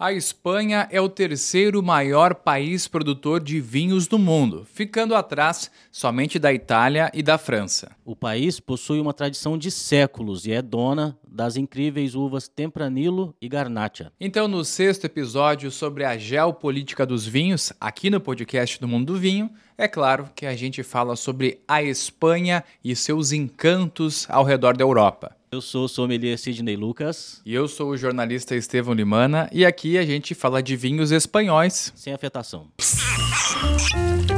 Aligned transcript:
A 0.00 0.12
Espanha 0.12 0.86
é 0.92 1.00
o 1.00 1.08
terceiro 1.08 1.82
maior 1.82 2.32
país 2.32 2.86
produtor 2.86 3.42
de 3.42 3.60
vinhos 3.60 4.06
do 4.06 4.16
mundo, 4.16 4.64
ficando 4.72 5.12
atrás 5.12 5.72
somente 5.90 6.38
da 6.38 6.52
Itália 6.52 7.10
e 7.12 7.20
da 7.20 7.36
França. 7.36 7.90
O 8.04 8.14
país 8.14 8.60
possui 8.60 9.00
uma 9.00 9.12
tradição 9.12 9.58
de 9.58 9.72
séculos 9.72 10.46
e 10.46 10.52
é 10.52 10.62
dona 10.62 11.18
das 11.26 11.56
incríveis 11.56 12.14
uvas 12.14 12.46
Tempranillo 12.46 13.34
e 13.42 13.48
Garnacha. 13.48 14.12
Então, 14.20 14.46
no 14.46 14.64
sexto 14.64 15.04
episódio 15.06 15.68
sobre 15.68 16.04
a 16.04 16.16
geopolítica 16.16 17.04
dos 17.04 17.26
vinhos, 17.26 17.72
aqui 17.80 18.08
no 18.08 18.20
podcast 18.20 18.80
do 18.80 18.86
Mundo 18.86 19.14
do 19.14 19.18
Vinho, 19.18 19.50
é 19.76 19.88
claro 19.88 20.30
que 20.32 20.46
a 20.46 20.54
gente 20.54 20.84
fala 20.84 21.16
sobre 21.16 21.60
a 21.66 21.82
Espanha 21.82 22.62
e 22.84 22.94
seus 22.94 23.32
encantos 23.32 24.28
ao 24.30 24.44
redor 24.44 24.76
da 24.76 24.84
Europa. 24.84 25.37
Eu 25.50 25.62
sou 25.62 25.84
o 25.84 25.88
sommelier 25.88 26.38
Sidney 26.38 26.76
Lucas. 26.76 27.40
E 27.44 27.54
eu 27.54 27.66
sou 27.66 27.90
o 27.90 27.96
jornalista 27.96 28.54
Estevão 28.54 28.92
Limana 28.92 29.48
e 29.50 29.64
aqui 29.64 29.96
a 29.96 30.04
gente 30.04 30.34
fala 30.34 30.62
de 30.62 30.76
vinhos 30.76 31.10
espanhóis. 31.10 31.90
Sem 31.96 32.12
afetação. 32.12 32.68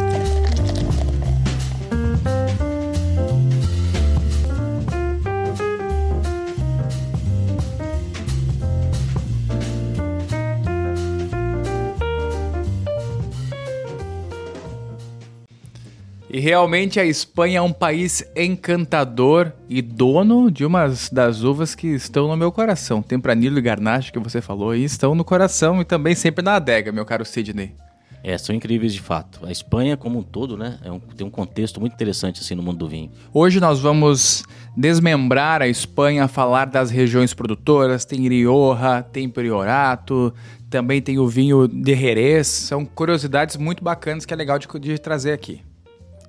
E 16.32 16.38
realmente 16.38 17.00
a 17.00 17.04
Espanha 17.04 17.58
é 17.58 17.60
um 17.60 17.72
país 17.72 18.24
encantador 18.36 19.50
e 19.68 19.82
dono 19.82 20.48
de 20.48 20.64
umas 20.64 21.10
das 21.10 21.42
uvas 21.42 21.74
que 21.74 21.88
estão 21.88 22.28
no 22.28 22.36
meu 22.36 22.52
coração. 22.52 23.02
Tempranillo 23.02 23.58
e 23.58 23.60
Garnache, 23.60 24.12
que 24.12 24.18
você 24.20 24.40
falou 24.40 24.70
aí, 24.70 24.84
estão 24.84 25.12
no 25.16 25.24
coração 25.24 25.80
e 25.80 25.84
também 25.84 26.14
sempre 26.14 26.44
na 26.44 26.54
adega, 26.54 26.92
meu 26.92 27.04
caro 27.04 27.24
Sidney. 27.24 27.74
É, 28.22 28.38
são 28.38 28.54
incríveis 28.54 28.94
de 28.94 29.00
fato. 29.00 29.44
A 29.44 29.50
Espanha, 29.50 29.96
como 29.96 30.20
um 30.20 30.22
todo, 30.22 30.56
né, 30.56 30.78
é 30.84 30.92
um, 30.92 31.00
tem 31.00 31.26
um 31.26 31.30
contexto 31.30 31.80
muito 31.80 31.94
interessante 31.94 32.40
assim 32.40 32.54
no 32.54 32.62
mundo 32.62 32.78
do 32.78 32.88
vinho. 32.88 33.10
Hoje 33.34 33.58
nós 33.58 33.80
vamos 33.80 34.44
desmembrar 34.76 35.62
a 35.62 35.66
Espanha, 35.66 36.28
falar 36.28 36.66
das 36.66 36.92
regiões 36.92 37.34
produtoras. 37.34 38.04
Tem 38.04 38.28
Rioja, 38.28 39.02
tem 39.02 39.28
Priorato, 39.28 40.32
também 40.68 41.02
tem 41.02 41.18
o 41.18 41.26
vinho 41.26 41.66
de 41.66 41.96
Jerez. 41.96 42.46
São 42.46 42.84
curiosidades 42.84 43.56
muito 43.56 43.82
bacanas 43.82 44.24
que 44.24 44.32
é 44.32 44.36
legal 44.36 44.60
de, 44.60 44.68
de 44.78 44.96
trazer 44.96 45.32
aqui. 45.32 45.68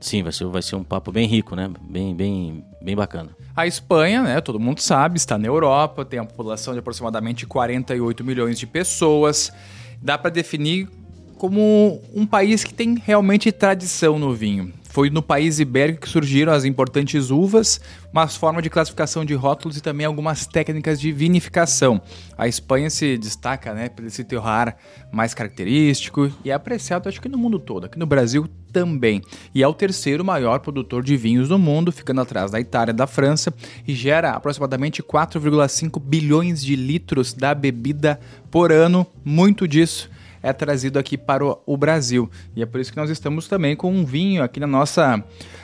Sim, 0.02 0.24
vai 0.24 0.32
ser, 0.32 0.46
vai 0.46 0.62
ser 0.64 0.76
um 0.76 0.84
papo 0.84 1.12
bem 1.12 1.28
rico, 1.28 1.56
né? 1.56 1.70
Bem, 1.80 2.16
bem, 2.16 2.66
bem 2.82 2.96
bacana. 2.96 3.30
A 3.56 3.68
Espanha, 3.68 4.24
né, 4.24 4.42
todo 4.42 4.60
mundo 4.60 4.80
sabe, 4.80 5.18
está 5.18 5.38
na 5.38 5.48
Europa, 5.48 6.04
tem 6.04 6.20
uma 6.20 6.26
população 6.26 6.74
de 6.74 6.80
aproximadamente 6.80 7.46
48 7.46 8.24
milhões 8.24 8.58
de 8.58 8.66
pessoas. 8.66 9.54
Dá 10.02 10.18
para 10.18 10.32
definir 10.32 10.90
como 11.38 12.02
um 12.14 12.26
país 12.26 12.64
que 12.64 12.74
tem 12.74 12.96
realmente 13.04 13.52
tradição 13.52 14.18
no 14.18 14.34
vinho. 14.34 14.74
Foi 14.92 15.10
no 15.10 15.22
país 15.22 15.58
ibérico 15.58 16.02
que 16.02 16.10
surgiram 16.10 16.52
as 16.52 16.66
importantes 16.66 17.32
uvas, 17.32 17.80
uma 18.12 18.28
forma 18.28 18.62
de 18.62 18.70
classificação 18.70 19.24
de 19.24 19.34
rótulos 19.34 19.78
e 19.78 19.82
também 19.82 20.06
algumas 20.06 20.46
técnicas 20.46 21.00
de 21.00 21.14
vinificação. 21.14 22.02
A 22.38 22.46
Espanha 22.46 22.90
se 22.90 23.18
destaca 23.18 23.74
né, 23.74 23.88
por 23.88 24.04
esse 24.04 24.22
terroir 24.26 24.76
mais 25.10 25.34
característico 25.34 26.30
e 26.44 26.52
é 26.52 26.54
apreciado 26.54 27.08
acho 27.08 27.22
que 27.22 27.30
no 27.30 27.38
mundo 27.38 27.58
todo, 27.58 27.86
aqui 27.86 27.98
no 27.98 28.06
Brasil 28.06 28.50
também. 28.74 29.22
E 29.56 29.64
é 29.64 29.68
o 29.68 29.74
terceiro 29.74 30.26
maior 30.26 30.60
produtor 30.60 31.02
de 31.04 31.16
vinhos 31.16 31.48
do 31.48 31.58
mundo, 31.58 31.90
ficando 31.90 32.20
atrás 32.20 32.52
da 32.52 32.60
Itália 32.60 32.92
e 32.92 32.96
da 32.96 33.08
França, 33.08 33.54
e 33.88 33.96
gera 33.96 34.32
aproximadamente 34.32 35.02
4,5 35.02 36.02
bilhões 36.02 36.62
de 36.62 36.76
litros 36.76 37.32
da 37.32 37.56
bebida 37.56 38.20
por 38.50 38.74
ano, 38.74 39.08
muito 39.24 39.66
disso 39.66 40.10
é 40.42 40.52
trazido 40.54 40.98
aqui 40.98 41.18
para 41.18 41.46
o, 41.46 41.78
Brasil. 41.78 42.30
E 42.56 42.62
é 42.62 42.66
por 42.66 42.80
isso 42.80 42.92
que 42.92 42.98
nós 42.98 43.10
estamos 43.10 43.48
também 43.48 43.76
com 43.76 43.92
um 43.92 44.06
vinho 44.06 44.44
aqui 44.44 44.60
na 44.60 44.68
nossa 44.68 45.24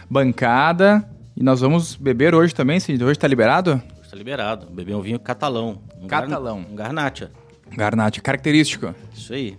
bancada. 0.10 1.08
E 1.36 1.44
nós 1.44 1.62
vamos 1.62 1.96
beber 1.96 2.34
hoje 2.34 2.54
também, 2.54 2.80
Cid. 2.80 3.04
Hoje 3.04 3.14
está 3.14 3.28
liberado? 3.28 3.82
Está 4.02 4.16
liberado. 4.16 4.68
Beber 4.68 4.96
um 4.96 5.02
vinho 5.02 5.20
catalão. 5.20 5.82
Um 6.02 6.08
catalão. 6.08 6.62
Gar... 6.62 6.72
Um 6.72 6.76
garnacha. 6.76 7.32
Garnacha, 7.76 8.22
característico. 8.22 8.94
Isso 9.14 9.34
aí. 9.34 9.58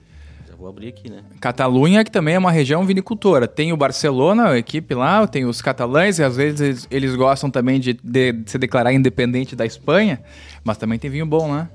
Já 0.48 0.56
vou 0.56 0.68
abrir 0.68 0.88
aqui, 0.88 1.10
né? 1.10 1.22
Catalunha, 1.40 2.02
que 2.02 2.10
também 2.10 2.34
é 2.34 2.38
uma 2.38 2.50
região 2.50 2.84
vinicultora. 2.84 3.46
Tem 3.46 3.72
o 3.72 3.76
Barcelona, 3.76 4.50
a 4.50 4.58
equipe 4.58 4.94
lá, 4.94 5.26
tem 5.26 5.44
os 5.44 5.60
catalães, 5.60 6.18
e 6.18 6.24
às 6.24 6.36
vezes 6.36 6.88
eles, 6.90 7.14
gostam 7.14 7.50
também 7.50 7.78
de, 7.78 7.92
de 8.02 8.34
se 8.46 8.56
declarar 8.56 8.92
independente 8.92 9.54
da 9.54 9.66
Espanha, 9.66 10.20
mas 10.64 10.78
também 10.78 10.98
tem 10.98 11.10
vinho 11.10 11.26
bom, 11.26 11.54
né? 11.54 11.68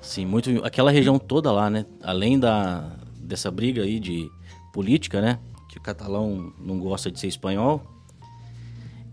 Sim, 0.00 0.26
muito. 0.26 0.64
Aquela 0.64 0.90
região 0.90 1.18
toda 1.18 1.52
lá, 1.52 1.68
né? 1.68 1.84
Além 2.02 2.38
da, 2.38 2.96
dessa 3.16 3.50
briga 3.50 3.82
aí 3.82 4.00
de 4.00 4.30
política, 4.72 5.20
né? 5.20 5.38
Que 5.68 5.78
o 5.78 5.80
catalão 5.80 6.52
não 6.58 6.78
gosta 6.78 7.10
de 7.10 7.20
ser 7.20 7.28
espanhol. 7.28 7.84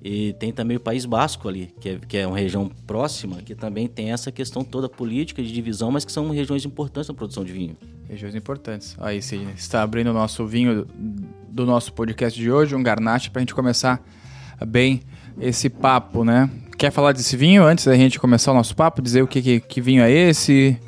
E 0.04 0.34
tem 0.34 0.54
também 0.54 0.78
o 0.78 0.80
País 0.80 1.06
Basco 1.06 1.50
ali, 1.50 1.74
que 1.82 1.90
é, 1.90 2.00
que 2.00 2.18
é 2.18 2.28
uma 2.28 2.38
região 2.38 2.70
próxima, 2.86 3.38
que 3.38 3.56
também 3.56 3.88
tem 3.88 4.12
essa 4.12 4.32
questão 4.32 4.64
toda 4.64 4.88
política 4.88 5.42
de 5.44 5.52
divisão, 5.52 5.92
mas 5.92 6.06
que 6.06 6.12
são 6.12 6.30
regiões 6.30 6.64
importantes 6.66 7.10
na 7.10 7.16
produção 7.16 7.44
de 7.44 7.52
vinho. 7.52 7.76
Regiões 8.08 8.36
importantes. 8.36 8.96
Aí, 9.00 9.22
você 9.22 9.36
está 9.56 9.82
abrindo 9.82 10.12
o 10.12 10.14
nosso 10.14 10.46
vinho 10.46 10.88
do 11.50 11.66
nosso 11.66 11.92
podcast 11.94 12.40
de 12.40 12.50
hoje, 12.50 12.76
um 12.76 12.84
garnache, 12.84 13.30
para 13.30 13.40
a 13.40 13.42
gente 13.42 13.56
começar 13.56 14.02
bem 14.66 15.02
esse 15.40 15.70
papo, 15.70 16.24
né? 16.24 16.50
Quer 16.78 16.92
falar 16.92 17.12
desse 17.12 17.36
vinho 17.36 17.64
antes 17.64 17.86
da 17.86 17.96
gente 17.96 18.20
começar 18.20 18.52
o 18.52 18.54
nosso 18.54 18.76
papo? 18.76 19.02
Dizer 19.02 19.24
o 19.24 19.28
que, 19.28 19.42
que, 19.42 19.60
que 19.60 19.82
vinho 19.82 20.04
é 20.04 20.12
esse? 20.12 20.80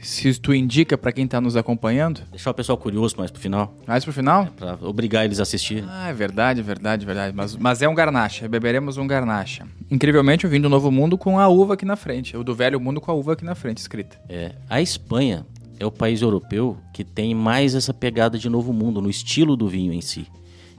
Se 0.00 0.32
tu 0.38 0.54
indica 0.54 0.96
para 0.96 1.10
quem 1.10 1.26
tá 1.26 1.40
nos 1.40 1.56
acompanhando? 1.56 2.20
Deixar 2.30 2.52
o 2.52 2.54
pessoal 2.54 2.78
curioso 2.78 3.16
mais 3.18 3.32
pro 3.32 3.40
final. 3.40 3.74
Mais 3.84 4.04
pro 4.04 4.12
final? 4.12 4.44
É 4.44 4.50
pra 4.56 4.78
obrigar 4.82 5.24
eles 5.24 5.40
a 5.40 5.42
assistir. 5.42 5.84
Ah, 5.88 6.08
é 6.08 6.12
verdade, 6.12 6.62
verdade, 6.62 7.04
verdade. 7.04 7.34
Mas, 7.36 7.56
mas 7.56 7.82
é 7.82 7.88
um 7.88 7.96
garnacha, 7.96 8.46
beberemos 8.46 8.96
um 8.96 9.08
garnacha. 9.08 9.66
Incrivelmente, 9.90 10.46
o 10.46 10.48
vinho 10.48 10.62
do 10.62 10.68
Novo 10.68 10.88
Mundo 10.92 11.18
com 11.18 11.36
a 11.36 11.48
uva 11.48 11.74
aqui 11.74 11.84
na 11.84 11.96
frente. 11.96 12.36
O 12.36 12.44
do 12.44 12.54
Velho 12.54 12.78
Mundo 12.78 13.00
com 13.00 13.10
a 13.10 13.14
uva 13.14 13.32
aqui 13.32 13.44
na 13.44 13.56
frente, 13.56 13.78
escrita. 13.78 14.16
É. 14.28 14.52
A 14.70 14.80
Espanha 14.80 15.44
é 15.80 15.84
o 15.84 15.90
país 15.90 16.22
europeu 16.22 16.76
que 16.92 17.02
tem 17.02 17.34
mais 17.34 17.74
essa 17.74 17.92
pegada 17.92 18.38
de 18.38 18.48
Novo 18.48 18.72
Mundo, 18.72 19.02
no 19.02 19.10
estilo 19.10 19.56
do 19.56 19.66
vinho 19.66 19.92
em 19.92 20.00
si. 20.00 20.28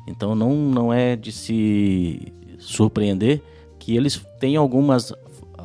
Então 0.07 0.33
não, 0.33 0.55
não 0.55 0.93
é 0.93 1.17
de 1.17 1.33
se 1.33 2.31
surpreender 2.57 3.41
que 3.85 3.96
eles 3.96 4.19
têm 4.40 4.56
algumas 4.56 5.13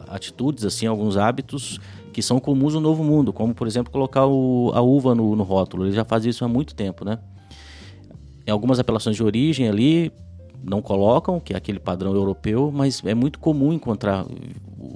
atitudes, 0.08 0.66
assim, 0.66 0.84
alguns 0.84 1.16
hábitos 1.16 1.80
que 2.12 2.20
são 2.20 2.38
comuns 2.38 2.74
no 2.74 2.80
Novo 2.80 3.02
Mundo, 3.02 3.32
como 3.32 3.54
por 3.54 3.66
exemplo 3.66 3.90
colocar 3.90 4.26
o, 4.26 4.70
a 4.74 4.82
uva 4.82 5.14
no, 5.14 5.34
no 5.34 5.42
rótulo. 5.42 5.84
Eles 5.84 5.94
já 5.94 6.04
fazem 6.04 6.28
isso 6.28 6.44
há 6.44 6.48
muito 6.48 6.74
tempo, 6.74 7.02
né? 7.02 7.18
Em 8.46 8.50
algumas 8.50 8.78
apelações 8.78 9.16
de 9.16 9.24
origem 9.24 9.70
ali 9.70 10.12
não 10.62 10.82
colocam, 10.82 11.40
que 11.40 11.54
é 11.54 11.56
aquele 11.56 11.80
padrão 11.80 12.14
europeu, 12.14 12.70
mas 12.70 13.02
é 13.06 13.14
muito 13.14 13.38
comum 13.38 13.72
encontrar 13.72 14.26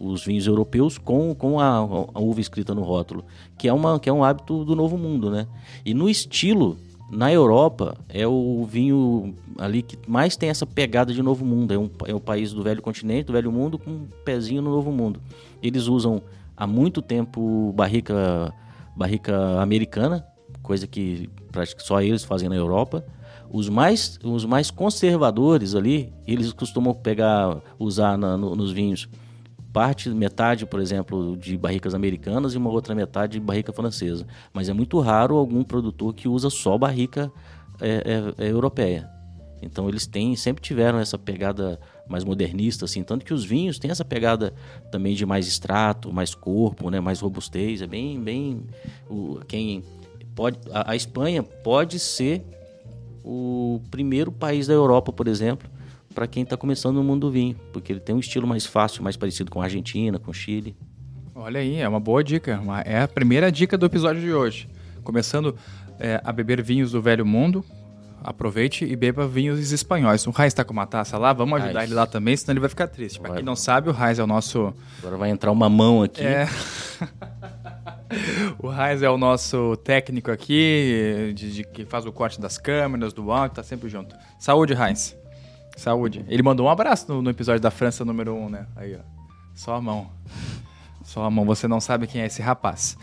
os 0.02 0.22
vinhos 0.22 0.46
europeus 0.46 0.98
com, 0.98 1.34
com 1.34 1.58
a, 1.58 1.76
a 1.78 2.20
uva 2.20 2.42
escrita 2.42 2.74
no 2.74 2.82
rótulo, 2.82 3.24
que 3.56 3.66
é, 3.68 3.72
uma, 3.72 3.98
que 3.98 4.10
é 4.10 4.12
um 4.12 4.22
hábito 4.22 4.66
do 4.66 4.76
Novo 4.76 4.98
Mundo, 4.98 5.30
né? 5.30 5.46
E 5.82 5.94
no 5.94 6.10
estilo 6.10 6.76
na 7.10 7.32
Europa 7.32 7.96
é 8.08 8.26
o 8.26 8.64
vinho 8.64 9.34
ali 9.58 9.82
que 9.82 9.98
mais 10.08 10.36
tem 10.36 10.48
essa 10.48 10.66
pegada 10.66 11.12
de 11.12 11.22
novo 11.22 11.44
mundo. 11.44 11.72
É 11.72 11.78
um, 11.78 11.90
é 12.06 12.14
um 12.14 12.18
país 12.18 12.52
do 12.52 12.62
velho 12.62 12.82
continente, 12.82 13.26
do 13.26 13.32
velho 13.32 13.52
mundo, 13.52 13.78
com 13.78 13.90
um 13.90 14.06
pezinho 14.24 14.62
no 14.62 14.70
novo 14.70 14.90
mundo. 14.90 15.20
Eles 15.62 15.86
usam 15.86 16.22
há 16.56 16.66
muito 16.66 17.02
tempo 17.02 17.72
barrica, 17.72 18.52
barrica 18.96 19.60
americana, 19.60 20.26
coisa 20.62 20.86
que 20.86 21.28
só 21.78 22.00
eles 22.00 22.24
fazem 22.24 22.48
na 22.48 22.56
Europa. 22.56 23.04
Os 23.50 23.68
mais, 23.68 24.18
os 24.24 24.44
mais 24.44 24.70
conservadores 24.70 25.74
ali, 25.74 26.12
eles 26.26 26.52
costumam 26.52 26.92
pegar, 26.92 27.60
usar 27.78 28.18
na, 28.18 28.36
no, 28.36 28.56
nos 28.56 28.72
vinhos 28.72 29.08
parte, 29.74 30.08
metade, 30.10 30.64
por 30.64 30.78
exemplo, 30.78 31.36
de 31.36 31.58
barricas 31.58 31.94
americanas 31.94 32.54
e 32.54 32.56
uma 32.56 32.70
outra 32.70 32.94
metade 32.94 33.32
de 33.32 33.40
barrica 33.40 33.72
francesa. 33.72 34.24
Mas 34.52 34.68
é 34.68 34.72
muito 34.72 35.00
raro 35.00 35.36
algum 35.36 35.64
produtor 35.64 36.14
que 36.14 36.28
usa 36.28 36.48
só 36.48 36.78
barrica 36.78 37.30
é, 37.80 38.34
é, 38.38 38.46
é 38.46 38.50
europeia. 38.52 39.10
Então 39.60 39.88
eles 39.88 40.06
têm, 40.06 40.36
sempre 40.36 40.62
tiveram 40.62 41.00
essa 41.00 41.18
pegada 41.18 41.80
mais 42.06 42.22
modernista, 42.22 42.84
assim, 42.84 43.02
tanto 43.02 43.24
que 43.24 43.34
os 43.34 43.44
vinhos 43.44 43.76
têm 43.76 43.90
essa 43.90 44.04
pegada 44.04 44.54
também 44.92 45.14
de 45.14 45.26
mais 45.26 45.48
extrato, 45.48 46.12
mais 46.12 46.36
corpo, 46.36 46.88
né, 46.88 47.00
mais 47.00 47.18
robustez, 47.18 47.82
é 47.82 47.86
bem, 47.86 48.20
bem, 48.20 48.62
o, 49.08 49.40
quem 49.48 49.82
pode, 50.36 50.58
a, 50.70 50.92
a 50.92 50.96
Espanha 50.96 51.42
pode 51.42 51.98
ser 51.98 52.44
o 53.24 53.80
primeiro 53.90 54.30
país 54.30 54.66
da 54.68 54.74
Europa, 54.74 55.12
por 55.12 55.26
exemplo, 55.26 55.68
para 56.14 56.26
quem 56.26 56.44
está 56.44 56.56
começando 56.56 56.96
no 56.96 57.04
mundo 57.04 57.22
do 57.22 57.30
vinho, 57.30 57.56
porque 57.72 57.92
ele 57.92 58.00
tem 58.00 58.14
um 58.14 58.20
estilo 58.20 58.46
mais 58.46 58.64
fácil, 58.64 59.02
mais 59.02 59.16
parecido 59.16 59.50
com 59.50 59.60
a 59.60 59.64
Argentina, 59.64 60.18
com 60.18 60.32
Chile. 60.32 60.76
Olha 61.34 61.60
aí, 61.60 61.80
é 61.80 61.88
uma 61.88 62.00
boa 62.00 62.22
dica. 62.22 62.60
É 62.84 63.02
a 63.02 63.08
primeira 63.08 63.50
dica 63.50 63.76
do 63.76 63.84
episódio 63.84 64.22
de 64.22 64.32
hoje. 64.32 64.68
Começando 65.02 65.56
é, 65.98 66.20
a 66.24 66.32
beber 66.32 66.62
vinhos 66.62 66.92
do 66.92 67.02
velho 67.02 67.26
mundo, 67.26 67.64
aproveite 68.22 68.84
e 68.84 68.96
beba 68.96 69.26
vinhos 69.26 69.72
espanhóis. 69.72 70.26
O 70.26 70.30
Raiz 70.30 70.52
está 70.52 70.64
com 70.64 70.72
uma 70.72 70.86
taça 70.86 71.18
lá, 71.18 71.32
vamos 71.32 71.60
ajudar 71.60 71.84
ele 71.84 71.92
lá 71.92 72.06
também, 72.06 72.36
senão 72.36 72.52
ele 72.52 72.60
vai 72.60 72.68
ficar 72.68 72.86
triste. 72.86 73.20
Para 73.20 73.34
quem 73.34 73.42
não 73.42 73.56
sabe, 73.56 73.90
o 73.90 73.92
Raiz 73.92 74.18
é 74.18 74.22
o 74.22 74.26
nosso. 74.26 74.72
Agora 75.00 75.16
vai 75.16 75.30
entrar 75.30 75.50
uma 75.50 75.68
mão 75.68 76.02
aqui. 76.02 76.22
É. 76.22 76.48
o 78.58 78.68
Raiz 78.68 79.02
é 79.02 79.10
o 79.10 79.18
nosso 79.18 79.76
técnico 79.78 80.30
aqui, 80.30 81.32
de, 81.34 81.52
de, 81.52 81.64
que 81.64 81.84
faz 81.84 82.06
o 82.06 82.12
corte 82.12 82.40
das 82.40 82.56
câmeras, 82.56 83.12
do 83.12 83.30
áudio, 83.30 83.56
tá 83.56 83.62
sempre 83.62 83.88
junto. 83.88 84.16
Saúde, 84.38 84.72
Raiz. 84.72 85.16
Saúde. 85.76 86.24
Ele 86.28 86.42
mandou 86.42 86.66
um 86.66 86.70
abraço 86.70 87.12
no, 87.12 87.22
no 87.22 87.30
episódio 87.30 87.60
da 87.60 87.70
França 87.70 88.04
número 88.04 88.34
1, 88.34 88.44
um, 88.44 88.48
né? 88.48 88.66
Aí, 88.76 88.96
ó. 88.96 89.00
Só 89.54 89.74
a 89.74 89.80
mão. 89.80 90.10
Só 91.04 91.24
a 91.24 91.30
mão. 91.30 91.44
Você 91.44 91.68
não 91.68 91.80
sabe 91.80 92.06
quem 92.06 92.22
é 92.22 92.26
esse 92.26 92.42
rapaz. 92.42 92.96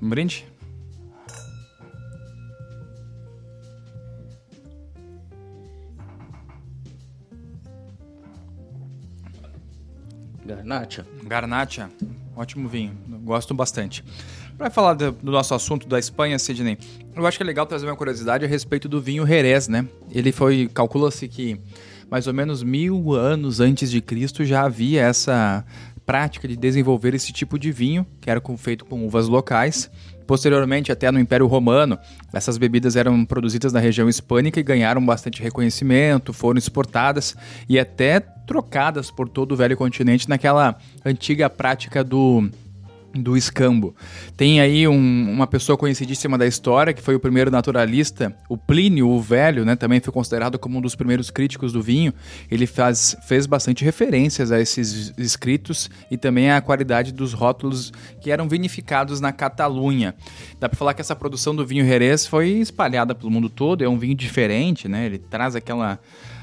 Um 0.00 0.08
brinde? 0.08 0.46
Garnacha. 10.44 11.06
Garnacha. 11.24 11.90
Ótimo 12.34 12.68
vinho. 12.68 12.96
Gosto 13.22 13.54
bastante. 13.54 14.04
Para 14.60 14.68
falar 14.68 14.92
do, 14.92 15.12
do, 15.12 15.32
nosso 15.32 15.54
assunto 15.54 15.88
da 15.88 15.98
Espanha, 15.98 16.38
Sidney, 16.38 16.76
eu 17.16 17.26
acho 17.26 17.38
que 17.38 17.42
é 17.42 17.46
legal 17.46 17.64
trazer 17.64 17.86
uma 17.86 17.96
curiosidade 17.96 18.44
a 18.44 18.48
respeito 18.48 18.90
do 18.90 19.00
vinho 19.00 19.26
Jerez, 19.26 19.68
né? 19.68 19.88
Ele 20.10 20.32
foi, 20.32 20.68
calcula-se 20.68 21.26
que 21.28 21.58
mais 22.10 22.26
ou 22.26 22.34
menos 22.34 22.62
mil 22.62 23.14
anos 23.14 23.58
antes 23.58 23.90
de 23.90 24.02
Cristo 24.02 24.44
já 24.44 24.66
havia 24.66 25.00
essa 25.00 25.64
prática 26.04 26.46
de 26.46 26.56
desenvolver 26.56 27.14
esse 27.14 27.32
tipo 27.32 27.58
de 27.58 27.72
vinho, 27.72 28.06
que 28.20 28.28
era 28.28 28.38
feito 28.58 28.84
com 28.84 29.06
uvas 29.06 29.28
locais. 29.28 29.90
Posteriormente, 30.26 30.92
até 30.92 31.10
no 31.10 31.18
Império 31.18 31.46
Romano, 31.46 31.98
essas 32.30 32.58
bebidas 32.58 32.96
eram 32.96 33.24
produzidas 33.24 33.72
na 33.72 33.80
região 33.80 34.10
hispânica 34.10 34.60
e 34.60 34.62
ganharam 34.62 35.02
bastante 35.02 35.42
reconhecimento, 35.42 36.34
foram 36.34 36.58
exportadas 36.58 37.34
e 37.66 37.78
até 37.78 38.20
trocadas 38.20 39.10
por 39.10 39.26
todo 39.26 39.52
o 39.52 39.56
velho 39.56 39.74
continente 39.74 40.28
naquela 40.28 40.76
antiga 41.02 41.48
prática 41.48 42.04
do 42.04 42.50
do 43.12 43.36
escambo. 43.36 43.94
Tem 44.36 44.60
aí 44.60 44.86
um, 44.86 45.30
uma 45.32 45.46
pessoa 45.46 45.76
conhecidíssima 45.76 46.38
da 46.38 46.46
história, 46.46 46.92
que 46.92 47.02
foi 47.02 47.14
o 47.14 47.20
primeiro 47.20 47.50
naturalista, 47.50 48.36
o 48.48 48.56
Plínio, 48.56 49.08
o 49.08 49.20
Velho, 49.20 49.64
né, 49.64 49.76
também 49.76 50.00
foi 50.00 50.12
considerado 50.12 50.58
como 50.58 50.78
um 50.78 50.80
dos 50.80 50.94
primeiros 50.94 51.30
críticos 51.30 51.72
do 51.72 51.82
vinho. 51.82 52.12
Ele 52.50 52.66
faz, 52.66 53.16
fez 53.26 53.46
bastante 53.46 53.84
referências 53.84 54.52
a 54.52 54.60
esses 54.60 55.12
escritos 55.18 55.90
e 56.10 56.16
também 56.16 56.50
à 56.50 56.60
qualidade 56.60 57.12
dos 57.12 57.32
rótulos 57.32 57.92
que 58.20 58.30
eram 58.30 58.48
vinificados 58.48 59.20
na 59.20 59.32
Catalunha. 59.32 60.14
Dá 60.58 60.68
para 60.68 60.78
falar 60.78 60.94
que 60.94 61.00
essa 61.00 61.16
produção 61.16 61.54
do 61.54 61.66
vinho 61.66 61.84
Jerez 61.84 62.26
foi 62.26 62.50
espalhada 62.50 63.14
pelo 63.14 63.30
mundo 63.30 63.48
todo, 63.48 63.82
é 63.82 63.88
um 63.88 63.98
vinho 63.98 64.14
diferente, 64.14 64.88
né? 64.88 65.06
Ele 65.06 65.18
traz 65.18 65.56
aquela 65.56 65.98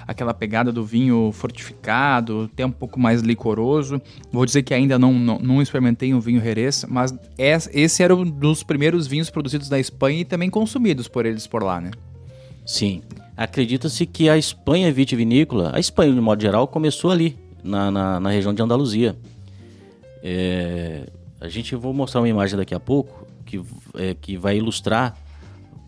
aquela 0.08 0.34
pegada 0.34 0.72
do 0.72 0.86
vinho 0.86 1.32
fortificado, 1.34 2.50
até 2.52 2.66
um 2.66 2.72
pouco 2.72 3.00
mais 3.00 3.22
licoroso. 3.22 4.02
Vou 4.32 4.46
dizer 4.46 4.64
que 4.64 4.74
ainda 4.74 4.98
não, 4.98 5.14
não, 5.14 5.38
não 5.40 5.62
experimentei 5.62 6.14
um 6.14 6.20
vinho 6.20 6.42
Jerez, 6.42 6.86
mas 6.88 7.14
esse 7.38 8.02
era 8.02 8.16
um 8.16 8.24
dos 8.24 8.64
primeiros 8.64 9.06
vinhos 9.06 9.30
produzidos 9.30 9.70
na 9.70 9.80
Espanha 9.80 10.22
e 10.22 10.26
também 10.26 10.50
consumidos 10.50 11.08
por 11.08 11.26
eles 11.26 11.46
por 11.46 11.62
lá, 11.62 11.82
né? 11.82 11.92
Sim. 12.66 13.02
Acredita-se 13.36 14.06
que 14.06 14.30
a 14.30 14.38
Espanha 14.38 14.92
vitivinícola, 14.92 15.72
a 15.74 15.80
Espanha 15.80 16.14
de 16.14 16.22
modo 16.22 16.42
geral, 16.42 16.68
começou 16.68 17.12
ali, 17.12 17.38
na, 17.64 17.92
na, 17.92 18.20
na 18.20 18.30
região 18.30 18.54
de 18.54 18.62
Andaluzia. 18.62 19.16
É, 20.24 21.08
a 21.40 21.48
gente 21.48 21.76
vou 21.76 21.94
mostrar 21.94 22.22
uma 22.22 22.30
imagem 22.30 22.58
daqui 22.58 22.74
a 22.74 22.80
pouco 22.80 23.28
que, 23.46 23.62
é, 23.96 24.16
que 24.16 24.38
vai 24.38 24.58
ilustrar 24.58 25.16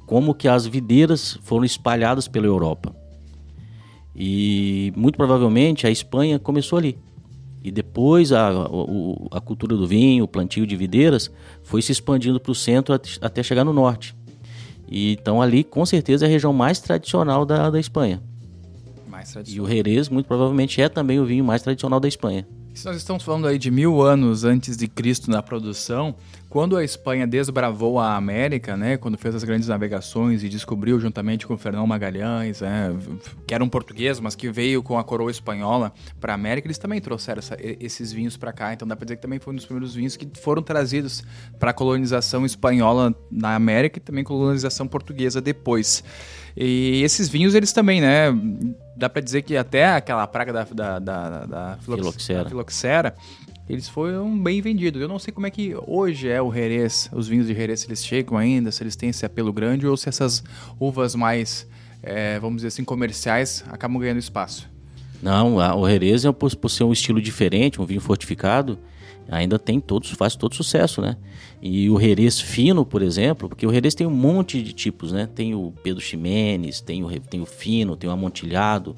como 0.06 0.33
que 0.33 0.48
as 0.48 0.66
videiras 0.66 1.39
foram 1.44 1.63
espalhadas 1.63 2.27
pela 2.27 2.45
Europa. 2.45 2.95
E 4.21 4.92
muito 4.98 5.16
provavelmente 5.16 5.88
a 5.88 5.89
Espanha 5.89 6.38
começou 6.38 6.77
ali. 6.77 6.98
E 7.63 7.71
depois 7.71 8.33
a, 8.33 8.50
a, 8.50 9.38
a 9.38 9.42
cultura 9.42 9.77
do 9.77 9.88
vinho, 9.88 10.25
o 10.25 10.27
plantio 10.27 10.68
de 10.68 10.75
videiras, 10.75 11.31
foi 11.63 11.81
se 11.81 11.94
expandindo 11.94 12.39
para 12.39 12.51
o 12.51 12.56
centro 12.56 12.94
até 12.94 13.42
chegar 13.42 13.63
no 13.63 13.71
norte. 13.71 14.13
E, 14.89 15.13
então 15.13 15.42
ali, 15.42 15.63
com 15.63 15.86
certeza, 15.86 16.25
é 16.25 16.27
a 16.27 16.31
região 16.31 16.51
mais 16.51 16.80
tradicional 16.80 17.45
da, 17.45 17.69
da 17.69 17.80
Espanha. 17.80 18.21
Mais 19.07 19.31
tradicional. 19.31 19.69
E 19.69 19.71
o 19.71 19.74
Jerez, 19.74 20.10
muito 20.10 20.25
provavelmente, 20.25 20.81
é 20.81 20.89
também 20.89 21.19
o 21.19 21.25
vinho 21.25 21.45
mais 21.45 21.62
tradicional 21.62 22.00
da 22.00 22.07
Espanha. 22.07 22.45
Se 22.74 22.86
nós 22.86 22.98
estamos 22.98 23.24
falando 23.24 23.48
aí 23.48 23.57
de 23.57 23.71
mil 23.71 24.01
anos 24.01 24.44
antes 24.44 24.77
de 24.77 24.88
Cristo 24.88 25.30
na 25.30 25.42
produção, 25.42 26.16
quando 26.50 26.75
a 26.75 26.84
Espanha 26.84 27.28
desbravou 27.28 28.00
a 28.00 28.16
América, 28.16 28.75
né, 28.75 28.98
quando 28.98 29.18
fez 29.18 29.36
as 29.36 29.44
grandes 29.44 29.68
navegações 29.68 30.44
e 30.44 30.50
descobriu 30.50 31.00
juntamente 31.00 31.46
com 31.46 31.56
Fernão 31.56 31.86
Magalhães, 31.86 32.62
né, 32.62 32.96
que 33.46 33.54
era 33.54 33.63
um 33.63 33.69
português, 33.69 34.19
mas 34.19 34.34
que 34.34 34.50
veio 34.50 34.81
com 34.81 34.98
a 34.98 35.04
coroa 35.04 35.30
espanhola 35.30 35.94
para 36.19 36.34
a 36.34 36.36
América, 36.36 36.68
eles 36.68 36.80
também 36.80 37.00
trouxeram 37.00 37.38
essa, 37.40 37.56
esses 37.60 38.12
vinhos 38.12 38.36
para 38.36 38.51
cá. 38.51 38.74
Então 38.74 38.88
dá 38.88 38.96
para 38.96 39.06
dizer 39.06 39.18
que 39.18 39.22
também 39.22 39.38
foi 39.38 39.54
um 39.54 39.56
dos 39.56 39.66
primeiros 39.66 39.94
vinhos 39.94 40.18
que 40.18 40.28
foram 40.42 40.63
trazidos 40.63 41.24
para 41.60 41.69
a 41.69 41.74
colonização 41.74 42.44
espanhola 42.46 43.13
na 43.31 43.54
América 43.54 44.00
e 44.00 44.02
também 44.02 44.24
colonização 44.24 44.88
portuguesa 44.88 45.40
depois. 45.40 46.04
E 46.57 47.02
esses 47.04 47.30
vinhos, 47.30 47.54
eles 47.54 47.72
também, 47.72 48.02
né? 48.02 48.28
Dá 48.98 49.07
para 49.07 49.22
dizer 49.22 49.44
que 49.44 49.56
até 49.56 49.86
aquela 49.86 50.25
praga 50.28 50.52
da, 50.52 50.63
da, 50.63 51.00
da, 51.00 51.45
da, 51.45 51.78
filoxera. 51.78 52.44
da 52.44 52.50
filoxera, 52.50 53.16
eles 53.69 53.88
foram 53.88 54.38
bem 54.38 54.62
vendidos. 54.62 55.00
Eu 55.00 55.07
não 55.07 55.19
sei 55.19 55.31
como 55.31 55.45
é 55.45 55.51
que 55.51 55.75
hoje 55.86 56.27
é 56.27 56.42
o 56.42 56.51
Jerez, 56.51 57.07
os 57.13 57.27
vinhos 57.27 57.45
de 57.45 57.54
Jerez, 57.54 57.81
se 57.81 57.88
eles 57.88 58.04
chegam 58.04 58.36
ainda, 58.36 58.71
se 58.71 58.81
eles 58.81 58.95
têm 58.95 59.10
esse 59.10 59.24
apelo 59.25 59.54
grande 59.54 59.86
ou 59.86 59.95
se 59.95 60.10
essas 60.10 60.44
uvas 60.80 61.13
mais, 61.13 61.68
é, 62.01 62.39
vamos 62.39 62.57
dizer 62.57 62.69
assim, 62.69 62.83
comerciais 62.83 63.63
acabam 63.69 64.00
ganhando 64.00 64.18
espaço. 64.18 64.68
Não, 65.21 65.57
o 65.57 65.88
Jerez, 65.88 66.25
é 66.25 66.31
por, 66.31 66.56
por 66.56 66.69
ser 66.69 66.83
um 66.83 66.92
estilo 66.92 67.21
diferente, 67.21 67.80
um 67.80 67.86
vinho 67.86 68.01
fortificado, 68.01 68.80
ainda 69.30 69.60
tem 69.60 69.80
todos, 69.80 70.10
faz 70.12 70.36
todo 70.36 70.56
sucesso, 70.56 71.01
né? 71.01 71.16
E 71.62 71.89
o 71.89 72.00
Jerez 72.00 72.39
fino, 72.39 72.86
por 72.86 73.01
exemplo, 73.01 73.50
porque 73.50 73.68
o 73.68 73.71
Jerez 73.71 73.94
tem 73.94 74.07
um 74.07 74.12
monte 74.12 74.63
de 74.63 74.74
tipos, 74.74 75.12
né? 75.12 75.27
Tem 75.27 75.54
o 75.54 75.74
Pedro 75.83 76.01
Ximenes, 76.01 76.81
tem 76.81 77.04
o, 77.04 77.19
tem 77.19 77.42
o 77.42 77.45
fino, 77.45 77.95
tem 77.95 78.10
o 78.10 78.13
amontilhado, 78.13 78.95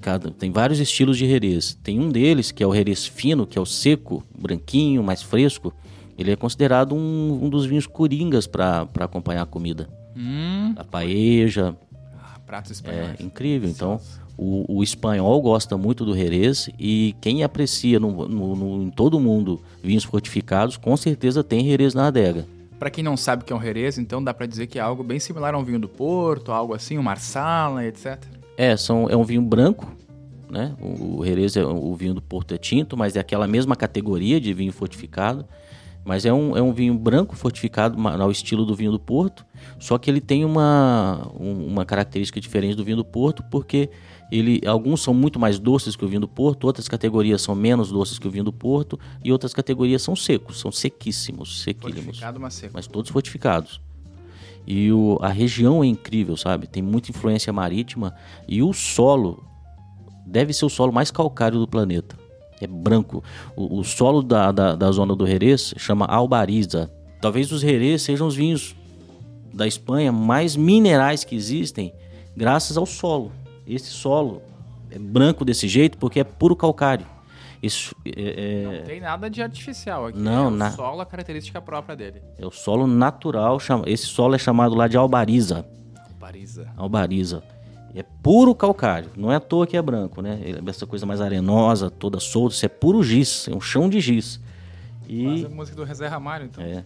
cada, 0.00 0.30
tem 0.30 0.50
vários 0.50 0.80
estilos 0.80 1.16
de 1.18 1.28
Jerez. 1.28 1.78
Tem 1.82 2.00
um 2.00 2.08
deles, 2.08 2.50
que 2.50 2.62
é 2.62 2.66
o 2.66 2.74
Jerez 2.74 3.06
fino, 3.06 3.46
que 3.46 3.58
é 3.58 3.60
o 3.60 3.66
seco, 3.66 4.24
branquinho, 4.36 5.02
mais 5.02 5.22
fresco. 5.22 5.72
Ele 6.18 6.32
é 6.32 6.36
considerado 6.36 6.94
um, 6.94 7.44
um 7.44 7.48
dos 7.48 7.66
vinhos 7.66 7.86
coringas 7.86 8.46
para 8.46 8.88
acompanhar 8.98 9.42
a 9.42 9.46
comida. 9.46 9.88
Hum. 10.16 10.74
A 10.76 10.84
paeja. 10.84 11.76
Ah, 12.18 12.38
pratos 12.44 12.72
espanhóis. 12.72 13.20
É 13.20 13.22
incrível. 13.22 13.68
Então, 13.68 14.00
o, 14.36 14.78
o, 14.78 14.82
espanhol 14.82 15.40
gosta 15.40 15.76
muito 15.76 16.04
do 16.04 16.16
Jerez 16.16 16.68
e 16.78 17.14
quem 17.20 17.44
aprecia 17.44 18.00
no, 18.00 18.26
no, 18.26 18.56
no, 18.56 18.82
em 18.82 18.90
todo 18.90 19.18
o 19.18 19.20
mundo 19.20 19.62
vinhos 19.82 20.04
fortificados, 20.04 20.76
com 20.76 20.96
certeza 20.96 21.44
tem 21.44 21.64
Jerez 21.64 21.94
na 21.94 22.06
adega. 22.06 22.46
Para 22.78 22.90
quem 22.90 23.04
não 23.04 23.16
sabe 23.16 23.42
o 23.42 23.44
que 23.44 23.52
é 23.52 23.56
um 23.56 23.60
Jerez, 23.60 23.98
então 23.98 24.24
dá 24.24 24.32
para 24.32 24.46
dizer 24.46 24.66
que 24.66 24.78
é 24.78 24.82
algo 24.82 25.02
bem 25.02 25.20
similar 25.20 25.54
a 25.54 25.58
um 25.58 25.64
vinho 25.64 25.78
do 25.78 25.88
Porto, 25.88 26.52
algo 26.52 26.72
assim, 26.72 26.96
um 26.96 27.02
Marsala, 27.02 27.84
etc. 27.84 28.39
É, 28.60 28.76
são, 28.76 29.08
é 29.08 29.16
um 29.16 29.24
vinho 29.24 29.40
branco, 29.40 29.90
né? 30.50 30.76
O, 30.78 31.20
o 31.20 31.24
Jerez 31.24 31.56
é 31.56 31.64
o 31.64 31.94
vinho 31.94 32.12
do 32.12 32.20
Porto 32.20 32.52
é 32.52 32.58
tinto, 32.58 32.94
mas 32.94 33.16
é 33.16 33.20
aquela 33.20 33.46
mesma 33.46 33.74
categoria 33.74 34.38
de 34.38 34.52
vinho 34.52 34.70
fortificado. 34.70 35.46
Mas 36.04 36.26
é 36.26 36.32
um, 36.32 36.54
é 36.54 36.60
um 36.60 36.70
vinho 36.70 36.92
branco 36.94 37.34
fortificado 37.34 37.96
ao 38.06 38.30
estilo 38.30 38.66
do 38.66 38.74
vinho 38.74 38.90
do 38.90 39.00
Porto, 39.00 39.46
só 39.78 39.96
que 39.96 40.10
ele 40.10 40.20
tem 40.20 40.44
uma, 40.44 41.26
uma 41.38 41.86
característica 41.86 42.38
diferente 42.38 42.74
do 42.74 42.84
vinho 42.84 42.98
do 42.98 43.04
Porto, 43.04 43.42
porque 43.50 43.88
ele, 44.30 44.60
alguns 44.66 45.02
são 45.02 45.14
muito 45.14 45.38
mais 45.38 45.58
doces 45.58 45.96
que 45.96 46.04
o 46.04 46.08
vinho 46.08 46.20
do 46.20 46.28
Porto, 46.28 46.64
outras 46.64 46.86
categorias 46.86 47.40
são 47.40 47.54
menos 47.54 47.90
doces 47.90 48.18
que 48.18 48.28
o 48.28 48.30
vinho 48.30 48.44
do 48.44 48.52
Porto, 48.52 49.00
e 49.24 49.32
outras 49.32 49.54
categorias 49.54 50.02
são 50.02 50.14
secos, 50.14 50.60
são 50.60 50.70
sequíssimos, 50.70 51.62
sequíssimos. 51.62 52.04
Fortificado, 52.04 52.40
mas 52.40 52.54
seco. 52.54 52.72
Mas 52.74 52.86
todos 52.86 53.10
fortificados. 53.10 53.80
E 54.66 54.92
o, 54.92 55.18
a 55.20 55.28
região 55.28 55.82
é 55.82 55.86
incrível, 55.86 56.36
sabe? 56.36 56.66
Tem 56.66 56.82
muita 56.82 57.10
influência 57.10 57.52
marítima 57.52 58.14
e 58.46 58.62
o 58.62 58.72
solo 58.72 59.42
deve 60.26 60.52
ser 60.52 60.64
o 60.64 60.70
solo 60.70 60.92
mais 60.92 61.10
calcário 61.10 61.58
do 61.58 61.66
planeta. 61.66 62.16
É 62.60 62.66
branco. 62.66 63.24
O, 63.56 63.80
o 63.80 63.84
solo 63.84 64.22
da, 64.22 64.52
da, 64.52 64.76
da, 64.76 64.92
zona 64.92 65.16
do 65.16 65.26
Jerez 65.26 65.74
chama 65.76 66.04
albariza. 66.04 66.90
Talvez 67.20 67.50
os 67.50 67.62
Jerez 67.62 68.02
sejam 68.02 68.26
os 68.26 68.36
vinhos 68.36 68.76
da 69.52 69.66
Espanha 69.66 70.12
mais 70.12 70.56
minerais 70.56 71.24
que 71.24 71.34
existem, 71.34 71.92
graças 72.36 72.76
ao 72.76 72.86
solo. 72.86 73.32
Esse 73.66 73.90
solo 73.90 74.42
é 74.90 74.98
branco 74.98 75.44
desse 75.44 75.66
jeito 75.66 75.98
porque 75.98 76.20
é 76.20 76.24
puro 76.24 76.54
calcário. 76.54 77.06
Isso, 77.62 77.94
é, 78.06 78.62
é... 78.62 78.78
Não 78.78 78.84
tem 78.84 79.00
nada 79.00 79.28
de 79.28 79.42
artificial 79.42 80.06
aqui. 80.06 80.18
Não, 80.18 80.44
é 80.44 80.48
o 80.48 80.50
na... 80.50 80.70
solo, 80.70 81.00
a 81.02 81.06
característica 81.06 81.60
própria 81.60 81.94
dele. 81.94 82.22
É 82.38 82.46
o 82.46 82.50
solo 82.50 82.86
natural. 82.86 83.58
Esse 83.86 84.06
solo 84.06 84.34
é 84.34 84.38
chamado 84.38 84.74
lá 84.74 84.88
de 84.88 84.96
albariza. 84.96 85.66
Albariza. 85.94 86.68
Albariza. 86.76 87.42
É 87.94 88.02
puro 88.02 88.54
calcário. 88.54 89.10
Não 89.14 89.30
é 89.30 89.36
à 89.36 89.40
toa 89.40 89.66
que 89.66 89.76
é 89.76 89.82
branco, 89.82 90.22
né? 90.22 90.40
Essa 90.66 90.86
coisa 90.86 91.04
mais 91.04 91.20
arenosa, 91.20 91.90
toda 91.90 92.18
solta. 92.18 92.54
Isso 92.54 92.64
é 92.64 92.68
puro 92.68 93.02
giz. 93.02 93.46
É 93.48 93.54
um 93.54 93.60
chão 93.60 93.90
de 93.90 94.00
giz. 94.00 94.40
E... 95.06 95.24
Quase 95.24 95.46
a 95.46 95.48
música 95.48 95.76
do 95.76 95.84
Rezé 95.84 96.06
Ramalho, 96.06 96.46
então. 96.46 96.64
É. 96.64 96.84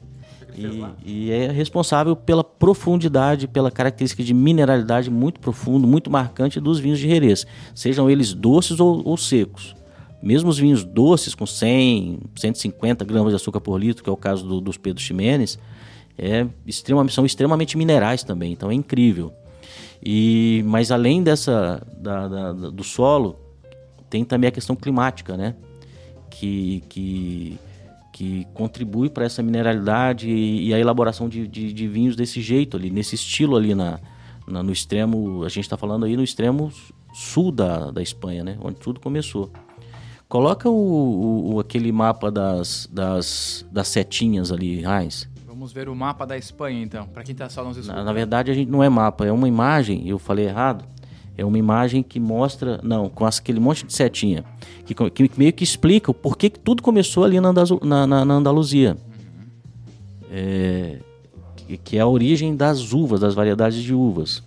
E, 0.57 0.85
e, 1.04 1.31
é 1.33 1.50
responsável 1.50 2.14
pela 2.14 2.45
profundidade, 2.45 3.49
pela 3.49 3.71
característica 3.71 4.23
de 4.23 4.33
mineralidade 4.33 5.11
muito 5.11 5.40
profundo, 5.40 5.87
muito 5.87 6.11
marcante 6.11 6.61
dos 6.61 6.78
vinhos 6.78 6.99
de 7.00 7.09
Jerez, 7.09 7.45
sejam 7.75 8.09
eles 8.09 8.33
doces 8.33 8.78
ou, 8.78 9.02
ou 9.04 9.16
secos 9.16 9.75
Mesmo 10.25 10.49
os 10.49 10.59
vinhos 10.59 10.83
doces, 10.83 11.35
com 11.35 11.45
100, 11.45 12.19
150 12.35 13.04
gramas 13.04 13.31
de 13.31 13.37
açúcar 13.37 13.61
por 13.61 13.78
litro, 13.78 14.02
que 14.02 14.09
é 14.09 14.12
o 14.12 14.16
caso 14.16 14.49
do, 14.49 14.59
dos 14.59 14.78
Pedro 14.78 15.02
Ximenes, 15.02 15.59
é 16.16 16.47
são 17.11 17.26
extremamente 17.26 17.76
minerais 17.76 18.25
também, 18.25 18.50
então 18.50 18.71
é 18.71 18.75
incrível. 18.75 19.31
E, 20.02 20.62
mas 20.66 20.90
além 20.90 21.23
dessa 21.23 21.87
da, 21.99 22.26
da, 22.26 22.52
do 22.52 22.83
solo, 22.83 23.37
tem 24.09 24.25
também 24.25 24.49
a 24.49 24.50
questão 24.50 24.75
climática, 24.75 25.37
né? 25.37 25.54
Que, 26.31 26.83
que, 26.88 27.59
que 28.11 28.47
contribui 28.54 29.11
para 29.11 29.26
essa 29.26 29.43
mineralidade 29.43 30.31
e, 30.31 30.69
e 30.69 30.75
a 30.75 30.78
elaboração 30.78 31.28
de, 31.28 31.47
de, 31.47 31.71
de, 31.71 31.87
vinhos 31.88 32.16
desse 32.16 32.40
jeito 32.40 32.78
ali, 32.78 32.88
nesse 32.88 33.14
estilo 33.14 33.57
ali 33.57 33.75
na, 33.75 34.00
na 34.47 34.62
no 34.62 34.73
extremo, 34.73 35.45
a 35.45 35.50
gente 35.50 35.64
está 35.64 35.76
falando 35.76 36.07
aí 36.07 36.16
no 36.16 36.25
extremo 36.25 36.73
sul 37.12 37.52
da, 37.52 37.90
da 37.90 38.02
Espanha, 38.02 38.43
né? 38.43 38.57
Onde 38.62 38.76
tudo 38.76 39.00
começou. 39.00 39.50
Coloca 40.35 40.69
o, 40.69 41.55
o, 41.55 41.61
aquele 41.61 41.93
mapa 41.93 42.29
das, 42.29 42.88
das, 42.93 43.64
das 43.71 43.87
setinhas 43.87 44.50
ali, 44.50 44.83
Raiz. 44.83 45.29
Vamos 45.47 45.73
ver 45.73 45.88
o 45.88 45.95
mapa 45.95 46.26
da 46.26 46.37
Espanha, 46.37 46.83
então, 46.83 47.07
para 47.07 47.23
quem 47.23 47.35
está 47.35 47.49
só 47.49 47.62
nos 47.62 47.76
escutando. 47.76 47.99
Na, 47.99 48.05
na, 48.07 48.12
verdade, 48.12 48.50
a 48.50 48.55
gente 48.55 48.69
não 48.69 48.83
é 48.83 48.88
mapa, 48.88 49.25
é 49.25 49.31
uma 49.31 49.47
imagem, 49.47 50.09
eu 50.09 50.19
falei 50.19 50.47
errado, 50.47 50.85
é 51.38 51.45
uma 51.45 51.57
imagem 51.57 52.03
que 52.03 52.19
mostra, 52.19 52.81
não, 52.83 53.09
com 53.09 53.25
aquele 53.25 53.61
monte 53.61 53.87
de 53.87 53.93
setinha, 53.93 54.45
que, 54.85 54.93
que 54.93 55.31
meio 55.38 55.53
que 55.53 55.62
explica 55.62 56.11
o 56.11 56.14
porquê 56.14 56.50
que 56.50 56.59
tudo 56.59 56.83
começou 56.83 57.23
ali 57.23 57.38
na, 57.38 57.53
na, 57.53 58.25
na 58.25 58.35
Andaluzia. 58.35 58.97
Uhum. 59.07 60.26
É, 60.33 60.99
que, 61.55 61.76
que, 61.76 61.97
é 61.97 62.00
a 62.00 62.09
origem 62.09 62.57
das 62.57 62.93
uvas, 62.93 63.21
das 63.21 63.37
variedades 63.37 63.81
de 63.81 63.95
uvas. 63.95 64.43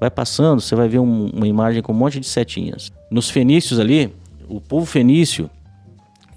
Vai 0.00 0.10
passando, 0.10 0.62
você 0.62 0.74
vai 0.74 0.88
ver 0.88 0.98
um, 0.98 1.26
uma 1.26 1.46
imagem 1.46 1.82
com 1.82 1.92
um 1.92 1.96
monte 1.96 2.18
de 2.18 2.26
setinhas. 2.26 2.90
Nos 3.10 3.28
fenícios 3.28 3.78
ali, 3.78 4.18
o 4.50 4.60
povo 4.60 4.84
fenício 4.84 5.48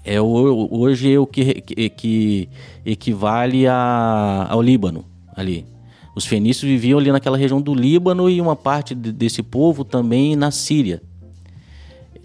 é 0.04 0.20
hoje 0.20 1.12
é 1.12 1.18
o 1.18 1.26
que, 1.26 1.60
que, 1.62 1.88
que 1.90 2.48
equivale 2.84 3.66
a, 3.66 4.46
ao 4.48 4.62
Líbano 4.62 5.04
ali. 5.34 5.66
Os 6.14 6.26
fenícios 6.26 6.70
viviam 6.70 6.98
ali 6.98 7.10
naquela 7.10 7.36
região 7.36 7.60
do 7.60 7.74
Líbano 7.74 8.30
e 8.30 8.40
uma 8.40 8.54
parte 8.54 8.94
de, 8.94 9.10
desse 9.10 9.42
povo 9.42 9.84
também 9.84 10.36
na 10.36 10.50
Síria. 10.50 11.02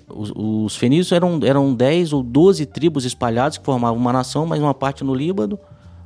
Os, 0.08 0.32
os, 0.36 0.76
fenícios 0.76 1.12
eram, 1.12 1.40
eram 1.44 1.74
10 1.74 2.14
ou 2.14 2.22
12 2.22 2.66
tribos 2.66 3.06
espalhadas 3.06 3.58
que 3.58 3.66
formavam 3.66 3.98
uma 3.98 4.14
nação, 4.14 4.46
mas 4.46 4.60
uma 4.60 4.74
parte 4.74 5.04
no 5.04 5.16
Líbano, 5.16 5.58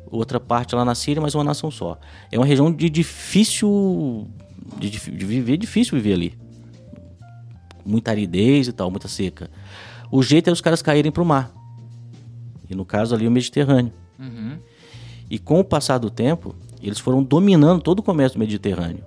outra 0.09 0.39
parte 0.39 0.75
lá 0.75 0.85
na 0.85 0.95
Síria, 0.95 1.21
mas 1.21 1.35
uma 1.35 1.43
nação 1.43 1.71
só. 1.71 1.97
É 2.31 2.37
uma 2.37 2.45
região 2.45 2.71
de 2.71 2.89
difícil 2.89 4.27
de, 4.77 4.89
de 4.89 5.25
viver, 5.25 5.57
difícil 5.57 5.97
viver 5.97 6.13
ali. 6.13 6.33
Muita 7.85 8.11
aridez 8.11 8.67
e 8.67 8.71
tal, 8.71 8.89
muita 8.89 9.07
seca. 9.07 9.49
O 10.15 10.21
jeito 10.21 10.47
é 10.47 10.53
os 10.53 10.61
caras 10.61 10.79
caírem 10.79 11.11
para 11.11 11.23
o 11.23 11.25
mar. 11.25 11.51
E 12.69 12.75
no 12.75 12.85
caso 12.85 13.15
ali 13.15 13.27
o 13.27 13.31
Mediterrâneo. 13.31 13.91
Uhum. 14.19 14.59
E 15.27 15.39
com 15.39 15.59
o 15.59 15.63
passar 15.63 15.97
do 15.97 16.11
tempo, 16.11 16.55
eles 16.83 16.99
foram 16.99 17.23
dominando 17.23 17.81
todo 17.81 17.97
o 17.97 18.03
comércio 18.03 18.37
do 18.37 18.39
Mediterrâneo. 18.39 19.03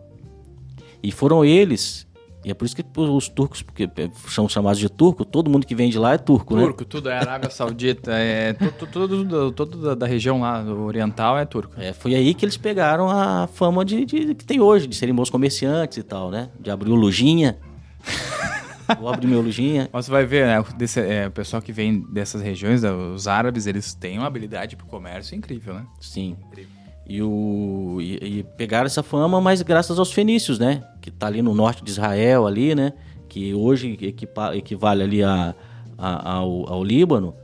E 1.01 1.13
foram 1.13 1.45
eles, 1.45 2.09
e 2.45 2.51
é 2.51 2.55
por 2.55 2.65
isso 2.65 2.75
que 2.75 2.85
os 2.97 3.29
turcos, 3.29 3.63
porque 3.63 3.89
são 4.29 4.49
chamados 4.49 4.81
de 4.81 4.89
turco, 4.89 5.25
todo 5.25 5.49
mundo 5.49 5.65
que 5.65 5.77
vem 5.77 5.91
de 5.91 5.97
lá 5.97 6.15
é 6.15 6.19
turco, 6.19 6.47
turco 6.47 6.57
né? 6.57 6.63
Turco, 6.65 6.85
tudo 6.85 7.09
é 7.09 7.17
Arábia 7.17 7.51
Saudita, 7.51 8.11
é 8.13 8.55
todo, 8.55 9.53
todo, 9.53 9.95
da 9.95 10.07
região 10.09 10.41
lá 10.41 10.61
oriental 10.65 11.39
é 11.39 11.45
turco. 11.45 11.81
É, 11.81 11.93
foi 11.93 12.17
aí 12.17 12.35
que 12.35 12.45
eles 12.45 12.57
pegaram 12.57 13.09
a 13.09 13.47
fama 13.47 13.85
de, 13.85 14.05
de, 14.05 14.35
que 14.35 14.45
tem 14.45 14.61
hoje, 14.61 14.89
de 14.89 14.97
serem 14.97 15.15
bons 15.15 15.31
comerciantes 15.31 15.99
e 15.99 16.03
tal, 16.03 16.33
né? 16.33 16.49
De 16.59 16.69
abrir 16.69 16.91
o 16.91 16.97
lojinha. 16.97 17.57
Vou 19.00 19.09
abrir 19.09 19.26
meu 19.26 19.43
lojinha. 19.43 19.88
Você 19.93 20.11
vai 20.11 20.25
ver, 20.25 20.47
né? 20.47 20.64
Desse, 20.76 21.00
é, 21.00 21.26
o 21.26 21.31
pessoal 21.31 21.61
que 21.61 21.73
vem 21.73 22.00
dessas 22.12 22.43
regiões, 22.43 22.83
né, 22.83 22.90
os 22.90 23.26
árabes, 23.26 23.66
eles 23.66 23.95
têm 23.95 24.19
uma 24.19 24.26
habilidade 24.26 24.76
pro 24.76 24.87
comércio 24.87 25.37
incrível, 25.37 25.75
né? 25.75 25.87
Sim. 26.00 26.37
Incrível. 26.49 26.71
E, 27.09 27.23
o, 27.23 27.99
e, 28.00 28.38
e, 28.38 28.43
pegaram 28.57 28.87
essa 28.87 29.02
fama, 29.02 29.40
mas 29.40 29.62
graças 29.62 29.99
aos 29.99 30.12
fenícios, 30.12 30.59
né? 30.59 30.83
Que 31.00 31.11
tá 31.11 31.28
ali 31.28 31.40
no 31.40 31.55
norte 31.55 31.85
de 31.85 31.90
Israel, 31.90 32.47
ali, 32.47 32.75
né? 32.75 32.93
Que 33.28 33.55
hoje 33.55 33.97
equipa, 34.02 34.57
equivale 34.57 35.02
ali 35.02 35.23
a, 35.23 35.55
a, 35.97 36.33
ao, 36.33 36.69
ao 36.73 36.85
Líbano. 36.85 37.35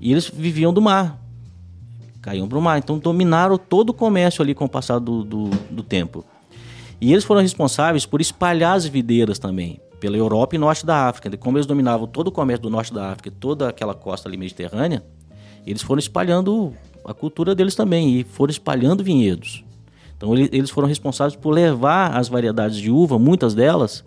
E 0.00 0.12
eles 0.12 0.28
viviam 0.28 0.72
do 0.72 0.80
mar. 0.80 1.20
Caíam 2.22 2.48
pro 2.48 2.60
mar. 2.60 2.78
Então 2.78 2.98
dominaram 2.98 3.58
todo 3.58 3.90
o 3.90 3.94
comércio 3.94 4.40
ali 4.40 4.54
com 4.54 4.66
o 4.66 4.68
passar 4.68 5.00
do, 5.00 5.24
do, 5.24 5.50
do 5.68 5.82
tempo. 5.82 6.24
E 7.00 7.12
eles 7.12 7.24
foram 7.24 7.40
responsáveis 7.40 8.06
por 8.06 8.20
espalhar 8.20 8.76
as 8.76 8.86
videiras 8.86 9.38
também 9.38 9.80
pela 10.00 10.16
Europa 10.16 10.54
e 10.54 10.58
norte 10.58 10.84
da 10.84 11.08
África. 11.08 11.36
Como 11.36 11.58
eles 11.58 11.66
dominavam 11.66 12.06
todo 12.06 12.28
o 12.28 12.32
comércio 12.32 12.62
do 12.62 12.70
norte 12.70 12.92
da 12.92 13.10
África, 13.10 13.30
toda 13.30 13.68
aquela 13.68 13.94
costa 13.94 14.28
ali 14.28 14.36
mediterrânea, 14.36 15.02
eles 15.66 15.82
foram 15.82 15.98
espalhando 15.98 16.72
a 17.04 17.14
cultura 17.14 17.54
deles 17.54 17.74
também 17.74 18.20
e 18.20 18.24
foram 18.24 18.50
espalhando 18.50 19.02
vinhedos. 19.02 19.64
Então 20.16 20.36
eles 20.36 20.70
foram 20.70 20.88
responsáveis 20.88 21.36
por 21.36 21.50
levar 21.50 22.16
as 22.16 22.28
variedades 22.28 22.76
de 22.76 22.90
uva, 22.90 23.18
muitas 23.18 23.54
delas, 23.54 24.04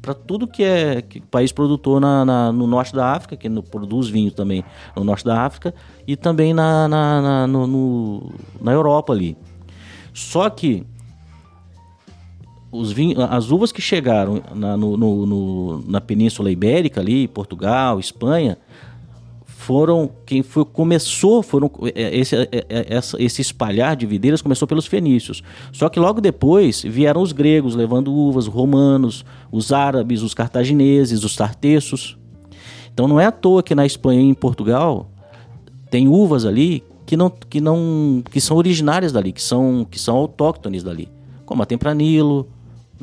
para 0.00 0.14
tudo 0.14 0.48
que 0.48 0.64
é 0.64 1.00
que 1.00 1.20
país 1.20 1.52
produtor 1.52 2.00
na, 2.00 2.24
na, 2.24 2.52
no 2.52 2.66
norte 2.66 2.92
da 2.94 3.12
África, 3.12 3.36
que 3.36 3.48
no, 3.48 3.62
produz 3.62 4.08
vinho 4.08 4.32
também 4.32 4.64
no 4.96 5.04
norte 5.04 5.24
da 5.24 5.42
África, 5.42 5.72
e 6.06 6.16
também 6.16 6.52
na, 6.52 6.88
na, 6.88 7.46
no, 7.46 7.66
no, 7.66 8.32
na 8.60 8.72
Europa 8.72 9.12
ali. 9.12 9.36
Só 10.12 10.50
que 10.50 10.84
os 12.72 12.94
as 13.30 13.50
uvas 13.50 13.70
que 13.70 13.82
chegaram 13.82 14.42
na, 14.54 14.76
no, 14.78 14.96
no, 14.96 15.26
no, 15.26 15.84
na 15.86 16.00
Península 16.00 16.50
Ibérica 16.50 17.02
ali, 17.02 17.28
Portugal, 17.28 18.00
Espanha, 18.00 18.56
foram 19.44 20.10
quem 20.26 20.42
foi, 20.42 20.64
começou 20.64 21.42
foram 21.42 21.70
é, 21.94 22.18
esse, 22.18 22.34
é, 22.34 22.48
é, 22.50 23.00
esse 23.18 23.40
espalhar 23.42 23.94
de 23.94 24.06
videiras 24.06 24.42
começou 24.42 24.66
pelos 24.66 24.86
fenícios. 24.86 25.42
Só 25.70 25.88
que 25.88 26.00
logo 26.00 26.20
depois 26.20 26.82
vieram 26.82 27.22
os 27.22 27.30
gregos 27.30 27.76
levando 27.76 28.12
uvas, 28.12 28.48
os 28.48 28.52
romanos, 28.52 29.24
os 29.52 29.70
árabes, 29.70 30.22
os 30.22 30.34
cartagineses, 30.34 31.22
os 31.22 31.36
tartessos. 31.36 32.16
Então 32.92 33.06
não 33.06 33.20
é 33.20 33.26
à 33.26 33.32
toa 33.32 33.62
que 33.62 33.74
na 33.74 33.86
Espanha 33.86 34.20
e 34.20 34.24
em 34.24 34.34
Portugal 34.34 35.10
tem 35.90 36.08
uvas 36.08 36.44
ali 36.44 36.82
que 37.04 37.16
não 37.16 37.30
que 37.30 37.60
não 37.60 38.22
que 38.30 38.40
são 38.40 38.56
originárias 38.56 39.12
dali, 39.12 39.30
que 39.30 39.42
são 39.42 39.86
que 39.88 39.98
são 39.98 40.16
autóctones 40.16 40.82
dali, 40.82 41.08
como 41.44 41.62
a 41.62 41.66
Tempranilo, 41.66 42.48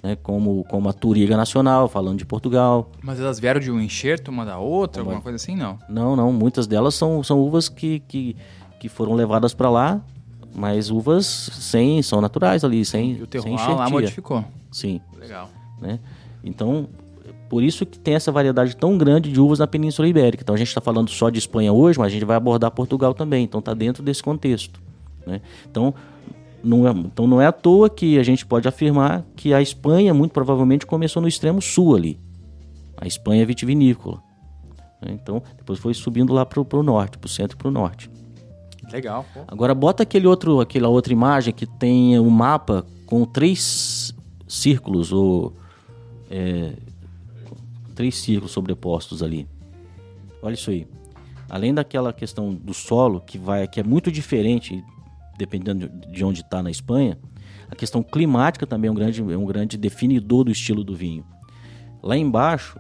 né, 0.04 0.16
como, 0.16 0.64
como 0.66 0.90
a 0.90 0.94
Turiga 0.94 1.36
Nacional, 1.36 1.88
falando 1.88 2.18
de 2.18 2.26
Portugal. 2.26 2.92
Mas 3.02 3.20
elas 3.20 3.40
vieram 3.40 3.60
de 3.60 3.72
um 3.72 3.80
enxerto 3.80 4.30
uma 4.30 4.46
da 4.46 4.58
outra, 4.58 5.02
como 5.02 5.12
alguma 5.12 5.22
é? 5.22 5.24
coisa 5.24 5.36
assim, 5.36 5.56
não? 5.56 5.78
Não, 5.90 6.16
não. 6.16 6.32
Muitas 6.32 6.68
delas 6.68 6.96
são, 6.96 7.24
são 7.24 7.40
uvas 7.40 7.70
que, 7.70 8.00
que, 8.02 8.36
que 8.80 8.90
foram 8.90 9.14
levadas 9.14 9.54
para 9.54 9.70
lá, 9.70 10.02
mas 10.54 10.90
uvas 10.90 11.26
sem, 11.26 12.02
são 12.02 12.22
naturais 12.22 12.64
ali, 12.64 12.84
sem 12.84 13.14
E 13.14 13.24
o 13.24 13.28
terroir 13.28 13.76
lá 13.76 13.90
modificou. 13.90 14.44
Sim. 14.72 15.02
Legal. 15.20 15.50
Né? 15.82 16.00
Então, 16.44 16.88
por 17.50 17.64
isso 17.64 17.86
que 17.86 17.98
tem 17.98 18.14
essa 18.14 18.32
variedade 18.32 18.76
tão 18.76 18.98
grande 18.98 19.32
de 19.32 19.40
uvas 19.40 19.60
na 19.60 19.68
Península 19.68 20.08
Ibérica. 20.08 20.44
Então 20.44 20.56
a 20.56 20.58
gente 20.58 20.68
está 20.68 20.80
falando 20.80 21.10
só 21.10 21.30
de 21.30 21.40
Espanha 21.40 21.74
hoje, 21.74 21.98
mas 21.98 22.08
a 22.08 22.10
gente 22.12 22.26
vai 22.26 22.38
abordar 22.38 22.72
Portugal 22.72 23.14
também. 23.14 23.44
Então 23.44 23.60
está 23.60 23.74
dentro 23.74 24.04
desse 24.04 24.22
contexto. 24.22 24.80
Né? 25.26 25.42
Então 25.70 25.94
não 26.64 26.88
é, 26.88 26.92
então 26.92 27.28
não 27.28 27.42
é 27.42 27.48
à 27.48 27.52
toa 27.52 27.90
que 27.90 28.18
a 28.18 28.24
gente 28.24 28.46
pode 28.46 28.68
afirmar 28.68 29.26
que 29.36 29.54
a 29.54 29.62
Espanha 29.62 30.14
muito 30.14 30.32
provavelmente 30.32 30.86
começou 30.86 31.22
no 31.22 31.28
extremo 31.28 31.62
sul 31.62 31.96
ali. 31.96 32.20
A 32.98 33.08
Espanha 33.08 33.44
é 33.44 33.46
vitivinícola. 33.46 34.22
Então 35.08 35.42
depois 35.58 35.80
foi 35.80 35.94
subindo 35.94 36.34
lá 36.34 36.46
para 36.46 36.60
o 36.60 36.84
norte, 36.84 37.18
para 37.18 37.28
o 37.28 37.30
centro 37.30 37.56
e 37.56 37.58
para 37.58 37.68
o 37.68 37.72
norte. 37.72 38.10
Legal. 38.92 39.26
Pô. 39.34 39.42
Agora 39.48 39.74
bota 39.74 40.04
aquele 40.04 40.28
outro, 40.28 40.60
aquela 40.60 40.90
outra 40.90 41.14
imagem 41.14 41.54
que 41.54 41.66
tem 41.66 42.20
um 42.20 42.30
mapa 42.30 42.86
com 43.06 43.24
três 43.26 44.14
círculos 44.48 45.14
ou 45.14 45.54
é, 46.30 46.74
três 47.96 48.18
círculos 48.18 48.52
sobrepostos 48.52 49.22
ali. 49.24 49.48
Olha 50.42 50.54
isso 50.54 50.72
aí. 50.72 50.88
Além 51.50 51.74
daquela 51.74 52.12
questão 52.12 52.54
do 52.54 52.74
solo 52.74 53.22
que 53.22 53.38
vai 53.38 53.68
que 53.68 53.80
é 53.80 53.84
muito 53.84 54.12
diferente 54.12 54.84
dependendo 55.40 55.88
de 55.88 56.26
onde 56.26 56.42
está 56.42 56.62
na 56.62 56.70
Espanha, 56.70 57.18
a 57.72 57.76
questão 57.76 58.04
climática 58.04 58.68
também 58.68 58.90
é 58.90 58.92
um 58.92 58.96
grande, 58.96 59.22
é 59.22 59.38
um 59.38 59.46
grande 59.46 59.78
definidor 59.78 60.44
do 60.44 60.52
estilo 60.52 60.84
do 60.84 60.94
vinho. 60.94 61.24
Lá 62.04 62.18
embaixo, 62.18 62.78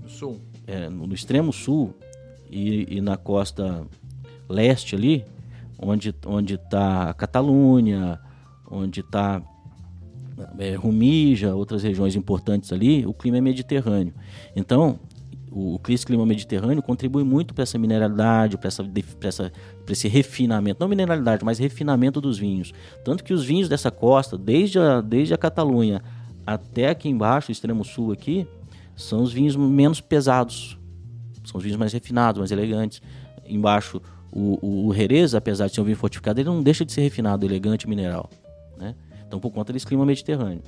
no 0.00 0.08
sul, 0.08 0.40
é, 0.66 0.88
no, 0.88 1.12
extremo 1.12 1.52
sul 1.52 1.94
e, 2.48 2.96
e, 2.96 3.00
na 3.00 3.16
costa 3.16 3.84
leste 4.48 4.94
ali, 4.94 5.24
onde 5.78 6.14
onde 6.26 6.54
está 6.54 7.10
a 7.10 7.14
Catalunha, 7.14 8.20
onde 8.70 9.00
está 9.00 9.42
é, 10.58 10.74
Rumija, 10.74 11.54
outras 11.54 11.82
regiões 11.82 12.14
importantes 12.14 12.72
ali, 12.72 13.04
o 13.04 13.12
clima 13.12 13.38
é 13.38 13.40
mediterrâneo. 13.40 14.14
Então, 14.54 14.98
o, 15.52 15.78
clima 15.78 16.24
mediterrâneo 16.24 16.82
contribui 16.82 17.22
muito 17.24 17.52
para 17.52 17.62
essa 17.62 17.78
mineralidade, 17.78 18.56
para 18.56 18.68
essa, 18.68 18.84
essa, 19.22 19.52
esse 19.88 20.08
refinamento, 20.08 20.80
não 20.80 20.88
mineralidade, 20.88 21.44
mas 21.44 21.58
refinamento 21.58 22.20
dos 22.20 22.38
vinhos. 22.38 22.72
Tanto 23.04 23.22
que 23.22 23.34
os 23.34 23.44
vinhos 23.44 23.68
dessa 23.68 23.90
costa, 23.90 24.38
desde 24.38 24.78
a, 24.78 25.00
desde 25.00 25.34
a 25.34 25.38
Catalunha 25.38 26.02
até 26.46 26.88
aqui 26.88 27.08
embaixo, 27.08 27.50
o 27.50 27.52
extremo 27.52 27.84
sul 27.84 28.12
aqui, 28.12 28.46
são 28.96 29.22
os 29.22 29.32
vinhos 29.32 29.54
menos 29.54 30.00
pesados. 30.00 30.78
São 31.44 31.58
os 31.58 31.62
vinhos 31.62 31.78
mais 31.78 31.92
refinados, 31.92 32.38
mais 32.38 32.50
elegantes. 32.50 33.02
Embaixo, 33.46 34.00
o, 34.32 34.58
o, 34.62 34.88
o 34.88 34.94
Jerez, 34.94 35.34
apesar 35.34 35.66
de 35.66 35.74
ser 35.74 35.80
um 35.80 35.84
vinho 35.84 35.96
fortificado, 35.96 36.40
ele 36.40 36.48
não 36.48 36.62
deixa 36.62 36.84
de 36.84 36.92
ser 36.92 37.02
refinado, 37.02 37.44
elegante, 37.44 37.88
mineral. 37.88 38.30
Né? 38.78 38.94
Então, 39.26 39.38
por 39.38 39.50
conta 39.50 39.72
desse 39.72 39.86
clima 39.86 40.06
mediterrâneo. 40.06 40.62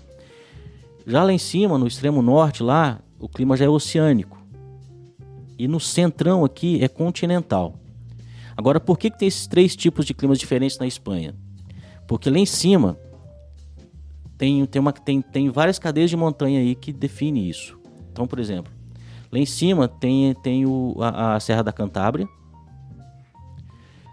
Já 1.07 1.23
lá 1.23 1.33
em 1.33 1.39
cima, 1.39 1.79
no 1.79 1.87
extremo 1.87 2.23
norte, 2.23 2.63
lá, 2.63 2.99
o 3.19 3.29
clima 3.29 3.57
já 3.57 3.65
é 3.65 3.69
oceânico. 3.69 4.44
E 5.59 5.69
no 5.69 5.79
centrão 5.79 6.45
aqui 6.45 6.83
é 6.83 6.89
continental. 6.89 7.79
Agora, 8.57 8.79
por 8.79 8.99
que, 8.99 9.11
que 9.11 9.19
tem 9.19 9.29
esses 9.29 9.47
três 9.47 9.75
tipos 9.75 10.05
de 10.05 10.15
climas 10.15 10.39
diferentes 10.39 10.79
na 10.79 10.87
Espanha? 10.87 11.35
Porque 12.07 12.31
lá 12.31 12.39
em 12.39 12.47
cima 12.47 12.99
tem, 14.37 14.65
tem, 14.67 14.81
uma, 14.81 14.93
tem, 14.93 15.23
tem 15.23 15.51
várias 15.51 15.79
cadeias 15.79 16.11
de 16.11 16.17
montanha 16.17 16.61
aí 16.61 16.75
que 16.75 16.93
definem 16.93 17.49
isso. 17.49 17.79
Então, 18.13 18.27
por 18.27 18.39
exemplo, 18.39 18.73
lá 19.33 19.39
em 19.39 19.47
cima 19.47 19.89
tem, 19.89 20.35
tem 20.35 20.67
o, 20.67 20.97
a, 21.01 21.35
a 21.35 21.41
Serra 21.41 21.63
da 21.63 21.73
Cantábria. 21.73 22.29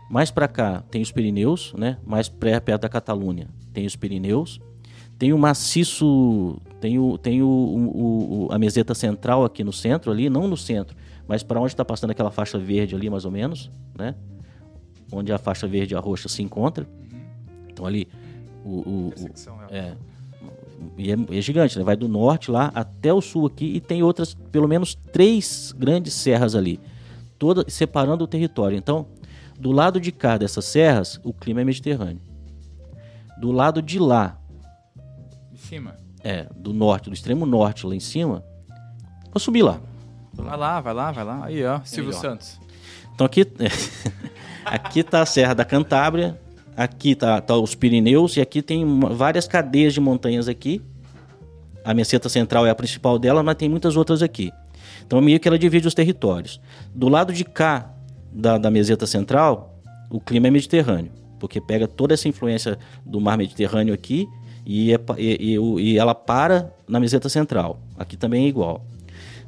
Mais 0.09 0.31
para 0.31 0.47
cá 0.47 0.83
tem 0.89 1.01
os 1.01 1.11
Pirineus, 1.11 1.73
né? 1.77 1.97
Mais 2.05 2.27
perto 2.27 2.81
da 2.81 2.89
Catalunha 2.89 3.47
tem 3.73 3.85
os 3.85 3.95
Pirineus. 3.95 4.59
Tem 5.17 5.33
o 5.33 5.37
maciço, 5.37 6.59
tem, 6.79 6.97
o, 6.97 7.15
tem 7.15 7.43
o, 7.43 7.47
o, 7.47 8.47
o, 8.47 8.51
a 8.51 8.57
meseta 8.57 8.95
central 8.95 9.45
aqui 9.45 9.63
no 9.63 9.71
centro, 9.71 10.11
ali, 10.11 10.31
não 10.31 10.47
no 10.47 10.57
centro, 10.57 10.97
mas 11.31 11.43
para 11.43 11.61
onde 11.61 11.71
está 11.71 11.85
passando 11.85 12.11
aquela 12.11 12.29
faixa 12.29 12.59
verde 12.59 12.93
ali, 12.93 13.09
mais 13.09 13.23
ou 13.23 13.31
menos, 13.31 13.71
né? 13.97 14.15
Onde 15.09 15.31
a 15.31 15.37
faixa 15.37 15.65
verde 15.65 15.93
e 15.93 15.97
a 15.97 15.99
roxa 16.01 16.27
se 16.27 16.43
encontram. 16.43 16.85
Então 17.69 17.85
ali 17.85 18.05
o, 18.65 18.69
o, 18.69 19.07
o 19.07 19.73
é, 19.73 19.95
e 20.97 21.09
é, 21.09 21.15
é, 21.37 21.41
gigante, 21.41 21.79
né? 21.79 21.85
Vai 21.85 21.95
do 21.95 22.09
norte 22.09 22.51
lá 22.51 22.69
até 22.75 23.13
o 23.13 23.21
sul 23.21 23.45
aqui 23.45 23.63
e 23.63 23.79
tem 23.79 24.03
outras, 24.03 24.33
pelo 24.33 24.67
menos 24.67 24.93
três 24.93 25.71
grandes 25.71 26.15
serras 26.15 26.53
ali, 26.53 26.81
toda 27.39 27.63
separando 27.69 28.25
o 28.25 28.27
território. 28.27 28.77
Então, 28.77 29.07
do 29.57 29.71
lado 29.71 30.01
de 30.01 30.11
cá 30.11 30.37
dessas 30.37 30.65
serras, 30.65 31.17
o 31.23 31.31
clima 31.31 31.61
é 31.61 31.63
mediterrâneo. 31.63 32.19
Do 33.39 33.53
lado 33.53 33.81
de 33.81 33.99
lá, 33.99 34.37
de 35.49 35.59
cima, 35.59 35.95
é, 36.25 36.49
do 36.53 36.73
norte, 36.73 37.09
do 37.09 37.13
extremo 37.13 37.45
norte 37.45 37.87
lá 37.87 37.95
em 37.95 38.01
cima, 38.01 38.43
vou 39.31 39.39
subir 39.39 39.61
lá. 39.61 39.79
Vai 40.43 40.57
lá, 40.57 40.81
vai 40.81 40.93
lá, 40.93 41.11
vai 41.11 41.23
lá. 41.23 41.45
Aí, 41.45 41.65
ó, 41.65 41.81
Silvio. 41.83 42.13
Santos. 42.13 42.59
Então 43.13 43.25
aqui, 43.25 43.45
aqui 44.65 45.03
tá 45.03 45.21
a 45.21 45.25
Serra 45.25 45.53
da 45.53 45.65
Cantábria, 45.65 46.39
Aqui 46.75 47.15
tá, 47.15 47.41
tá 47.41 47.55
os 47.57 47.75
Pirineus 47.75 48.37
e 48.37 48.41
aqui 48.41 48.61
tem 48.61 48.85
várias 48.99 49.47
cadeias 49.47 49.93
de 49.93 49.99
montanhas 49.99 50.47
aqui. 50.47 50.81
A 51.83 51.93
meseta 51.93 52.29
central 52.29 52.65
é 52.65 52.69
a 52.69 52.75
principal 52.75 53.19
dela, 53.19 53.43
mas 53.43 53.55
tem 53.55 53.67
muitas 53.67 53.97
outras 53.97 54.21
aqui. 54.21 54.51
Então 55.05 55.19
meio 55.21 55.39
que 55.39 55.47
ela 55.47 55.59
divide 55.59 55.87
os 55.87 55.93
territórios. 55.93 56.61
Do 56.93 57.09
lado 57.09 57.33
de 57.33 57.43
cá 57.43 57.93
da, 58.31 58.57
da 58.57 58.71
meseta 58.71 59.05
central, 59.05 59.77
o 60.09 60.19
clima 60.19 60.47
é 60.47 60.51
mediterrâneo, 60.51 61.11
porque 61.39 61.59
pega 61.59 61.87
toda 61.87 62.13
essa 62.13 62.27
influência 62.27 62.77
do 63.05 63.19
mar 63.19 63.37
Mediterrâneo 63.37 63.93
aqui 63.93 64.27
e, 64.65 64.93
é, 64.93 64.99
e, 65.17 65.55
e, 65.55 65.81
e 65.81 65.97
ela 65.97 66.15
para 66.15 66.73
na 66.87 66.99
meseta 66.99 67.27
central. 67.27 67.81
Aqui 67.97 68.15
também 68.15 68.45
é 68.45 68.47
igual. 68.47 68.85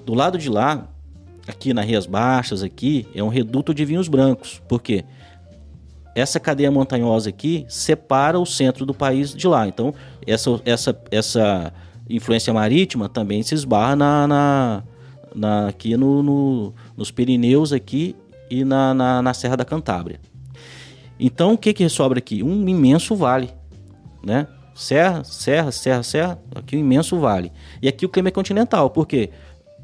Do 0.05 0.13
lado 0.13 0.38
de 0.38 0.50
lá, 0.50 0.88
aqui 1.48 1.74
nas 1.74 1.86
Rias 1.86 2.05
Baixas, 2.05 2.63
aqui, 2.63 3.07
é 3.15 3.24
um 3.24 3.29
reduto 3.29 3.74
de 3.74 3.86
vinhos 3.86 4.07
brancos. 4.07 4.62
Por 4.67 4.81
quê? 4.81 5.05
essa 6.15 6.39
cadeia 6.39 6.72
montanhosa 6.72 7.29
aqui 7.29 7.65
separa 7.67 8.39
o 8.39 8.45
centro 8.45 8.86
do 8.86 8.93
país 8.93 9.33
de 9.33 9.48
lá. 9.48 9.67
Então, 9.67 9.93
essa, 10.25 10.62
essa, 10.65 11.01
essa 11.12 11.74
influência 12.10 12.53
marítima 12.53 13.10
também 13.10 13.41
se 13.41 13.55
esbarra 13.55 13.95
na, 13.95 14.27
na, 14.27 14.83
na 15.36 15.67
aqui 15.67 15.98
no, 15.98 16.22
no, 16.22 16.74
nos 16.95 17.12
Pirineus 17.12 17.74
aqui 17.74 18.15
e 18.50 18.63
na, 18.63 18.93
na, 18.93 19.22
na, 19.22 19.33
Serra 19.33 19.57
da 19.57 19.65
Cantábria. 19.65 20.19
Então, 21.19 21.53
o 21.53 21.57
que, 21.57 21.74
que 21.74 21.88
sobra 21.89 22.19
aqui? 22.19 22.43
Um 22.43 22.67
imenso 22.67 23.15
vale, 23.15 23.50
né? 24.24 24.48
Serra, 24.75 25.24
serra, 25.24 25.72
serra, 25.72 26.03
serra, 26.03 26.39
aqui 26.55 26.75
um 26.75 26.79
imenso 26.79 27.20
vale. 27.20 27.51
E 27.81 27.87
aqui 27.87 28.05
o 28.05 28.09
clima 28.09 28.29
é 28.29 28.31
continental, 28.31 28.89
porque 28.89 29.29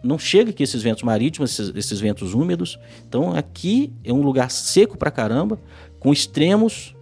não 0.04 0.18
chega 0.18 0.52
aqui 0.52 0.64
esses 0.64 0.82
ventos 0.82 1.04
marítimos, 1.04 1.52
esses, 1.52 1.76
esses 1.76 2.00
ventos 2.00 2.34
úmidos. 2.34 2.80
Então, 3.08 3.34
aqui 3.36 3.92
é 4.04 4.14
um 4.14 4.22
lugar 4.22 4.50
seco 4.50 4.98
pra 4.98 5.12
caramba, 5.12 5.60
com 6.00 6.14
extremos, 6.14 6.96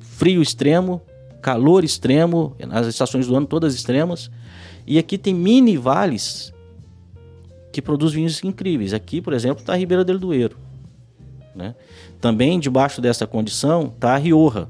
frio 0.00 0.42
extremo, 0.42 1.00
calor 1.40 1.84
extremo, 1.84 2.56
as 2.70 2.86
estações 2.86 3.26
do 3.26 3.36
ano 3.36 3.46
todas 3.46 3.74
extremas. 3.74 4.30
E 4.86 4.98
aqui 4.98 5.18
tem 5.18 5.34
mini 5.34 5.76
vales 5.76 6.52
que 7.70 7.82
produzem 7.82 8.16
vinhos 8.16 8.42
incríveis. 8.42 8.92
Aqui, 8.94 9.20
por 9.20 9.32
exemplo, 9.32 9.60
está 9.60 9.74
a 9.74 9.76
Ribeira 9.76 10.04
del 10.04 10.18
Duero. 10.18 10.56
Né? 11.54 11.74
Também 12.20 12.58
debaixo 12.58 13.00
dessa 13.00 13.26
condição 13.26 13.92
está 13.94 14.14
a 14.14 14.16
Rioja, 14.16 14.68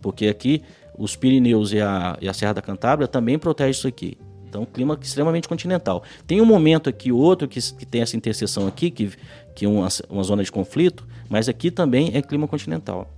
porque 0.00 0.28
aqui 0.28 0.62
os 0.96 1.16
Pirineus 1.16 1.72
e 1.72 1.80
a, 1.80 2.16
e 2.20 2.28
a 2.28 2.32
Serra 2.32 2.54
da 2.54 2.62
Cantábria 2.62 3.08
também 3.08 3.38
protegem 3.38 3.72
isso 3.72 3.88
aqui. 3.88 4.16
Então, 4.50 4.66
clima 4.66 4.98
extremamente 5.00 5.48
continental. 5.48 6.02
Tem 6.26 6.40
um 6.40 6.44
momento 6.44 6.90
aqui, 6.90 7.12
outro, 7.12 7.46
que, 7.46 7.60
que 7.60 7.86
tem 7.86 8.02
essa 8.02 8.16
interseção 8.16 8.66
aqui, 8.66 8.90
que, 8.90 9.12
que 9.54 9.64
é 9.64 9.68
uma, 9.68 9.86
uma 10.08 10.24
zona 10.24 10.42
de 10.42 10.50
conflito, 10.50 11.06
mas 11.28 11.48
aqui 11.48 11.70
também 11.70 12.10
é 12.14 12.20
clima 12.20 12.48
continental. 12.48 13.08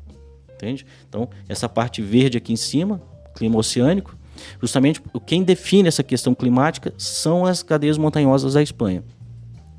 Entende? 0.55 0.85
Então, 1.09 1.29
essa 1.49 1.71
parte 1.71 2.03
verde 2.03 2.37
aqui 2.37 2.53
em 2.53 2.57
cima, 2.57 3.01
clima 3.35 3.57
oceânico, 3.57 4.14
justamente 4.61 5.01
quem 5.25 5.42
define 5.42 5.88
essa 5.88 6.03
questão 6.03 6.35
climática 6.35 6.92
são 6.99 7.47
as 7.47 7.62
cadeias 7.62 7.97
montanhosas 7.97 8.53
da 8.53 8.62
Espanha. 8.62 9.03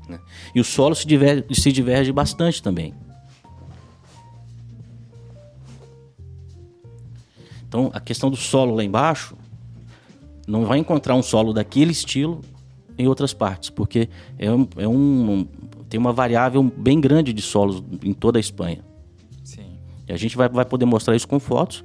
Né? 0.08 0.18
E 0.56 0.60
o 0.60 0.64
solo 0.64 0.96
se 0.96 1.06
diverge, 1.06 1.44
se 1.52 1.70
diverge 1.70 2.10
bastante 2.10 2.60
também. 2.60 2.92
Então, 7.68 7.90
a 7.94 8.00
questão 8.00 8.28
do 8.28 8.36
solo 8.36 8.74
lá 8.74 8.82
embaixo, 8.82 9.36
não 10.46 10.64
vai 10.64 10.78
encontrar 10.78 11.14
um 11.14 11.22
solo 11.22 11.52
daquele 11.52 11.92
estilo 11.92 12.40
em 12.96 13.06
outras 13.08 13.32
partes, 13.34 13.70
porque 13.70 14.08
é 14.38 14.50
um, 14.50 14.68
é 14.76 14.88
um, 14.88 15.46
tem 15.88 15.98
uma 15.98 16.12
variável 16.12 16.62
bem 16.62 17.00
grande 17.00 17.32
de 17.32 17.42
solos 17.42 17.82
em 18.02 18.12
toda 18.12 18.38
a 18.38 18.40
Espanha. 18.40 18.84
Sim. 19.42 19.78
E 20.08 20.12
a 20.12 20.16
gente 20.16 20.36
vai, 20.36 20.48
vai 20.48 20.64
poder 20.64 20.84
mostrar 20.84 21.16
isso 21.16 21.26
com 21.26 21.40
fotos 21.40 21.84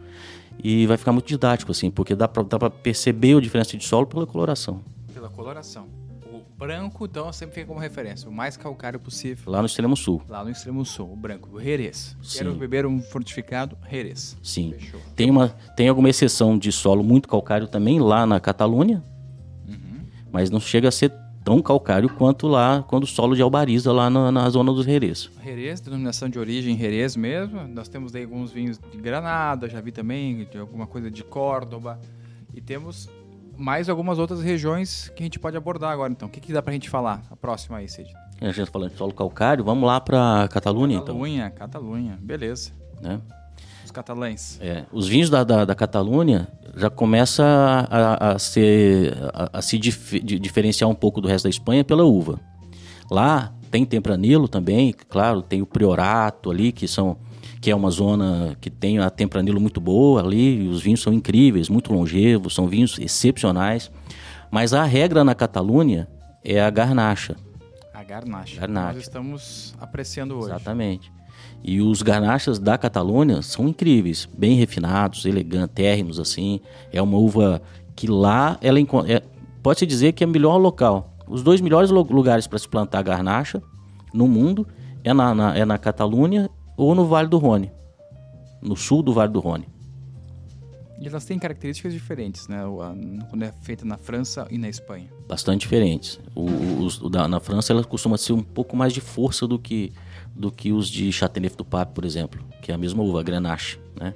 e 0.63 0.86
vai 0.86 0.98
ficar 0.98 1.12
muito 1.12 1.28
didático, 1.28 1.72
assim, 1.72 1.89
porque 1.89 2.15
dá 2.15 2.28
para 2.28 2.69
perceber 2.69 3.38
a 3.38 3.41
diferença 3.41 3.78
de 3.78 3.84
solo 3.84 4.06
pela 4.06 4.28
coloração. 4.28 4.82
Pela 5.13 5.30
coloração. 5.30 5.88
Branco, 6.60 7.06
então, 7.06 7.32
sempre 7.32 7.56
fica 7.56 7.67
como 7.67 7.80
referência, 7.80 8.28
o 8.28 8.34
mais 8.34 8.58
calcário 8.58 9.00
possível. 9.00 9.50
Lá 9.50 9.62
no 9.62 9.65
extremo 9.65 9.95
sul. 9.95 10.22
Lá 10.28 10.43
no 10.43 10.52
extremo 10.52 10.84
sul, 10.84 11.13
o 11.13 11.15
branco, 11.15 11.50
o 11.54 11.62
Jerez. 11.62 12.17
Sim. 12.22 12.39
Quero 12.39 12.54
beber 12.56 12.86
um 12.86 13.02
fortificado 13.02 13.78
Jerez. 13.89 14.38
Sim. 14.43 14.74
Fechou. 14.78 15.00
Tem, 15.15 15.32
uma, 15.32 15.48
tem 15.78 15.88
alguma 15.88 16.10
exceção 16.10 16.58
de 16.58 16.69
solo 16.74 17.02
muito 17.02 17.30
calcário 17.30 17.65
também 17.65 18.02
lá 18.02 18.26
na 18.26 18.41
Catalunha, 18.41 19.02
uhum. 19.69 20.02
mas 20.34 20.50
não 20.50 20.60
chega 20.60 20.89
a 20.89 20.91
ser 20.91 21.13
tão 21.45 21.62
calcário 21.62 22.10
quanto 22.10 22.45
lá, 22.45 22.84
quando 22.84 23.04
o 23.04 23.08
solo 23.08 23.38
de 23.38 23.41
Albariza, 23.41 23.93
lá 23.93 24.10
na, 24.10 24.30
na 24.30 24.50
zona 24.50 24.74
dos 24.74 24.86
Jerez. 24.86 25.30
Jerez, 25.41 25.80
denominação 25.80 26.28
de 26.28 26.38
origem 26.38 26.78
Jerez 26.78 27.15
mesmo. 27.15 27.65
Nós 27.69 27.88
temos 27.88 28.13
aí 28.13 28.24
alguns 28.24 28.52
vinhos 28.52 28.78
de 28.78 28.98
Granada, 28.98 29.69
já 29.69 29.80
vi 29.80 29.93
também, 29.93 30.45
de 30.52 30.58
alguma 30.58 30.86
coisa 30.86 31.10
de 31.10 31.24
Córdoba. 31.24 31.98
E 32.54 32.60
temos 32.60 33.10
mais 33.60 33.89
algumas 33.89 34.17
outras 34.17 34.41
regiões 34.41 35.12
que 35.15 35.22
a 35.22 35.26
gente 35.26 35.38
pode 35.38 35.58
abordar 35.58 35.91
agora, 35.91 36.12
então. 36.12 36.28
O 36.28 36.32
que, 36.32 36.39
que 36.39 36.54
dá 36.54 36.62
pra 36.62 36.74
gente 36.74 36.89
falar? 36.89 37.22
A 37.30 37.36
próxima 37.36 37.78
aí, 37.78 37.89
Cid. 37.89 38.10
A 38.41 38.52
gente 38.52 38.72
falando 38.72 38.91
de 38.91 38.98
solo 38.98 39.13
calcário, 39.13 39.63
vamos 39.63 39.86
lá 39.86 40.00
pra 40.00 40.48
Catalunha, 40.50 40.95
então. 40.95 41.08
Catalunha, 41.08 41.50
Catalunha, 41.50 42.19
beleza. 42.22 42.72
Né? 43.02 43.19
Os 43.84 43.91
catalães. 43.91 44.58
É, 44.62 44.86
os 44.91 45.08
vinhos 45.08 45.30
da, 45.30 45.43
da, 45.43 45.65
da 45.65 45.76
Catalunha 45.76 46.48
já 46.76 46.89
começa 46.89 47.43
a, 47.89 48.32
a, 48.32 48.39
ser, 48.39 49.13
a, 49.34 49.60
a 49.60 49.62
se 49.62 49.78
dif, 49.78 50.19
diferenciar 50.19 50.89
um 50.89 50.95
pouco 50.95 51.19
do 51.19 51.28
resto 51.28 51.43
da 51.45 51.50
Espanha 51.50 51.84
pela 51.84 52.06
uva. 52.06 52.39
Lá 53.12 53.54
tem 53.69 53.86
Tempranilo 53.86 54.48
também, 54.48 54.93
claro, 55.10 55.41
tem 55.41 55.62
o 55.62 55.65
Priorato 55.65 56.50
ali, 56.50 56.72
que 56.72 56.88
são 56.88 57.17
que 57.62 57.69
é 57.69 57.76
uma 57.76 57.89
zona 57.89 58.58
que 58.62 58.69
tem 58.69 59.00
a 59.00 59.10
Tempranilo 59.10 59.60
muito 59.60 59.82
boa 59.82 60.22
ali, 60.22 60.67
os 60.67 60.82
vinhos 60.82 61.02
são 61.02 61.12
incríveis, 61.12 61.69
muito 61.69 61.91
longevos, 61.93 62.56
são 62.56 62.67
vinhos 62.67 62.98
excepcionais. 63.00 63.91
Mas 64.50 64.74
a 64.74 64.84
regra 64.84 65.24
na 65.24 65.36
Catalunha 65.36 66.08
é 66.43 66.60
a 66.62 66.69
garnacha. 66.69 67.36
A 67.93 68.04
garnacha. 68.04 68.62
garnacha. 68.62 68.93
Nós 68.93 69.04
estamos 69.04 69.76
apreciando 69.80 70.36
hoje. 70.36 70.48
Exatamente. 70.48 71.12
E 71.63 71.82
os 71.82 72.02
garnachas 72.02 72.58
da 72.58 72.78
Catalunha 72.78 73.41
são 73.41 73.67
incríveis, 73.67 74.28
bem 74.38 74.56
refinados, 74.56 75.26
elegantérrimos 75.26 76.19
assim. 76.19 76.62
É 76.91 77.02
uma 77.02 77.17
uva 77.17 77.62
que 77.95 78.08
lá 78.08 78.58
ela 78.62 78.80
é, 78.80 79.22
pode 79.62 79.80
se 79.80 79.86
dizer 79.86 80.13
que 80.13 80.24
é 80.24 80.28
o 80.28 80.30
melhor 80.30 80.58
local. 80.58 81.13
Os 81.28 81.43
dois 81.43 81.60
melhores 81.60 81.91
lugares 81.91 82.48
para 82.48 82.58
se 82.58 82.67
plantar 82.67 83.04
garnacha 83.04 83.62
no 84.13 84.28
mundo 84.28 84.65
é 85.04 85.13
na, 85.13 85.36
na, 85.36 85.58
é 85.58 85.65
na 85.65 85.78
Catalunha 85.78 86.50
ou 86.80 86.96
no 86.96 87.06
Vale 87.06 87.28
do 87.28 87.38
Rhône, 87.38 87.70
no 88.62 88.78
sul 88.78 89.04
do 89.04 89.12
Vale 89.12 89.34
do 89.34 89.42
Rhône. 89.42 89.68
E 91.02 91.08
elas 91.08 91.26
têm 91.26 91.38
características 91.38 91.94
diferentes, 91.94 92.48
né? 92.48 92.62
Quando 93.30 93.44
é 93.44 93.52
feita 93.62 93.86
na 93.86 93.98
França 93.98 94.48
e 94.50 94.58
na 94.58 94.70
Espanha. 94.70 95.10
Bastante 95.28 95.62
diferentes. 95.62 96.20
O, 96.34 96.46
o, 96.46 96.88
o 96.88 97.10
da, 97.10 97.28
na 97.28 97.39
França 97.42 97.74
ela 97.74 97.84
costuma 97.84 98.18
ser 98.18 98.34
um 98.34 98.42
pouco 98.42 98.78
mais 98.78 98.94
de 98.94 99.02
força 99.02 99.46
do 99.46 99.60
que, 99.60 99.92
do 100.34 100.52
que 100.52 100.72
os 100.72 100.89
de 100.89 101.12
Chateauneuf 101.12 101.56
do 101.58 101.65
Pape, 101.65 101.94
por 101.94 102.06
exemplo, 102.06 102.42
que 102.62 102.72
é 102.72 102.76
a 102.76 102.78
mesma 102.78 103.04
uva, 103.04 103.20
a 103.20 103.24
Grenache, 103.24 103.78
né? 104.00 104.13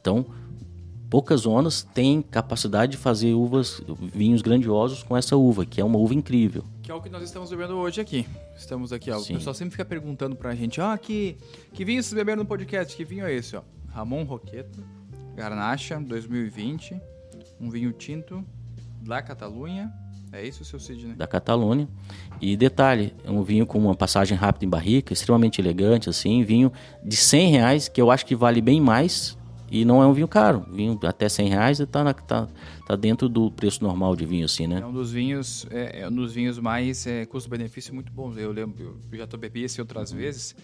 Então, 0.00 0.26
poucas 1.16 1.40
zonas 1.40 1.82
têm 1.82 2.20
capacidade 2.20 2.92
de 2.92 2.98
fazer 2.98 3.32
uvas, 3.32 3.80
vinhos 4.12 4.42
grandiosos 4.42 5.02
com 5.02 5.16
essa 5.16 5.34
uva, 5.34 5.64
que 5.64 5.80
é 5.80 5.84
uma 5.84 5.98
uva 5.98 6.12
incrível. 6.12 6.62
Que 6.82 6.90
é 6.92 6.94
o 6.94 7.00
que 7.00 7.08
nós 7.08 7.22
estamos 7.22 7.48
bebendo 7.48 7.74
hoje 7.74 8.02
aqui. 8.02 8.26
Estamos 8.54 8.92
aqui, 8.92 9.10
ó. 9.10 9.18
Sim. 9.18 9.32
O 9.32 9.36
pessoal 9.38 9.54
sempre 9.54 9.70
fica 9.70 9.84
perguntando 9.86 10.36
pra 10.36 10.54
gente, 10.54 10.78
ah, 10.78 10.98
que, 10.98 11.38
que 11.72 11.86
vinho 11.86 12.02
vocês 12.02 12.12
beberam 12.12 12.42
no 12.42 12.46
podcast? 12.46 12.94
Que 12.94 13.02
vinho 13.02 13.24
é 13.24 13.32
esse, 13.32 13.56
ó? 13.56 13.62
Ramon 13.88 14.24
Roqueta 14.24 14.78
Garnacha 15.34 15.98
2020, 15.98 17.00
um 17.58 17.70
vinho 17.70 17.92
tinto 17.92 18.44
da 19.00 19.22
Catalunha. 19.22 19.90
É 20.30 20.46
isso, 20.46 20.66
seu 20.66 20.78
Sidney? 20.78 21.14
Da 21.14 21.26
Catalunha. 21.26 21.88
E 22.42 22.58
detalhe, 22.58 23.14
é 23.24 23.30
um 23.30 23.42
vinho 23.42 23.64
com 23.64 23.78
uma 23.78 23.94
passagem 23.94 24.36
rápida 24.36 24.66
em 24.66 24.68
barrica, 24.68 25.14
extremamente 25.14 25.62
elegante, 25.62 26.10
assim, 26.10 26.44
vinho 26.44 26.70
de 27.02 27.16
100 27.16 27.50
reais, 27.52 27.88
que 27.88 28.02
eu 28.02 28.10
acho 28.10 28.26
que 28.26 28.36
vale 28.36 28.60
bem 28.60 28.82
mais 28.82 29.34
e 29.70 29.84
não 29.84 30.02
é 30.02 30.06
um 30.06 30.12
vinho 30.12 30.28
caro. 30.28 30.64
Vinho 30.72 30.98
até 31.04 31.28
100 31.28 31.48
reais 31.48 31.80
está 31.80 32.12
tá, 32.14 32.48
tá 32.86 32.96
dentro 32.96 33.28
do 33.28 33.50
preço 33.50 33.82
normal 33.82 34.14
de 34.14 34.24
vinho, 34.24 34.44
assim, 34.44 34.66
né? 34.66 34.80
É 34.80 34.86
um 34.86 34.92
dos 34.92 35.12
vinhos, 35.12 35.66
é, 35.70 36.02
é 36.02 36.08
um 36.08 36.12
dos 36.12 36.32
vinhos 36.32 36.58
mais 36.58 37.06
é, 37.06 37.26
custo-benefício 37.26 37.94
muito 37.94 38.12
bons. 38.12 38.36
Eu 38.36 38.52
lembro, 38.52 38.98
eu 39.10 39.18
já 39.18 39.26
bebi 39.36 39.64
esse 39.64 39.80
outras 39.80 40.12
uhum. 40.12 40.18
vezes 40.18 40.54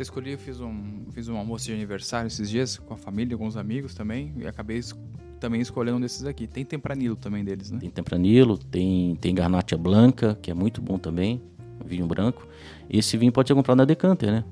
até 0.00 0.02
escolhi, 0.02 0.36
fiz 0.38 0.60
um, 0.60 1.04
fiz 1.12 1.28
um 1.28 1.36
almoço 1.36 1.66
de 1.66 1.74
aniversário 1.74 2.26
esses 2.26 2.48
dias 2.48 2.78
com 2.78 2.94
a 2.94 2.96
família, 2.96 3.34
alguns 3.34 3.54
amigos 3.54 3.94
também, 3.94 4.32
e 4.38 4.46
acabei 4.46 4.78
es 4.78 4.94
também 5.38 5.60
escolhendo 5.60 5.98
um 5.98 6.00
desses 6.00 6.24
aqui. 6.24 6.46
Tem 6.46 6.64
tempranilo 6.64 7.16
também 7.16 7.44
deles, 7.44 7.70
né? 7.70 7.78
Tem 7.80 7.90
tempranilo, 7.90 8.58
tem, 8.58 9.14
tem 9.16 9.34
garnacha 9.34 9.76
blanca, 9.76 10.38
que 10.40 10.50
é 10.50 10.54
muito 10.54 10.80
bom 10.82 10.98
também, 10.98 11.42
vinho 11.84 12.06
branco. 12.06 12.46
Esse 12.88 13.16
vinho 13.16 13.32
pode 13.32 13.48
ser 13.48 13.54
comprado 13.54 13.78
na 13.78 13.84
Decanter, 13.84 14.30
né? 14.30 14.44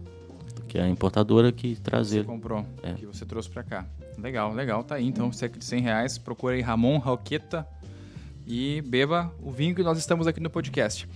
Que 0.67 0.79
é 0.79 0.83
a 0.83 0.89
importadora 0.89 1.53
que 1.53 1.77
traz 1.77 2.13
ele. 2.13 2.23
Você 2.23 2.27
comprou, 2.27 2.67
é. 2.83 2.95
que 2.95 3.07
você 3.07 3.25
trouxe 3.25 3.49
para 3.49 3.63
cá. 3.63 3.87
Legal, 4.19 4.53
legal, 4.53 4.83
tá 4.83 4.97
aí. 4.97 5.07
Então, 5.07 5.33
cerca 5.33 5.59
de 5.59 5.65
100 5.65 5.81
reais, 5.81 6.19
procura 6.19 6.55
aí 6.55 6.61
Ramon 6.61 6.99
Roqueta 6.99 7.67
e 8.49 8.81
beba 8.83 9.33
o 9.43 9.51
vinho 9.51 9.75
que 9.75 9.83
nós 9.83 9.99
estamos 9.99 10.27
aqui 10.27 10.41
no 10.41 10.49
podcast. 10.49 11.07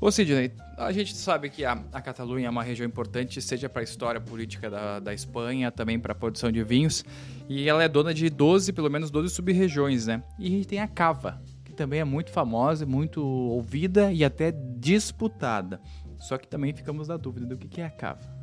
Ô 0.00 0.10
Sidney, 0.10 0.52
a 0.76 0.92
gente 0.92 1.16
sabe 1.16 1.48
que 1.48 1.64
a, 1.64 1.82
a 1.90 2.00
Catalunha 2.02 2.46
é 2.46 2.50
uma 2.50 2.62
região 2.62 2.86
importante, 2.86 3.40
seja 3.40 3.70
para 3.70 3.80
a 3.80 3.84
história 3.84 4.20
política 4.20 4.68
da, 4.68 5.00
da 5.00 5.14
Espanha, 5.14 5.72
também 5.72 5.98
para 5.98 6.12
a 6.12 6.14
produção 6.14 6.52
de 6.52 6.62
vinhos, 6.62 7.02
e 7.48 7.66
ela 7.68 7.82
é 7.82 7.88
dona 7.88 8.12
de 8.12 8.28
12, 8.28 8.72
pelo 8.72 8.90
menos 8.90 9.10
12 9.10 9.34
sub-regiões, 9.34 10.06
né? 10.06 10.22
E 10.38 10.64
tem 10.66 10.78
a 10.78 10.86
Cava, 10.86 11.40
que 11.64 11.72
também 11.72 12.00
é 12.00 12.04
muito 12.04 12.30
famosa, 12.30 12.84
muito 12.84 13.24
ouvida 13.24 14.12
e 14.12 14.22
até 14.22 14.52
disputada. 14.52 15.80
Só 16.18 16.36
que 16.36 16.46
também 16.46 16.74
ficamos 16.74 17.08
na 17.08 17.16
dúvida 17.16 17.46
do 17.46 17.56
que, 17.56 17.66
que 17.66 17.80
é 17.80 17.86
a 17.86 17.90
Cava. 17.90 18.33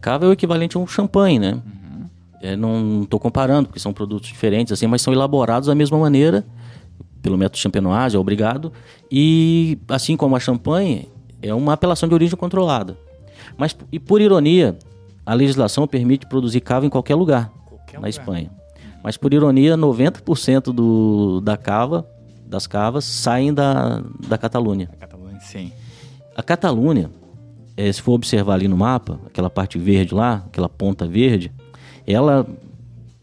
Cava 0.00 0.26
é 0.26 0.28
o 0.28 0.32
equivalente 0.32 0.76
a 0.76 0.80
um 0.80 0.86
champanhe, 0.86 1.38
né? 1.38 1.54
Uhum. 1.54 2.06
É, 2.42 2.56
não 2.56 3.02
estou 3.02 3.20
comparando, 3.20 3.68
porque 3.68 3.80
são 3.80 3.92
produtos 3.92 4.28
diferentes, 4.28 4.72
assim, 4.72 4.86
mas 4.86 5.02
são 5.02 5.12
elaborados 5.12 5.66
da 5.66 5.74
mesma 5.74 5.98
maneira 5.98 6.44
pelo 7.22 7.36
método 7.36 7.58
champenoise, 7.58 8.16
é 8.16 8.18
obrigado. 8.18 8.72
E 9.10 9.78
assim 9.88 10.16
como 10.16 10.36
a 10.36 10.40
champanhe, 10.40 11.08
é 11.42 11.52
uma 11.54 11.74
apelação 11.74 12.08
de 12.08 12.14
origem 12.14 12.36
controlada. 12.36 12.96
Mas, 13.56 13.76
e 13.92 13.98
por 13.98 14.20
ironia, 14.20 14.78
a 15.24 15.34
legislação 15.34 15.86
permite 15.86 16.26
produzir 16.26 16.60
cava 16.60 16.86
em 16.86 16.90
qualquer 16.90 17.14
lugar 17.14 17.52
qualquer 17.90 17.94
na 17.94 17.98
lugar. 17.98 18.08
Espanha. 18.08 18.50
Mas 19.02 19.16
por 19.16 19.32
ironia, 19.32 19.76
90% 19.76 20.72
do, 20.72 21.40
da 21.40 21.56
cava, 21.56 22.06
das 22.46 22.66
cavas, 22.66 23.04
saem 23.04 23.52
da, 23.52 24.02
da 24.28 24.36
Catalunha. 24.36 24.88
A 24.92 24.96
Catalunha, 24.96 25.40
sim. 25.40 25.72
A 26.36 26.42
Catalunha, 26.42 27.10
é, 27.88 27.92
se 27.92 28.02
for 28.02 28.12
observar 28.12 28.54
ali 28.54 28.68
no 28.68 28.76
mapa, 28.76 29.20
aquela 29.26 29.50
parte 29.50 29.78
verde 29.78 30.14
lá, 30.14 30.44
aquela 30.46 30.68
ponta 30.68 31.06
verde, 31.06 31.52
ela, 32.06 32.46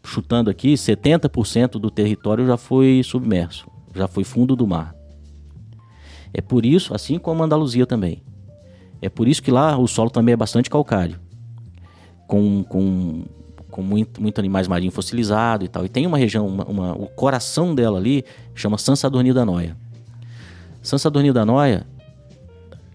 chutando 0.04 0.50
aqui, 0.50 0.74
70% 0.74 1.72
do 1.72 1.92
território 1.92 2.46
já 2.46 2.58
foi 2.58 3.02
submerso 3.04 3.68
já 3.98 4.08
foi 4.08 4.24
fundo 4.24 4.56
do 4.56 4.68
mar. 4.68 4.96
É 6.34 6.42
por 6.42 6.66
isso, 6.66 6.94
assim 6.94 7.18
como 7.18 7.42
a 7.42 7.46
Andaluzia 7.46 7.86
também. 7.86 8.22
É 9.02 9.10
por 9.10 9.28
isso 9.28 9.42
que 9.42 9.52
lá 9.52 9.78
o 9.78 9.88
solo 9.88 10.10
também 10.10 10.34
é 10.34 10.38
bastante 10.38 10.70
calcário. 10.70 11.20
Com, 12.28 12.64
com, 12.64 13.26
com 13.72 13.82
muito, 13.82 14.22
muito 14.22 14.40
animais 14.40 14.68
marinhos 14.68 14.94
fossilizados 14.94 15.66
e 15.66 15.70
tal. 15.70 15.86
E 15.86 15.90
tem 15.90 16.06
uma 16.06 16.18
região, 16.18 16.48
uma, 16.48 16.66
uma, 16.66 16.94
o 16.94 17.08
coração 17.08 17.74
dela 17.74 17.98
ali 17.98 18.24
chama 18.54 18.78
San 18.78 18.96
Sadurní 18.96 19.34
da 19.34 19.46
Noia. 19.46 19.76
San 20.82 20.98
Sadurní 20.98 21.32
da 21.32 21.46
Noia 21.46 21.86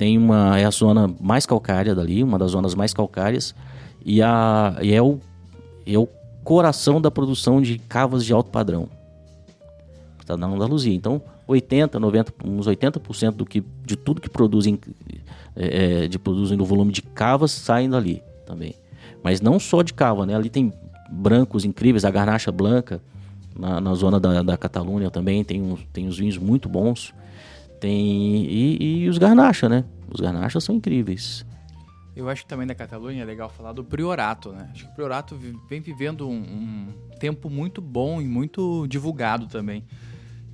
tem 0.02 0.18
uma, 0.18 0.58
é 0.58 0.64
a 0.64 0.70
zona 0.70 1.08
mais 1.20 1.46
calcária 1.46 1.94
dali, 1.94 2.24
uma 2.24 2.36
das 2.36 2.50
zonas 2.50 2.74
mais 2.74 2.92
calcárias. 2.92 3.54
E, 4.04 4.20
a, 4.20 4.76
e 4.82 4.92
é, 4.92 5.00
o, 5.00 5.20
é 5.86 5.96
o 5.96 6.08
coração 6.42 7.00
da 7.00 7.08
produção 7.08 7.62
de 7.62 7.78
cavas 7.78 8.24
de 8.24 8.32
alto 8.32 8.50
padrão 8.50 8.88
está 10.18 10.36
na 10.36 10.48
Andaluzia. 10.48 10.92
Então, 10.92 11.22
80, 11.46 12.00
90, 12.00 12.34
uns 12.44 12.66
80% 12.66 13.30
do 13.30 13.46
que, 13.46 13.62
de 13.86 13.94
tudo 13.94 14.20
que 14.20 14.28
produzem, 14.28 14.76
é, 15.54 16.02
é, 16.02 16.08
de 16.08 16.18
produzem 16.18 16.58
no 16.58 16.64
volume 16.64 16.90
de 16.90 17.02
cavas 17.02 17.52
saem 17.52 17.88
dali 17.88 18.20
também. 18.44 18.74
Mas 19.22 19.40
não 19.40 19.60
só 19.60 19.82
de 19.82 19.94
cava, 19.94 20.26
né? 20.26 20.34
Ali 20.34 20.50
tem 20.50 20.72
brancos 21.12 21.64
incríveis, 21.64 22.04
a 22.04 22.10
garnacha 22.10 22.50
branca 22.50 23.00
na, 23.56 23.80
na 23.80 23.94
zona 23.94 24.18
da, 24.18 24.42
da 24.42 24.56
Catalunha 24.56 25.12
também 25.12 25.44
tem, 25.44 25.62
uns, 25.62 25.86
tem 25.92 26.08
uns 26.08 26.18
vinhos 26.18 26.38
muito 26.38 26.68
bons. 26.68 27.14
Tem 27.82 28.46
e, 28.46 29.02
e 29.02 29.08
os 29.08 29.18
garnacha, 29.18 29.68
né? 29.68 29.84
Os 30.08 30.20
garnachas 30.20 30.62
são 30.62 30.76
incríveis. 30.76 31.44
Eu 32.14 32.28
acho 32.28 32.42
que 32.42 32.48
também 32.48 32.64
na 32.64 32.76
Catalunha 32.76 33.22
é 33.22 33.24
legal 33.24 33.48
falar 33.48 33.72
do 33.72 33.82
Priorato, 33.82 34.52
né? 34.52 34.68
Acho 34.70 34.84
que 34.84 34.90
o 34.92 34.94
Priorato 34.94 35.36
vem 35.68 35.80
vivendo 35.80 36.28
um, 36.28 36.36
um 36.36 36.88
tempo 37.18 37.50
muito 37.50 37.80
bom 37.80 38.22
e 38.22 38.24
muito 38.24 38.86
divulgado 38.86 39.48
também 39.48 39.84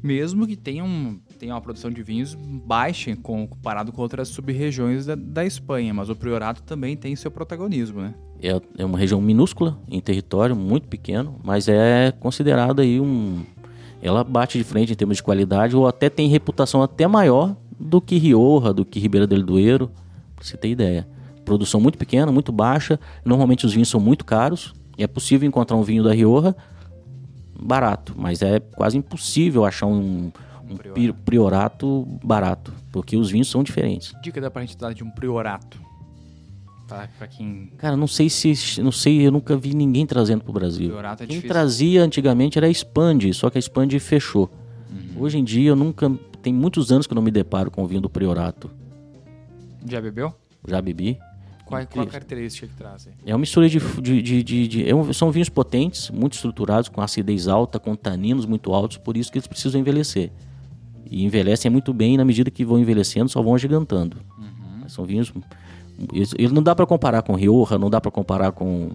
mesmo 0.02 0.46
que 0.46 0.56
tenha, 0.56 0.84
um, 0.84 1.18
tenha 1.38 1.54
uma 1.54 1.60
produção 1.60 1.90
de 1.90 2.02
vinhos 2.02 2.34
baixa 2.34 3.16
comparado 3.16 3.92
com 3.92 4.00
outras 4.02 4.28
sub-regiões 4.28 5.06
da, 5.06 5.14
da, 5.14 5.44
Espanha, 5.44 5.92
mas 5.92 6.08
o 6.08 6.16
Priorato 6.16 6.62
também 6.62 6.96
tem 6.96 7.16
seu 7.16 7.30
protagonismo, 7.30 8.00
né? 8.00 8.14
É, 8.40 8.60
é 8.78 8.84
uma 8.84 8.98
região 8.98 9.20
minúscula 9.20 9.78
em 9.88 10.00
território, 10.00 10.54
muito 10.54 10.86
pequeno, 10.86 11.40
mas 11.42 11.68
é 11.68 12.12
considerada 12.12 12.82
aí 12.82 13.00
um... 13.00 13.44
Ela 14.00 14.22
bate 14.22 14.58
de 14.58 14.64
frente 14.64 14.92
em 14.92 14.96
termos 14.96 15.16
de 15.16 15.22
qualidade 15.22 15.76
ou 15.76 15.86
até 15.86 16.08
tem 16.08 16.28
reputação 16.28 16.82
até 16.82 17.06
maior 17.06 17.56
do 17.78 18.00
que 18.00 18.16
Rioja, 18.16 18.72
do 18.72 18.84
que 18.84 18.98
Ribeira 18.98 19.26
del 19.26 19.42
Duero, 19.42 19.90
pra 20.34 20.44
você 20.44 20.56
ter 20.56 20.68
ideia. 20.68 21.08
Produção 21.44 21.80
muito 21.80 21.98
pequena, 21.98 22.30
muito 22.30 22.52
baixa, 22.52 22.98
normalmente 23.24 23.64
os 23.64 23.72
vinhos 23.72 23.88
são 23.88 24.00
muito 24.00 24.24
caros, 24.24 24.74
é 24.96 25.06
possível 25.06 25.48
encontrar 25.48 25.76
um 25.76 25.82
vinho 25.82 26.02
da 26.02 26.12
Rioja 26.12 26.54
barato, 27.58 28.14
mas 28.16 28.42
é 28.42 28.60
quase 28.60 28.96
impossível 28.96 29.64
achar 29.64 29.86
um, 29.86 30.30
um 30.68 30.76
priorato. 30.76 31.22
priorato 31.24 32.18
barato, 32.22 32.72
porque 32.92 33.16
os 33.16 33.30
vinhos 33.30 33.48
são 33.48 33.62
diferentes. 33.62 34.12
Dica 34.22 34.40
dá 34.40 34.50
pra 34.50 34.62
gente 34.62 34.76
dar 34.76 34.92
de 34.92 35.02
um 35.02 35.10
priorato? 35.10 35.87
Pra, 36.88 37.06
pra 37.18 37.26
quem... 37.26 37.70
Cara, 37.76 37.96
não 37.96 38.06
sei 38.06 38.30
se. 38.30 38.80
Não 38.80 38.90
sei, 38.90 39.26
eu 39.26 39.30
nunca 39.30 39.56
vi 39.56 39.74
ninguém 39.74 40.06
trazendo 40.06 40.42
pro 40.42 40.52
Brasil. 40.52 40.98
É 40.98 41.16
quem 41.16 41.26
difícil. 41.26 41.48
trazia 41.48 42.02
antigamente 42.02 42.58
era 42.58 42.66
a 42.66 42.70
Expand, 42.70 43.32
só 43.34 43.50
que 43.50 43.58
a 43.58 43.60
Expand 43.60 43.90
fechou. 44.00 44.50
Uhum. 44.90 45.22
Hoje 45.22 45.38
em 45.38 45.44
dia 45.44 45.68
eu 45.68 45.76
nunca. 45.76 46.10
Tem 46.42 46.52
muitos 46.52 46.90
anos 46.90 47.06
que 47.06 47.12
eu 47.12 47.16
não 47.16 47.22
me 47.22 47.30
deparo 47.30 47.70
com 47.70 47.84
o 47.84 47.86
vinho 47.86 48.00
do 48.00 48.08
Priorato. 48.08 48.70
Já 49.86 50.00
bebeu? 50.00 50.34
Já 50.66 50.80
bebi. 50.80 51.18
Qual, 51.68 51.86
qual 51.86 52.06
a 52.06 52.08
característica 52.08 52.66
que 52.66 52.74
trazem? 52.74 53.12
É 53.26 53.32
uma 53.32 53.40
mistura 53.40 53.68
de. 53.68 53.78
de, 53.78 54.22
de, 54.22 54.42
de, 54.42 54.68
de 54.68 54.88
é 54.88 54.94
um, 54.94 55.12
são 55.12 55.30
vinhos 55.30 55.50
potentes, 55.50 56.10
muito 56.10 56.32
estruturados, 56.32 56.88
com 56.88 57.02
acidez 57.02 57.46
alta, 57.46 57.78
com 57.78 57.94
taninos 57.94 58.46
muito 58.46 58.72
altos, 58.72 58.96
por 58.96 59.16
isso 59.16 59.30
que 59.30 59.36
eles 59.36 59.46
precisam 59.46 59.78
envelhecer. 59.78 60.32
E 61.10 61.24
envelhecem 61.24 61.70
muito 61.70 61.92
bem, 61.92 62.14
e 62.14 62.16
na 62.16 62.24
medida 62.24 62.50
que 62.50 62.64
vão 62.64 62.78
envelhecendo, 62.78 63.28
só 63.28 63.42
vão 63.42 63.54
agigantando. 63.54 64.16
Uhum. 64.38 64.88
São 64.88 65.04
vinhos. 65.04 65.30
Ele 66.36 66.52
não 66.52 66.62
dá 66.62 66.74
para 66.74 66.86
comparar 66.86 67.22
com 67.22 67.34
Rioja, 67.34 67.78
não 67.78 67.90
dá 67.90 68.00
para 68.00 68.10
comparar 68.10 68.52
com, 68.52 68.90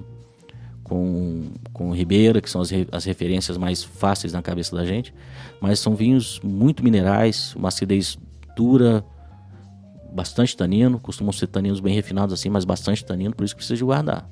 com, 0.84 1.50
com 1.74 1.92
Ribeira, 1.92 2.42
que 2.42 2.50
são 2.50 2.62
as, 2.62 2.70
as 2.92 3.06
referências 3.06 3.58
mais 3.58 3.84
fáceis 3.84 4.32
na 4.32 4.42
cabeça 4.42 4.76
da 4.76 4.86
gente, 4.86 5.14
mas 5.60 5.80
são 5.80 5.96
vinhos 5.96 6.40
muito 6.44 6.84
minerais, 6.84 7.54
uma 7.56 7.68
acidez 7.68 8.18
dura, 8.56 9.04
bastante 10.14 10.56
tanino, 10.56 11.00
costumam 11.00 11.34
ser 11.34 11.48
taninos 11.48 11.80
bem 11.80 11.94
refinados 11.94 12.34
assim, 12.34 12.50
mas 12.50 12.64
bastante 12.64 13.04
tanino, 13.04 13.36
por 13.36 13.44
isso 13.44 13.56
que 13.56 13.60
precisa 13.60 13.78
de 13.78 13.84
guardar. 13.84 14.30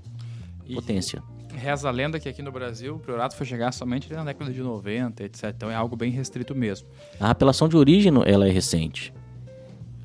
E 0.66 0.76
Potência. 0.76 1.22
Reza 1.54 1.90
a 1.90 1.92
lenda 1.92 2.20
que 2.20 2.30
aqui 2.30 2.42
no 2.42 2.52
Brasil 2.52 2.96
o 2.96 3.00
priorato 3.00 3.36
foi 3.36 3.46
chegar 3.46 3.74
somente 3.74 4.12
na 4.14 4.24
década 4.24 4.52
de 4.52 4.62
90, 4.62 5.24
etc. 5.24 5.54
Então 5.56 5.70
é 5.70 5.76
algo 5.76 5.96
bem 5.96 6.10
restrito 6.10 6.56
mesmo. 6.56 6.88
A 7.20 7.30
apelação 7.30 7.68
de 7.68 7.76
origem 7.76 8.14
ela 8.26 8.48
é 8.48 8.52
recente, 8.52 9.14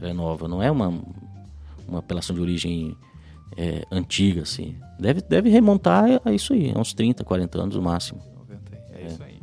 é 0.01 0.13
nova, 0.13 0.49
não 0.49 0.63
é 0.63 0.71
uma, 0.71 0.93
uma 1.87 2.01
apelação 2.01 2.35
de 2.35 2.43
origem 2.43 2.97
é, 3.57 3.85
antiga, 3.91 4.43
assim. 4.43 4.77
Deve, 4.99 5.21
deve 5.23 5.49
remontar 5.49 6.21
a 6.25 6.33
isso 6.33 6.53
aí, 6.53 6.73
a 6.75 6.79
uns 6.79 6.93
30, 6.95 7.25
40 7.25 7.63
anos 7.63 7.77
no 7.77 7.83
máximo. 7.83 8.21
90, 8.39 8.77
é, 8.93 9.07
isso 9.07 9.23
aí. 9.23 9.37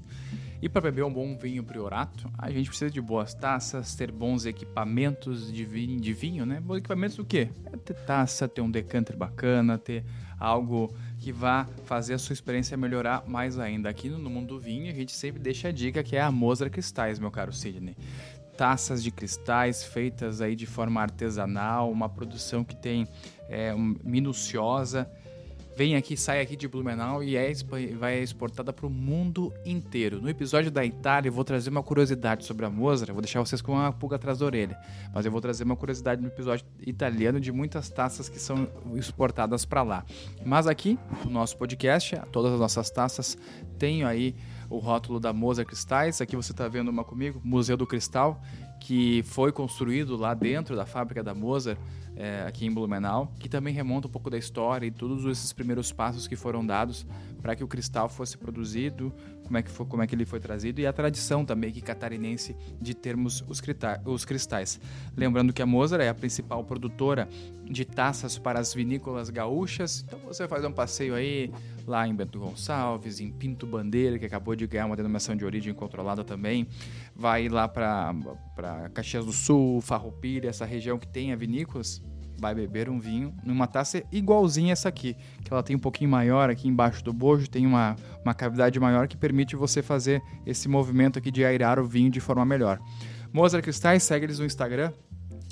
E 0.61 0.69
para 0.69 0.79
beber 0.79 1.03
um 1.03 1.11
bom 1.11 1.35
vinho 1.37 1.61
priorato, 1.61 2.31
a 2.37 2.49
gente 2.49 2.69
precisa 2.69 2.89
de 2.89 3.01
boas 3.01 3.33
taças, 3.33 3.95
ter 3.95 4.09
bons 4.09 4.45
equipamentos 4.45 5.51
de 5.51 5.65
vinho, 5.65 5.99
de 5.99 6.13
vinho 6.13 6.45
né? 6.45 6.61
Bons 6.61 6.77
equipamentos 6.77 7.19
o 7.19 7.25
quê? 7.25 7.49
É 7.65 7.75
ter 7.75 7.93
taça, 7.93 8.47
ter 8.47 8.61
um 8.61 8.71
decanter 8.71 9.17
bacana, 9.17 9.77
ter 9.77 10.05
algo 10.39 10.93
que 11.19 11.33
vá 11.33 11.67
fazer 11.83 12.13
a 12.13 12.17
sua 12.17 12.31
experiência 12.33 12.77
melhorar 12.77 13.23
mais 13.27 13.59
ainda. 13.59 13.89
Aqui 13.89 14.07
no 14.09 14.29
Mundo 14.29 14.55
do 14.55 14.59
Vinho, 14.59 14.89
a 14.89 14.95
gente 14.95 15.11
sempre 15.11 15.41
deixa 15.41 15.67
a 15.67 15.71
dica 15.71 16.01
que 16.01 16.15
é 16.15 16.21
a 16.21 16.31
Mosra 16.31 16.69
Cristais, 16.69 17.19
meu 17.19 17.29
caro 17.29 17.51
Sidney. 17.51 17.97
Taças 18.57 19.03
de 19.03 19.11
cristais 19.11 19.83
feitas 19.83 20.41
aí 20.41 20.55
de 20.55 20.65
forma 20.65 21.01
artesanal, 21.01 21.91
uma 21.91 22.07
produção 22.07 22.63
que 22.63 22.75
tem 22.75 23.07
é, 23.49 23.73
minuciosa 24.03 25.09
vem 25.75 25.95
aqui, 25.95 26.15
sai 26.15 26.39
aqui 26.41 26.55
de 26.55 26.67
Blumenau 26.67 27.23
e 27.23 27.35
é, 27.35 27.51
vai 27.97 28.19
exportada 28.19 28.71
para 28.71 28.85
o 28.85 28.89
mundo 28.89 29.53
inteiro. 29.65 30.21
No 30.21 30.29
episódio 30.29 30.69
da 30.69 30.85
Itália, 30.85 31.29
eu 31.29 31.33
vou 31.33 31.43
trazer 31.43 31.69
uma 31.69 31.81
curiosidade 31.81 32.45
sobre 32.45 32.65
a 32.65 32.69
Mozart, 32.69 33.11
vou 33.11 33.21
deixar 33.21 33.39
vocês 33.39 33.61
com 33.61 33.73
uma 33.73 33.91
pulga 33.91 34.15
atrás 34.15 34.39
da 34.39 34.45
orelha, 34.45 34.77
mas 35.13 35.25
eu 35.25 35.31
vou 35.31 35.41
trazer 35.41 35.63
uma 35.63 35.75
curiosidade 35.75 36.21
no 36.21 36.27
episódio 36.27 36.65
italiano 36.85 37.39
de 37.39 37.51
muitas 37.51 37.89
taças 37.89 38.29
que 38.29 38.39
são 38.39 38.67
exportadas 38.95 39.65
para 39.65 39.81
lá. 39.83 40.05
Mas 40.45 40.67
aqui, 40.67 40.97
no 41.25 41.31
nosso 41.31 41.57
podcast, 41.57 42.19
todas 42.31 42.53
as 42.53 42.59
nossas 42.59 42.89
taças 42.89 43.37
têm 43.77 44.03
aí 44.03 44.35
o 44.73 44.79
rótulo 44.79 45.19
da 45.19 45.31
Mozart 45.31 45.67
Cristais. 45.67 46.19
Aqui 46.19 46.35
você 46.35 46.51
está 46.51 46.67
vendo 46.67 46.89
uma 46.89 47.03
comigo, 47.03 47.39
Museu 47.43 47.77
do 47.77 47.85
Cristal, 47.85 48.41
que 48.79 49.23
foi 49.23 49.51
construído 49.51 50.17
lá 50.17 50.33
dentro 50.33 50.75
da 50.75 50.85
fábrica 50.85 51.23
da 51.23 51.33
Mozart 51.33 51.77
é, 52.15 52.43
aqui 52.47 52.65
em 52.65 52.71
Blumenau, 52.71 53.31
que 53.39 53.47
também 53.47 53.73
remonta 53.73 54.07
um 54.07 54.11
pouco 54.11 54.29
da 54.29 54.37
história 54.37 54.85
e 54.85 54.91
todos 54.91 55.25
esses 55.25 55.53
primeiros 55.53 55.91
passos 55.91 56.27
que 56.27 56.35
foram 56.35 56.65
dados 56.65 57.05
para 57.41 57.55
que 57.55 57.63
o 57.63 57.67
cristal 57.67 58.07
fosse 58.07 58.37
produzido, 58.37 59.13
como 59.43 59.57
é 59.57 59.61
que 59.61 59.69
foi, 59.69 59.85
como 59.85 60.01
é 60.01 60.07
que 60.07 60.15
ele 60.15 60.25
foi 60.25 60.39
trazido 60.39 60.79
e 60.79 60.87
a 60.87 60.93
tradição 60.93 61.43
também 61.43 61.71
que 61.71 61.81
catarinense 61.81 62.55
de 62.79 62.93
termos 62.93 63.43
os, 63.47 63.61
os 64.05 64.25
cristais. 64.25 64.79
Lembrando 65.15 65.51
que 65.51 65.61
a 65.61 65.65
Mozart 65.65 66.03
é 66.03 66.09
a 66.09 66.13
principal 66.13 66.63
produtora 66.63 67.27
de 67.65 67.83
taças 67.85 68.37
para 68.37 68.59
as 68.59 68.73
vinícolas 68.73 69.29
gaúchas, 69.29 70.03
então 70.07 70.19
você 70.19 70.47
faz 70.47 70.63
um 70.63 70.71
passeio 70.71 71.15
aí 71.15 71.51
lá 71.85 72.07
em 72.07 72.15
Bento 72.15 72.39
Gonçalves, 72.39 73.19
em 73.19 73.31
Pinto 73.31 73.65
Bandeira, 73.67 74.17
que 74.17 74.25
acabou 74.25 74.55
de 74.55 74.65
ganhar 74.67 74.85
uma 74.85 74.95
denominação 74.95 75.35
de 75.35 75.45
origem 75.45 75.73
controlada 75.73 76.23
também, 76.23 76.67
vai 77.15 77.49
lá 77.49 77.67
para 77.67 78.89
Caxias 78.93 79.25
do 79.25 79.33
Sul, 79.33 79.81
Farroupilha, 79.81 80.49
essa 80.49 80.65
região 80.65 80.97
que 80.97 81.07
tem 81.07 81.31
a 81.31 81.35
vinícolas, 81.35 82.01
vai 82.39 82.53
beber 82.53 82.89
um 82.89 82.99
vinho 82.99 83.33
numa 83.43 83.67
taça 83.67 84.03
igualzinha 84.11 84.73
essa 84.73 84.89
aqui, 84.89 85.15
que 85.43 85.53
ela 85.53 85.63
tem 85.63 85.75
um 85.75 85.79
pouquinho 85.79 86.09
maior 86.09 86.49
aqui 86.49 86.67
embaixo 86.67 87.03
do 87.03 87.13
bojo, 87.13 87.49
tem 87.49 87.65
uma, 87.65 87.95
uma 88.23 88.33
cavidade 88.33 88.79
maior 88.79 89.07
que 89.07 89.15
permite 89.15 89.55
você 89.55 89.81
fazer 89.81 90.21
esse 90.45 90.67
movimento 90.67 91.19
aqui 91.19 91.31
de 91.31 91.45
airar 91.45 91.79
o 91.79 91.85
vinho 91.85 92.09
de 92.09 92.19
forma 92.19 92.45
melhor. 92.45 92.79
Mozart 93.31 93.63
Cristais, 93.63 94.03
segue 94.03 94.25
eles 94.25 94.39
no 94.39 94.45
Instagram, 94.45 94.91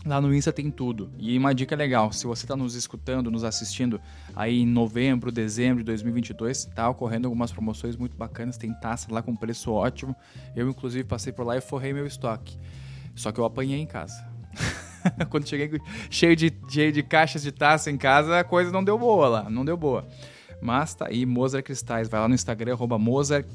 Lá 0.04 0.20
no 0.20 0.34
Insta 0.34 0.52
tem 0.52 0.72
tudo. 0.72 1.12
E 1.20 1.38
uma 1.38 1.54
dica 1.54 1.76
legal, 1.76 2.12
se 2.12 2.26
você 2.26 2.46
está 2.46 2.56
nos 2.56 2.74
escutando, 2.74 3.30
nos 3.30 3.44
assistindo 3.44 4.02
aí 4.36 4.62
em 4.62 4.66
novembro, 4.66 5.32
dezembro 5.32 5.84
de 5.84 5.86
2022, 5.86 6.66
tá 6.74 6.90
ocorrendo 6.90 7.28
algumas 7.28 7.52
promoções 7.52 7.96
muito 7.96 8.18
bacanas, 8.18 8.58
tem 8.58 8.74
taça 8.74 9.14
lá 9.14 9.22
com 9.22 9.36
preço 9.36 9.72
ótimo. 9.72 10.16
Eu 10.56 10.68
inclusive 10.70 11.04
passei 11.04 11.32
por 11.32 11.46
lá 11.46 11.56
e 11.56 11.62
forrei 11.62 11.94
meu 11.94 12.08
estoque. 12.08 12.58
Só 13.16 13.32
que 13.32 13.40
eu 13.40 13.46
apanhei 13.46 13.80
em 13.80 13.86
casa. 13.86 14.28
Quando 15.30 15.48
cheguei 15.48 15.80
cheio 16.10 16.36
de, 16.36 16.52
cheio 16.68 16.92
de 16.92 17.04
caixas 17.04 17.44
de 17.44 17.52
taça 17.52 17.92
em 17.92 17.98
casa, 17.98 18.40
a 18.40 18.44
coisa 18.44 18.72
não 18.72 18.84
deu 18.84 18.98
boa 18.98 19.28
lá, 19.28 19.50
não 19.50 19.64
deu 19.64 19.78
boa. 19.78 20.08
Mas 20.62 20.96
tá 20.96 21.08
aí, 21.08 21.26
Mozart 21.26 21.66
Cristais. 21.66 22.10
Vai 22.10 22.22
lá 22.22 22.28
no 22.28 22.36
Instagram, 22.36 22.74
arroba 22.74 22.98
Mozart. 22.98 23.46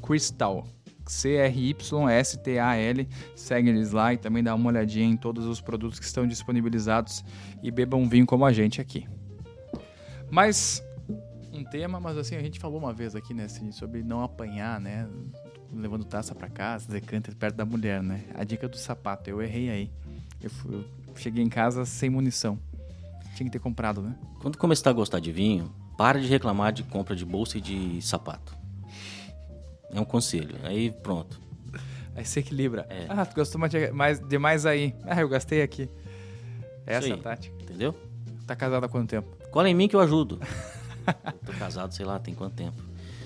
C-R-Y-S-T-A-L. 1.11 3.07
Segue 3.35 3.69
eles 3.69 3.91
lá 3.91 4.13
e 4.13 4.17
também 4.17 4.43
dá 4.43 4.53
uma 4.55 4.69
olhadinha 4.69 5.05
em 5.05 5.17
todos 5.17 5.45
os 5.45 5.61
produtos 5.61 5.99
que 5.99 6.05
estão 6.05 6.27
disponibilizados 6.27 7.23
e 7.61 7.71
bebam 7.71 8.01
um 8.01 8.09
vinho 8.09 8.25
como 8.25 8.45
a 8.45 8.53
gente 8.53 8.81
aqui. 8.81 9.07
Mas 10.29 10.83
um 11.53 11.63
tema, 11.63 11.99
mas 11.99 12.17
assim, 12.17 12.35
a 12.35 12.41
gente 12.41 12.59
falou 12.59 12.79
uma 12.79 12.93
vez 12.93 13.15
aqui, 13.15 13.33
né, 13.33 13.47
sobre 13.71 14.03
não 14.03 14.21
apanhar, 14.21 14.79
né, 14.79 15.07
levando 15.73 16.05
taça 16.05 16.35
para 16.35 16.49
casa, 16.49 16.91
decanter 16.91 17.35
perto 17.35 17.55
da 17.55 17.65
mulher, 17.65 18.01
né? 18.01 18.23
A 18.35 18.43
dica 18.43 18.67
do 18.67 18.77
sapato, 18.77 19.29
eu 19.29 19.41
errei 19.41 19.69
aí. 19.69 19.91
Eu, 20.41 20.49
fui, 20.49 20.75
eu 20.75 20.85
cheguei 21.15 21.43
em 21.43 21.49
casa 21.49 21.85
sem 21.85 22.09
munição. 22.09 22.59
Tinha 23.35 23.45
que 23.45 23.51
ter 23.51 23.59
comprado, 23.59 24.01
né? 24.01 24.15
Quando 24.39 24.57
começar 24.57 24.89
a 24.89 24.93
gostar 24.93 25.19
de 25.19 25.31
vinho, 25.31 25.71
para 25.97 26.19
de 26.19 26.27
reclamar 26.27 26.71
de 26.71 26.83
compra 26.83 27.15
de 27.15 27.25
bolsa 27.25 27.57
e 27.57 27.61
de 27.61 28.01
sapato. 28.01 28.55
É 29.93 29.99
um 29.99 30.05
conselho. 30.05 30.55
Aí 30.63 30.91
pronto. 30.91 31.39
Aí 32.15 32.25
se 32.25 32.39
equilibra. 32.39 32.85
É. 32.89 33.05
Ah, 33.09 33.25
tu 33.25 33.35
gostou 33.35 33.59
mais, 33.93 34.19
demais 34.27 34.65
aí. 34.65 34.95
Ah, 35.03 35.21
eu 35.21 35.29
gastei 35.29 35.61
aqui. 35.61 35.89
Essa 36.85 37.09
é 37.09 37.13
a 37.13 37.17
tática. 37.17 37.55
Entendeu? 37.61 37.95
Tá 38.45 38.55
casado 38.55 38.83
há 38.83 38.89
quanto 38.89 39.09
tempo? 39.09 39.29
Cola 39.51 39.69
em 39.69 39.73
mim 39.75 39.87
que 39.87 39.95
eu 39.95 39.99
ajudo. 39.99 40.39
Tô 41.45 41.53
casado, 41.53 41.93
sei 41.93 42.05
lá, 42.05 42.17
tem 42.19 42.33
quanto 42.33 42.55
tempo. 42.55 42.81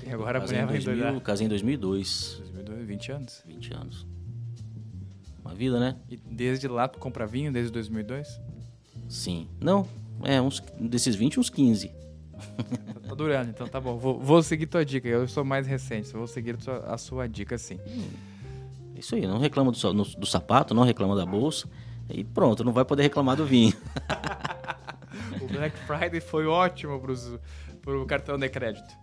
E 0.05 0.09
agora 0.11 0.39
a 0.39 0.41
mulher 0.41 0.65
vai 0.65 0.79
2000, 0.79 1.21
Casei 1.21 1.45
em 1.45 1.49
2002. 1.49 2.41
2002, 2.53 2.87
20 2.87 3.11
anos? 3.11 3.43
20 3.45 3.73
anos. 3.73 4.07
Uma 5.43 5.53
vida, 5.53 5.79
né? 5.79 5.95
E 6.09 6.17
desde 6.17 6.67
lá 6.67 6.87
tu 6.87 6.99
compra 6.99 7.25
vinho, 7.25 7.51
desde 7.51 7.71
2002? 7.71 8.39
Sim. 9.07 9.47
Não, 9.59 9.87
é, 10.23 10.41
uns, 10.41 10.61
desses 10.79 11.15
20, 11.15 11.39
uns 11.39 11.49
15. 11.49 11.91
tá 13.11 13.15
durando, 13.15 13.49
então 13.49 13.67
tá 13.67 13.79
bom. 13.79 13.97
Vou, 13.97 14.19
vou, 14.19 14.41
seguir 14.41 14.65
tua 14.65 14.85
dica. 14.85 15.07
Eu 15.07 15.27
sou 15.27 15.43
mais 15.43 15.67
recente, 15.67 16.11
vou 16.13 16.27
seguir 16.27 16.55
a 16.55 16.59
sua, 16.59 16.77
a 16.93 16.97
sua 16.97 17.27
dica 17.29 17.57
sim. 17.57 17.79
Hum, 17.87 18.09
isso 18.95 19.15
aí, 19.15 19.25
não 19.25 19.37
reclama 19.37 19.71
do, 19.71 19.93
no, 19.93 20.03
do 20.03 20.25
sapato, 20.25 20.73
não 20.73 20.83
reclama 20.83 21.15
da 21.15 21.25
bolsa. 21.25 21.67
E 22.09 22.23
pronto, 22.23 22.63
não 22.63 22.73
vai 22.73 22.83
poder 22.85 23.03
reclamar 23.03 23.35
do 23.35 23.45
vinho. 23.45 23.73
o 25.41 25.47
Black 25.47 25.77
Friday 25.79 26.19
foi 26.19 26.45
ótimo 26.45 27.01
para 27.81 27.97
o 27.97 28.05
cartão 28.05 28.37
de 28.37 28.49
crédito. 28.49 28.93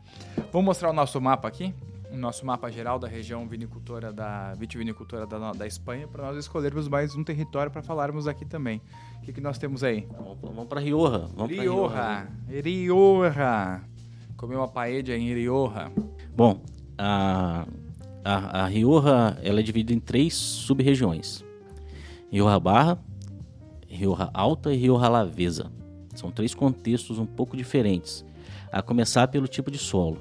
Vou 0.52 0.62
mostrar 0.62 0.90
o 0.90 0.92
nosso 0.92 1.20
mapa 1.20 1.48
aqui 1.48 1.74
o 2.10 2.16
nosso 2.16 2.44
mapa 2.44 2.70
geral 2.70 2.98
da 2.98 3.06
região 3.06 3.46
vinicultora 3.46 4.12
da 4.12 4.54
vitivinicultora 4.54 5.26
da, 5.26 5.52
da 5.52 5.66
Espanha 5.66 6.08
para 6.08 6.24
nós 6.24 6.36
escolhermos 6.36 6.88
mais 6.88 7.14
um 7.14 7.22
território 7.22 7.70
para 7.70 7.82
falarmos 7.82 8.26
aqui 8.26 8.44
também. 8.44 8.80
O 9.18 9.20
que, 9.22 9.32
que 9.32 9.40
nós 9.40 9.58
temos 9.58 9.84
aí? 9.84 10.08
Vamos 10.40 10.66
para 10.66 10.80
Rioja. 10.80 11.28
Vamos 11.34 11.52
Rioja. 11.52 12.28
Rioja. 12.48 12.62
Rioja. 12.62 13.97
Comer 14.38 14.55
uma 14.55 14.68
paella 14.68 15.16
em 15.16 15.35
Rioja. 15.35 15.90
Bom, 16.35 16.61
a, 16.96 17.66
a, 18.24 18.62
a 18.62 18.66
Rioja 18.68 19.37
ela 19.42 19.59
é 19.59 19.62
dividida 19.64 19.92
em 19.92 19.98
três 19.98 20.33
sub-regiões. 20.33 21.44
Rioja 22.31 22.61
Barra, 22.61 22.98
Rioja 23.88 24.31
Alta 24.33 24.72
e 24.72 24.77
Rioja 24.77 25.09
Lavesa. 25.09 25.72
São 26.14 26.31
três 26.31 26.55
contextos 26.55 27.18
um 27.18 27.27
pouco 27.27 27.57
diferentes, 27.57 28.24
a 28.70 28.81
começar 28.81 29.27
pelo 29.27 29.48
tipo 29.48 29.72
de 29.72 29.79
solo. 29.79 30.18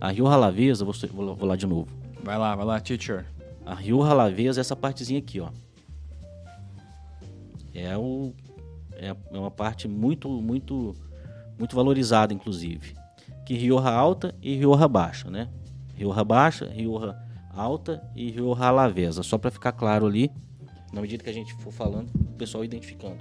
A 0.00 0.10
Rioja 0.10 0.34
Lavesa, 0.34 0.84
vou, 0.84 0.92
vou, 1.36 1.46
lá 1.46 1.54
de 1.54 1.66
novo. 1.66 1.86
Vai 2.24 2.36
lá, 2.36 2.56
vai 2.56 2.66
lá, 2.66 2.80
teacher. 2.80 3.24
A 3.64 3.76
Rioja 3.76 4.12
Lavesa 4.12 4.58
é 4.58 4.62
essa 4.62 4.74
partezinha 4.74 5.20
aqui, 5.20 5.38
ó. 5.38 5.48
É, 7.72 7.96
o, 7.96 8.34
é, 8.94 9.10
é 9.10 9.38
uma 9.38 9.50
parte 9.50 9.86
muito, 9.86 10.28
muito, 10.28 10.92
muito 11.56 11.76
valorizada, 11.76 12.34
inclusive. 12.34 12.98
Que 13.50 13.56
Rioja 13.56 13.90
Alta 13.90 14.32
e 14.40 14.54
Rioja 14.54 14.86
Baixa, 14.86 15.28
né? 15.28 15.48
Rioja 15.96 16.22
Baixa, 16.22 16.66
Rioja 16.66 17.16
Alta 17.52 18.00
e 18.14 18.30
Rioja 18.30 18.70
Lavesa. 18.70 19.24
Só 19.24 19.36
para 19.38 19.50
ficar 19.50 19.72
claro 19.72 20.06
ali, 20.06 20.30
na 20.92 21.00
medida 21.00 21.24
que 21.24 21.30
a 21.30 21.32
gente 21.32 21.52
for 21.54 21.72
falando, 21.72 22.08
o 22.14 22.34
pessoal 22.34 22.64
identificando. 22.64 23.18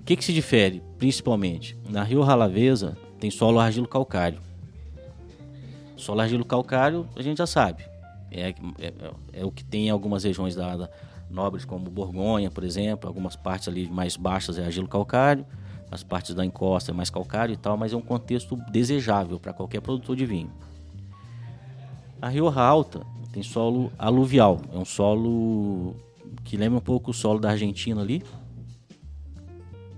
O 0.00 0.04
que, 0.06 0.16
que 0.16 0.24
se 0.24 0.32
difere, 0.32 0.82
principalmente? 0.96 1.76
Na 1.86 2.02
Rioja 2.02 2.34
Lavesa, 2.34 2.96
tem 3.20 3.30
solo 3.30 3.60
argilo 3.60 3.86
calcário. 3.86 4.40
Solo 5.98 6.22
argilo 6.22 6.46
calcário, 6.46 7.06
a 7.14 7.20
gente 7.20 7.36
já 7.36 7.46
sabe. 7.46 7.84
É, 8.30 8.54
é, 8.78 8.92
é 9.34 9.44
o 9.44 9.52
que 9.52 9.62
tem 9.62 9.88
em 9.88 9.90
algumas 9.90 10.24
regiões 10.24 10.54
da, 10.54 10.74
da, 10.78 10.90
nobres, 11.28 11.66
como 11.66 11.90
Borgonha, 11.90 12.50
por 12.50 12.64
exemplo. 12.64 13.06
Algumas 13.06 13.36
partes 13.36 13.68
ali 13.68 13.86
mais 13.86 14.16
baixas 14.16 14.58
é 14.58 14.64
argilo 14.64 14.88
calcário. 14.88 15.44
As 15.94 16.02
partes 16.02 16.34
da 16.34 16.44
encosta 16.44 16.90
é 16.90 16.94
mais 16.94 17.08
calcário 17.08 17.52
e 17.52 17.56
tal, 17.56 17.76
mas 17.76 17.92
é 17.92 17.96
um 17.96 18.00
contexto 18.00 18.56
desejável 18.68 19.38
para 19.38 19.52
qualquer 19.52 19.80
produtor 19.80 20.16
de 20.16 20.26
vinho. 20.26 20.50
A 22.20 22.28
Rioja 22.28 22.60
Alta 22.60 23.06
tem 23.32 23.44
solo 23.44 23.92
aluvial. 23.96 24.60
É 24.72 24.76
um 24.76 24.84
solo 24.84 25.94
que 26.42 26.56
lembra 26.56 26.78
um 26.78 26.82
pouco 26.82 27.12
o 27.12 27.14
solo 27.14 27.38
da 27.38 27.50
Argentina 27.50 28.00
ali, 28.00 28.24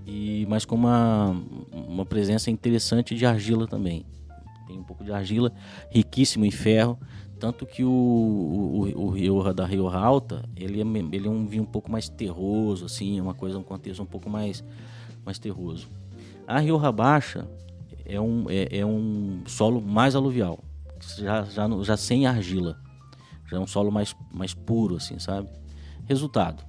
e 0.05 0.45
mas 0.47 0.65
com 0.65 0.75
uma, 0.75 1.35
uma 1.73 2.05
presença 2.05 2.51
interessante 2.51 3.15
de 3.15 3.25
argila 3.25 3.65
também. 3.65 4.05
Tem 4.67 4.77
um 4.77 4.83
pouco 4.83 5.03
de 5.03 5.11
argila, 5.11 5.51
riquíssimo 5.89 6.45
em 6.45 6.51
ferro, 6.51 6.95
tanto 7.39 7.65
que 7.65 7.83
o, 7.83 7.89
o, 7.89 9.05
o 9.05 9.09
Rioja 9.09 9.51
da 9.51 9.65
Rio 9.65 9.87
Alta, 9.87 10.47
ele 10.55 10.79
é, 10.79 11.15
ele 11.15 11.27
é 11.27 11.31
um 11.31 11.47
vinho 11.47 11.63
um 11.63 11.67
pouco 11.67 11.91
mais 11.91 12.07
terroso, 12.07 12.85
assim, 12.85 13.19
uma 13.19 13.33
coisa, 13.33 13.57
um 13.57 13.63
contexto 13.63 14.03
um 14.03 14.05
pouco 14.05 14.29
mais, 14.29 14.63
mais 15.27 15.37
terroso. 15.37 15.89
A 16.47 16.59
Rioja 16.59 16.89
Baixa 16.89 17.45
é 18.05 18.19
um, 18.19 18.45
é, 18.49 18.79
é 18.79 18.85
um 18.85 19.43
solo 19.45 19.81
mais 19.81 20.15
aluvial, 20.15 20.63
já, 21.17 21.43
já, 21.43 21.67
já 21.83 21.97
sem 21.97 22.25
argila. 22.25 22.79
Já 23.49 23.57
é 23.57 23.59
um 23.59 23.67
solo 23.67 23.91
mais, 23.91 24.15
mais 24.31 24.53
puro, 24.53 24.95
assim, 24.95 25.19
sabe? 25.19 25.49
Resultado. 26.05 26.63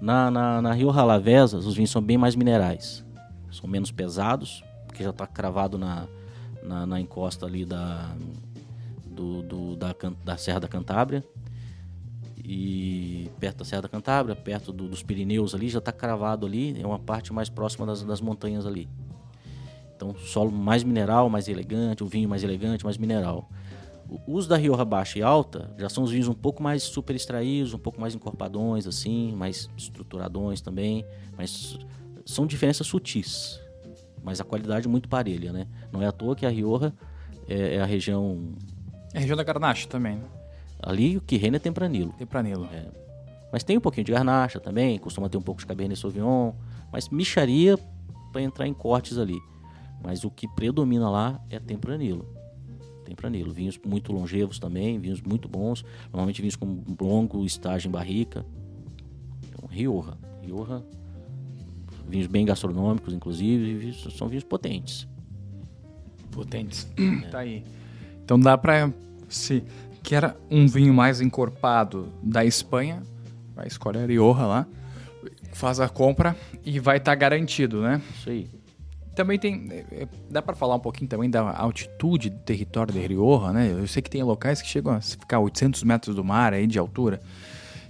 Na, 0.00 0.30
na, 0.30 0.60
na 0.60 0.72
Rio 0.72 0.90
Ralavesa, 0.90 1.56
os 1.56 1.74
vinhos 1.74 1.90
são 1.90 2.02
bem 2.02 2.18
mais 2.18 2.34
minerais. 2.34 3.04
São 3.50 3.68
menos 3.68 3.90
pesados, 3.90 4.62
porque 4.86 5.02
já 5.02 5.10
está 5.10 5.26
cravado 5.26 5.78
na, 5.78 6.06
na, 6.62 6.86
na, 6.86 7.00
encosta 7.00 7.46
ali 7.46 7.64
da, 7.64 8.14
do, 9.06 9.42
do, 9.42 9.76
da, 9.76 9.94
da 10.24 10.36
Serra 10.36 10.60
da 10.60 10.68
Cantábria. 10.68 11.24
E 12.46 13.30
perto 13.40 13.58
da 13.58 13.64
Serra 13.64 13.82
da 13.82 13.88
Cantábria, 13.88 14.36
perto 14.36 14.70
do, 14.70 14.86
dos 14.86 15.02
Pirineus 15.02 15.54
ali, 15.54 15.70
já 15.70 15.78
está 15.78 15.90
cravado 15.90 16.44
ali. 16.44 16.78
É 16.78 16.86
uma 16.86 16.98
parte 16.98 17.32
mais 17.32 17.48
próxima 17.48 17.86
das, 17.86 18.02
das 18.02 18.20
montanhas 18.20 18.66
ali. 18.66 18.86
Então, 19.96 20.14
solo 20.18 20.52
mais 20.52 20.84
mineral, 20.84 21.30
mais 21.30 21.48
elegante, 21.48 22.04
o 22.04 22.06
vinho 22.06 22.28
mais 22.28 22.42
elegante, 22.42 22.84
mais 22.84 22.98
mineral. 22.98 23.48
Os 24.26 24.46
da 24.46 24.56
Rioja 24.56 24.84
Baixa 24.84 25.18
e 25.18 25.22
Alta 25.22 25.72
já 25.78 25.88
são 25.88 26.04
os 26.04 26.10
vinhos 26.10 26.28
um 26.28 26.34
pouco 26.34 26.62
mais 26.62 26.82
super 26.82 27.16
extraídos, 27.16 27.72
um 27.72 27.78
pouco 27.78 27.98
mais 27.98 28.14
encorpadões, 28.14 28.86
assim, 28.86 29.32
mais 29.32 29.70
estruturadões 29.78 30.60
também, 30.60 31.06
mas 31.38 31.78
são 32.26 32.46
diferenças 32.46 32.86
sutis, 32.86 33.58
mas 34.22 34.40
a 34.40 34.44
qualidade 34.44 34.86
é 34.86 34.90
muito 34.90 35.08
parelha, 35.08 35.52
né? 35.52 35.66
Não 35.90 36.02
é 36.02 36.06
à 36.06 36.12
toa 36.12 36.36
que 36.36 36.44
a 36.44 36.50
Rioja 36.50 36.92
é, 37.48 37.76
é 37.76 37.80
a 37.80 37.86
região... 37.86 38.52
É 39.14 39.18
a 39.18 39.20
região 39.20 39.36
da 39.36 39.42
Garnacha 39.42 39.88
também, 39.88 40.16
né? 40.16 40.24
Ali 40.84 41.16
o 41.16 41.20
que 41.20 41.36
reina 41.36 41.56
é 41.56 41.58
Tempranilo. 41.58 42.12
Tempranilo. 42.12 42.68
É. 42.72 42.86
Mas 43.50 43.64
tem 43.64 43.78
um 43.78 43.80
pouquinho 43.80 44.04
de 44.04 44.12
Garnacha 44.12 44.60
também, 44.60 44.98
costuma 44.98 45.28
ter 45.28 45.38
um 45.38 45.42
pouco 45.42 45.60
de 45.60 45.66
Cabernet 45.66 45.98
Sauvignon, 45.98 46.52
mas 46.92 47.08
micharia 47.08 47.78
para 48.32 48.42
entrar 48.42 48.66
em 48.66 48.74
cortes 48.74 49.16
ali. 49.16 49.40
Mas 50.02 50.24
o 50.24 50.30
que 50.30 50.46
predomina 50.48 51.08
lá 51.08 51.40
é 51.48 51.58
Tempranilo. 51.58 52.28
Tempranilo. 53.04 53.52
Vinhos 53.52 53.78
muito 53.84 54.12
longevos 54.12 54.58
também, 54.58 54.98
vinhos 54.98 55.22
muito 55.22 55.48
bons. 55.48 55.84
Normalmente 56.12 56.42
vinhos 56.42 56.56
com 56.56 56.82
longo 57.00 57.44
estágio 57.46 57.88
em 57.88 57.92
barrica. 57.92 58.44
Então, 59.48 59.68
Rioja. 59.68 60.18
Rioja. 60.42 60.84
Vinhos 62.06 62.26
bem 62.26 62.44
gastronômicos, 62.44 63.14
inclusive. 63.14 63.94
São 64.10 64.28
vinhos 64.28 64.44
potentes. 64.44 65.08
Potentes. 66.30 66.86
É. 67.24 67.28
Tá 67.28 67.38
aí. 67.38 67.64
Então 68.22 68.38
dá 68.38 68.58
para 68.58 68.92
se 69.28 69.62
quer 70.04 70.36
um 70.50 70.68
vinho 70.68 70.92
mais 70.92 71.20
encorpado 71.20 72.12
da 72.22 72.44
Espanha, 72.44 73.02
vai 73.56 73.66
escolher 73.66 74.04
a 74.04 74.06
Rioja 74.06 74.46
lá, 74.46 74.66
faz 75.52 75.80
a 75.80 75.88
compra 75.88 76.36
e 76.64 76.78
vai 76.78 76.98
estar 76.98 77.12
tá 77.12 77.16
garantido, 77.16 77.80
né? 77.80 78.00
Isso 78.16 78.28
aí. 78.30 78.48
Também 79.16 79.38
tem. 79.38 79.68
É, 79.70 80.02
é, 80.02 80.08
dá 80.30 80.42
para 80.42 80.54
falar 80.54 80.74
um 80.74 80.80
pouquinho 80.80 81.08
também 81.08 81.30
da 81.30 81.56
altitude 81.56 82.28
do 82.28 82.38
território 82.40 82.92
de 82.92 83.00
Rioja, 83.00 83.52
né? 83.52 83.72
Eu 83.72 83.86
sei 83.86 84.02
que 84.02 84.10
tem 84.10 84.22
locais 84.22 84.60
que 84.60 84.68
chegam 84.68 84.92
a 84.92 85.00
ficar 85.00 85.38
800 85.40 85.82
metros 85.84 86.14
do 86.14 86.22
mar 86.22 86.52
aí 86.52 86.66
de 86.66 86.78
altura. 86.78 87.20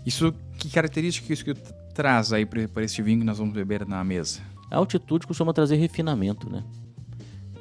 Isso, 0.07 0.33
que 0.59 0.71
característica 0.71 1.33
isso 1.33 1.45
que 1.45 1.55
traz 1.95 2.33
aí 2.33 2.47
para 2.47 2.85
esse 2.85 3.03
vinho 3.03 3.21
que 3.21 3.25
nós 3.25 3.39
vamos 3.39 3.55
beber 3.55 3.87
na 3.87 4.05
mesa? 4.05 4.41
A 4.71 4.77
altitude 4.77 5.27
costuma 5.27 5.53
trazer 5.53 5.77
refinamento, 5.77 6.49
né? 6.51 6.63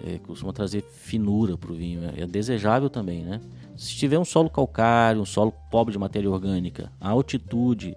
É, 0.06 0.18
costuma 0.20 0.52
trazer 0.52 0.84
finura 0.84 1.58
para 1.58 1.72
o 1.72 1.76
vinho. 1.76 2.02
É 2.18 2.28
desejável 2.28 2.89
também, 2.89 3.24
né? 3.24 3.39
Se 3.78 3.96
tiver 3.96 4.20
um 4.20 4.26
solo 4.26 4.50
calcário, 4.50 5.22
um 5.22 5.26
solo 5.26 5.54
pobre 5.72 5.94
de 5.94 5.98
matéria 5.98 6.30
orgânica, 6.30 6.92
a 7.00 7.10
altitude 7.10 7.96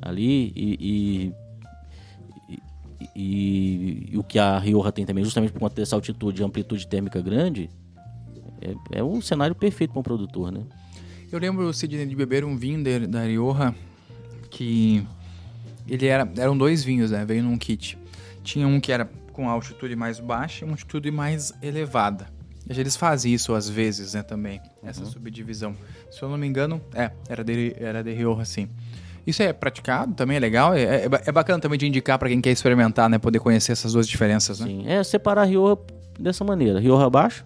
ali 0.00 0.52
e, 0.54 0.78
e 0.80 1.32
e, 3.16 4.08
e, 4.12 4.18
o 4.18 4.22
que 4.22 4.38
a 4.38 4.58
Rioja 4.58 4.92
tem 4.92 5.04
também, 5.04 5.24
justamente 5.24 5.52
por 5.52 5.58
conta 5.58 5.74
dessa 5.74 5.96
altitude 5.96 6.40
e 6.40 6.44
amplitude 6.44 6.86
térmica 6.86 7.20
grande, 7.20 7.68
é, 8.60 8.98
é 8.98 9.04
um 9.04 9.20
cenário 9.20 9.54
perfeito 9.54 9.90
para 9.90 10.00
um 10.00 10.02
produtor, 10.02 10.52
né? 10.52 10.62
Eu 11.32 11.38
lembro, 11.38 11.72
Sidney, 11.72 12.06
de 12.06 12.16
beber 12.16 12.44
um 12.44 12.56
vinho 12.56 12.82
de, 12.82 13.06
da 13.06 13.24
Rioja 13.24 13.74
que 14.50 15.06
ele 15.88 16.06
era, 16.06 16.30
eram 16.36 16.56
dois 16.56 16.84
vinhos, 16.84 17.10
né? 17.10 17.24
Veio 17.24 17.42
num 17.42 17.56
kit. 17.56 17.96
Tinha 18.42 18.66
um 18.66 18.80
que 18.80 18.90
era 18.90 19.04
com 19.40 19.48
altitude 19.48 19.96
mais 19.96 20.20
baixa 20.20 20.62
e 20.62 20.68
uma 20.68 20.74
altitude 20.74 21.10
mais 21.10 21.50
elevada. 21.62 22.26
Eles 22.68 22.94
fazem 22.94 23.32
isso 23.32 23.54
às 23.54 23.70
vezes, 23.70 24.12
né, 24.12 24.22
também, 24.22 24.60
essa 24.82 25.00
uhum. 25.02 25.10
subdivisão. 25.10 25.74
Se 26.10 26.22
eu 26.22 26.28
não 26.28 26.36
me 26.36 26.46
engano, 26.46 26.78
é, 26.94 27.10
era 27.26 27.42
de, 27.42 27.74
era 27.78 28.04
de 28.04 28.12
Rioja, 28.12 28.44
sim. 28.44 28.68
Isso 29.26 29.42
é 29.42 29.50
praticado 29.52 30.12
também, 30.12 30.36
é 30.36 30.40
legal. 30.40 30.74
É, 30.74 30.82
é, 30.82 31.08
é 31.26 31.32
bacana 31.32 31.58
também 31.58 31.78
de 31.78 31.86
indicar 31.86 32.18
para 32.18 32.28
quem 32.28 32.40
quer 32.40 32.50
experimentar, 32.50 33.08
né? 33.08 33.18
Poder 33.18 33.38
conhecer 33.38 33.72
essas 33.72 33.94
duas 33.94 34.06
diferenças, 34.06 34.60
né? 34.60 34.66
Sim, 34.66 34.86
é 34.86 35.02
separar 35.02 35.42
a 35.42 35.44
Rioja 35.44 35.78
dessa 36.18 36.44
maneira. 36.44 36.78
Rioja 36.78 37.08
Baixo, 37.08 37.44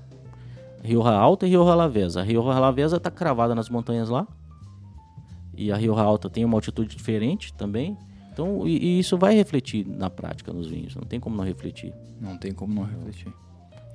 Rioja 0.83 1.13
Alta 1.13 1.47
e 1.47 1.51
Rioja 1.51 1.75
Lavesa. 1.77 2.21
A 2.21 2.25
Rioja 2.25 2.59
Lavesa 2.59 2.97
está 2.97 3.11
cravada 3.11 3.55
nas 3.55 3.69
montanhas 3.69 4.09
lá. 4.09 4.27
E 5.57 5.71
a 5.71 5.77
Rioja 5.77 6.03
Alta 6.03 6.29
tem 6.29 6.45
uma 6.45 6.57
altitude 6.57 6.95
diferente 6.95 7.55
também. 7.55 7.97
Então, 8.35 8.67
e, 8.67 8.77
e, 8.77 8.99
isso 8.99 9.17
vai 9.17 9.33
refletir 9.33 9.87
na 9.87 10.11
prática 10.11 10.53
nos 10.53 10.67
vinhos. 10.67 10.97
Não 10.97 11.05
tem 11.05 11.21
como 11.21 11.37
não 11.37 11.45
refletir. 11.45 11.95
Não 12.21 12.37
tem 12.37 12.53
como 12.53 12.75
não 12.75 12.83
refletir. 12.83 13.33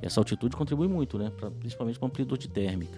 E 0.02 0.06
essa 0.06 0.22
altitude 0.22 0.56
contribui 0.56 0.88
muito, 0.88 1.20
né? 1.20 1.30
Pra, 1.30 1.52
principalmente 1.52 2.00
com 2.00 2.06
a 2.06 2.08
amplitude 2.08 2.48
térmica. 2.48 2.98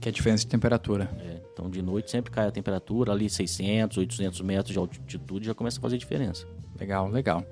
Que 0.00 0.08
é 0.08 0.10
a 0.10 0.12
diferença 0.12 0.44
de 0.44 0.50
temperatura. 0.50 1.10
É. 1.18 1.40
Então, 1.52 1.68
de 1.68 1.82
noite 1.82 2.12
sempre 2.12 2.30
cai 2.30 2.46
a 2.46 2.52
temperatura, 2.52 3.10
ali 3.10 3.28
600, 3.28 3.98
800 3.98 4.40
metros 4.42 4.72
de 4.72 4.78
altitude 4.78 5.46
já 5.46 5.54
começa 5.54 5.78
a 5.78 5.82
fazer 5.82 5.98
diferença. 5.98 6.46
Legal, 6.78 7.10
legal. 7.10 7.44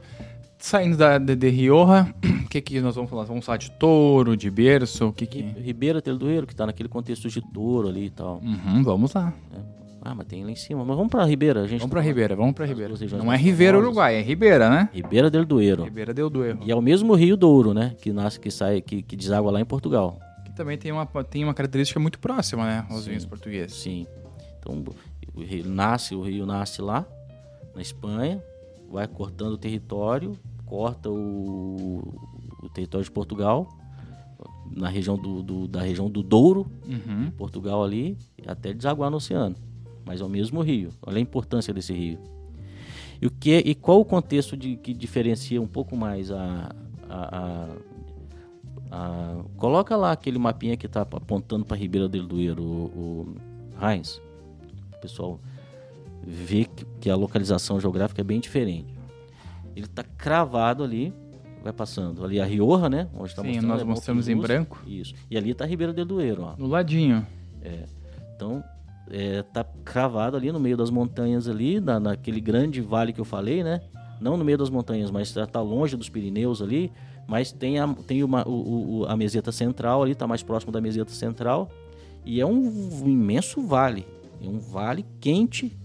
Saindo 0.56 0.96
da, 0.96 1.18
de, 1.18 1.34
de 1.34 1.48
Rioja, 1.48 2.14
o 2.44 2.48
que, 2.48 2.60
que 2.60 2.80
nós 2.80 2.94
vamos 2.94 3.10
falar? 3.10 3.24
Vamos 3.24 3.44
falar 3.44 3.58
de 3.58 3.72
touro, 3.72 4.36
de 4.36 4.48
berço, 4.48 5.08
o 5.08 5.12
que 5.12 5.26
que... 5.26 5.42
Ribeira 5.42 6.00
Teldoeiro, 6.00 6.46
que 6.46 6.52
está 6.52 6.64
naquele 6.64 6.88
contexto 6.88 7.28
de 7.28 7.42
touro 7.42 7.88
ali 7.88 8.04
e 8.04 8.10
tal. 8.10 8.40
Uhum, 8.40 8.84
vamos 8.84 9.12
lá. 9.12 9.34
É. 9.52 9.85
Ah, 10.08 10.14
mas 10.14 10.26
tem 10.26 10.44
lá 10.44 10.50
em 10.50 10.56
cima. 10.56 10.84
Mas 10.84 10.96
vamos 10.96 11.10
para 11.10 11.24
Ribeira. 11.24 11.62
A 11.62 11.66
gente 11.66 11.80
vamos 11.80 11.90
para 11.90 12.00
tá 12.00 12.06
Ribeira, 12.06 12.36
vamos 12.36 12.54
para 12.54 12.64
Ribeira. 12.64 12.94
Não 13.18 13.32
é 13.32 13.36
Ribeira 13.36 13.78
Uruguai, 13.78 14.16
é 14.16 14.22
Ribeira, 14.22 14.70
né? 14.70 14.88
Ribeira 14.92 15.28
del 15.28 15.44
Duero. 15.44 15.84
Ribeira 15.84 16.14
del 16.14 16.30
Duero. 16.30 16.60
E 16.64 16.70
é 16.70 16.76
o 16.76 16.80
mesmo 16.80 17.14
Rio 17.14 17.36
Douro, 17.36 17.74
né? 17.74 17.94
Que 18.00 18.12
nasce, 18.12 18.38
que 18.38 18.50
sai, 18.50 18.80
que, 18.80 19.02
que 19.02 19.16
deságua 19.16 19.50
lá 19.50 19.60
em 19.60 19.64
Portugal 19.64 20.20
também 20.56 20.78
tem 20.78 20.90
uma, 20.90 21.06
tem 21.22 21.44
uma 21.44 21.54
característica 21.54 22.00
muito 22.00 22.18
próxima, 22.18 22.64
né? 22.64 22.86
Aos 22.88 23.04
sim, 23.04 23.10
vinhos 23.10 23.26
portugueses. 23.26 23.76
Sim. 23.76 24.06
Então, 24.58 24.82
o 25.34 25.42
rio 25.42 25.68
nasce, 25.68 26.14
o 26.14 26.22
rio 26.22 26.46
nasce 26.46 26.80
lá, 26.80 27.06
na 27.74 27.82
Espanha, 27.82 28.42
vai 28.90 29.06
cortando 29.06 29.52
o 29.52 29.58
território, 29.58 30.36
corta 30.64 31.10
o, 31.10 32.20
o 32.62 32.68
território 32.70 33.04
de 33.04 33.10
Portugal, 33.10 33.68
na 34.74 34.88
região 34.88 35.16
do, 35.16 35.42
do 35.42 35.68
da 35.68 35.82
região 35.82 36.10
do 36.10 36.22
Douro, 36.22 36.66
uhum. 36.86 37.30
Portugal 37.36 37.84
ali, 37.84 38.16
até 38.46 38.72
desaguar 38.72 39.10
no 39.10 39.18
oceano. 39.18 39.54
Mas 40.06 40.20
é 40.20 40.24
o 40.24 40.28
mesmo 40.28 40.62
rio. 40.62 40.90
Olha 41.02 41.18
a 41.18 41.20
importância 41.20 41.74
desse 41.74 41.92
rio. 41.92 42.18
E, 43.20 43.26
o 43.26 43.30
que, 43.30 43.56
e 43.58 43.74
qual 43.74 44.00
o 44.00 44.04
contexto 44.04 44.56
de, 44.56 44.76
que 44.76 44.94
diferencia 44.94 45.60
um 45.60 45.66
pouco 45.66 45.96
mais 45.96 46.30
a, 46.30 46.70
a, 47.10 47.68
a 48.90 49.36
coloca 49.56 49.96
lá 49.96 50.12
aquele 50.12 50.38
mapinha 50.38 50.76
que 50.76 50.86
está 50.86 51.02
apontando 51.02 51.64
para 51.64 51.76
Ribeira 51.76 52.08
del 52.08 52.26
Duero, 52.26 52.62
o, 52.62 53.36
o 53.76 53.84
Heinz. 53.84 54.20
O 54.96 55.00
pessoal 55.00 55.40
vê 56.22 56.64
que, 56.64 56.84
que, 57.00 57.10
a 57.10 57.16
localização 57.16 57.80
geográfica 57.80 58.20
é 58.20 58.24
bem 58.24 58.38
diferente. 58.38 58.94
Ele 59.74 59.86
está 59.86 60.02
cravado 60.02 60.84
ali, 60.84 61.12
vai 61.62 61.72
passando. 61.72 62.24
Ali 62.24 62.40
a 62.40 62.44
Rioja, 62.44 62.88
né? 62.88 63.08
Onde 63.14 63.34
tá 63.34 63.42
Sim, 63.42 63.60
nós 63.60 63.80
é 63.80 63.84
mostramos 63.84 64.28
em 64.28 64.36
branco. 64.36 64.80
Isso. 64.86 65.14
E 65.30 65.36
ali 65.36 65.50
está 65.50 65.64
Ribeira 65.64 65.92
del 65.92 66.04
Duero. 66.06 66.42
Ó. 66.42 66.56
No 66.56 66.66
ladinho. 66.66 67.26
É. 67.62 67.84
Então, 68.34 68.62
é, 69.10 69.42
tá 69.42 69.64
cravado 69.84 70.36
ali 70.36 70.50
no 70.50 70.60
meio 70.60 70.76
das 70.76 70.90
montanhas 70.90 71.48
ali, 71.48 71.80
na, 71.80 72.00
naquele 72.00 72.40
grande 72.40 72.80
vale 72.80 73.12
que 73.12 73.20
eu 73.20 73.24
falei, 73.24 73.62
né? 73.62 73.80
Não 74.20 74.36
no 74.36 74.44
meio 74.44 74.56
das 74.56 74.70
montanhas, 74.70 75.10
mas 75.10 75.36
está 75.36 75.60
longe 75.60 75.96
dos 75.96 76.08
Pirineus 76.08 76.62
ali 76.62 76.90
mas 77.26 77.50
tem 77.50 77.78
a, 77.78 77.92
tem 78.06 78.22
uma, 78.22 78.46
o, 78.46 79.00
o, 79.00 79.06
a 79.06 79.16
meseta 79.16 79.50
central 79.50 80.02
ali, 80.02 80.12
está 80.12 80.26
mais 80.26 80.42
próximo 80.42 80.70
da 80.70 80.80
meseta 80.80 81.12
central. 81.12 81.68
E 82.24 82.40
é 82.40 82.46
um 82.46 82.64
imenso 83.04 83.60
vale. 83.66 84.06
É 84.40 84.48
um 84.48 84.58
vale 84.58 85.04
quente 85.20 85.76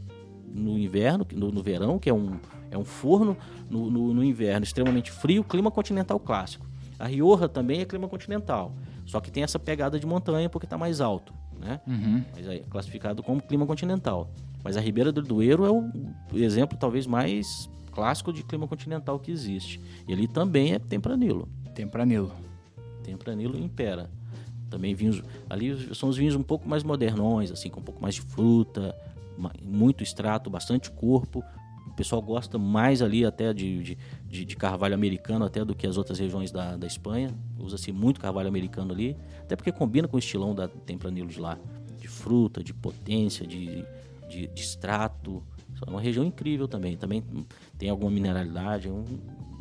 no 0.53 0.77
inverno, 0.77 1.26
no, 1.34 1.51
no 1.51 1.63
verão, 1.63 1.97
que 1.97 2.09
é 2.09 2.13
um, 2.13 2.34
é 2.69 2.78
um 2.78 2.86
forno. 2.86 3.36
No, 3.69 3.89
no, 3.89 4.13
no, 4.13 4.24
inverno, 4.24 4.65
extremamente 4.65 5.11
frio, 5.11 5.43
clima 5.43 5.72
continental 5.72 6.19
clássico. 6.19 6.65
A 6.99 7.07
Rioja 7.07 7.47
também 7.47 7.80
é 7.80 7.86
clima 7.86 8.07
continental. 8.07 8.74
Só 9.05 9.19
que 9.19 9.32
tem 9.32 9.43
essa 9.43 9.57
pegada 9.57 9.97
de 9.97 10.05
montanha 10.05 10.49
porque 10.49 10.65
está 10.65 10.78
mais 10.78 10.99
alto. 10.99 11.34
Né? 11.62 11.80
Uhum. 11.88 12.24
Mas 12.36 12.47
é 12.47 12.59
classificado 12.70 13.22
como 13.22 13.41
clima 13.41 13.66
continental. 13.66 14.30
Mas 14.64 14.76
a 14.76 14.82
Ribeira 14.82 15.12
do 15.12 15.22
Duero 15.22 15.66
é 15.66 15.72
o 15.72 16.38
exemplo 16.38 16.78
talvez 16.78 17.05
mais 17.07 17.70
clássico 17.91 18.34
de 18.34 18.43
clima 18.43 18.68
continental 18.68 19.20
que 19.20 19.32
existe. 19.32 19.80
E 20.07 20.14
ali 20.14 20.28
também 20.28 20.74
é 20.74 20.80
tempranilo. 20.80 21.47
Tempranilo. 21.76 22.32
Tempranilo 23.03 23.57
impera. 23.57 24.09
Também 24.70 24.95
vinhos. 24.95 25.22
Ali 25.49 25.93
são 25.93 26.09
os 26.09 26.18
vinhos 26.18 26.36
um 26.36 26.43
pouco 26.43 26.68
mais 26.68 26.84
modernões, 26.84 27.51
assim, 27.51 27.70
com 27.70 27.80
um 27.80 27.84
pouco 27.84 28.01
mais 28.01 28.16
de 28.16 28.22
fruta, 28.22 28.95
muito 29.62 30.03
extrato, 30.03 30.49
bastante 30.49 30.89
corpo. 30.91 31.43
pessoal 31.95 32.22
gosta 32.22 32.57
mais 32.57 33.01
ali 33.01 33.26
até 33.26 33.53
de, 33.53 33.84
de, 33.84 33.97
de, 34.32 34.45
de 34.45 34.55
carvalho 34.55 34.95
americano 34.95 35.43
até 35.43 35.63
do 35.65 35.75
que 35.75 35.86
as 35.86 35.97
outras 35.97 36.17
regiões 36.17 36.51
da, 36.51 36.77
da 36.77 36.88
Espanha. 36.88 37.36
Usa-se 37.59 37.91
muito 37.91 38.19
carvalho 38.19 38.47
americano 38.47 38.93
ali, 38.93 39.17
até 39.41 39.57
porque 39.57 39.71
combina 39.73 40.07
com 40.07 40.15
o 40.15 40.19
estilão 40.19 40.55
da 40.55 40.69
Tempranillo 40.69 41.27
de 41.27 41.39
lá. 41.39 41.59
De 41.99 42.07
fruta, 42.07 42.63
de 42.63 42.73
potência, 42.73 43.45
de, 43.45 43.86
de, 44.29 44.47
de 44.47 44.61
extrato. 44.61 45.43
É 45.86 45.89
uma 45.89 45.99
região 45.99 46.23
incrível 46.23 46.67
também. 46.67 46.95
Também 46.95 47.23
tem 47.77 47.89
alguma 47.89 48.09
mineralidade, 48.09 48.88
é, 48.88 48.91
um, 48.91 49.03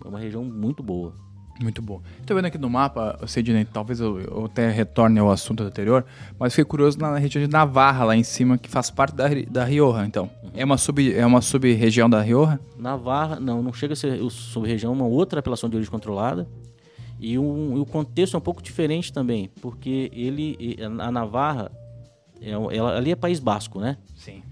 é 0.04 0.08
uma 0.08 0.20
região 0.20 0.44
muito 0.44 0.82
boa. 0.82 1.14
Muito 1.62 1.82
bom. 1.82 2.00
Estou 2.18 2.34
vendo 2.34 2.46
aqui 2.46 2.56
no 2.56 2.70
mapa, 2.70 3.18
Sidney, 3.26 3.66
talvez 3.66 4.00
eu, 4.00 4.18
eu, 4.18 4.44
até 4.46 4.70
retorne 4.70 5.18
ao 5.18 5.30
assunto 5.30 5.62
anterior, 5.62 6.06
mas 6.38 6.54
fiquei 6.54 6.64
curioso 6.64 6.98
na 6.98 7.18
região 7.18 7.44
de 7.44 7.50
Navarra, 7.50 8.04
lá 8.04 8.16
em 8.16 8.22
cima, 8.22 8.56
que 8.56 8.68
faz 8.68 8.90
parte 8.90 9.14
da, 9.14 9.26
da 9.48 9.64
Rioja, 9.64 10.06
então. 10.06 10.30
É 10.54 10.64
uma 10.64 10.78
sub 10.78 11.12
é 11.12 11.24
uma 11.24 11.42
sub-região 11.42 12.08
da 12.08 12.22
Rioja? 12.22 12.58
Navarra, 12.78 13.38
não, 13.38 13.62
não 13.62 13.72
chega 13.74 13.92
a 13.92 13.96
ser 13.96 14.18
sub-região, 14.30 14.92
é 14.92 14.96
uma 14.96 15.06
outra 15.06 15.40
apelação 15.40 15.68
de 15.68 15.76
origem 15.76 15.90
controlada. 15.90 16.48
E, 17.20 17.38
um, 17.38 17.76
e, 17.76 17.80
o 17.80 17.84
contexto 17.84 18.34
é 18.34 18.38
um 18.38 18.42
pouco 18.42 18.62
diferente 18.62 19.12
também, 19.12 19.50
porque 19.60 20.10
ele, 20.14 20.78
a 20.98 21.10
Navarra, 21.12 21.70
é, 22.40 22.52
ela, 22.52 22.96
ali 22.96 23.10
é 23.10 23.16
País 23.16 23.38
Basco, 23.38 23.78
né? 23.78 23.98
Sim. 24.16 24.42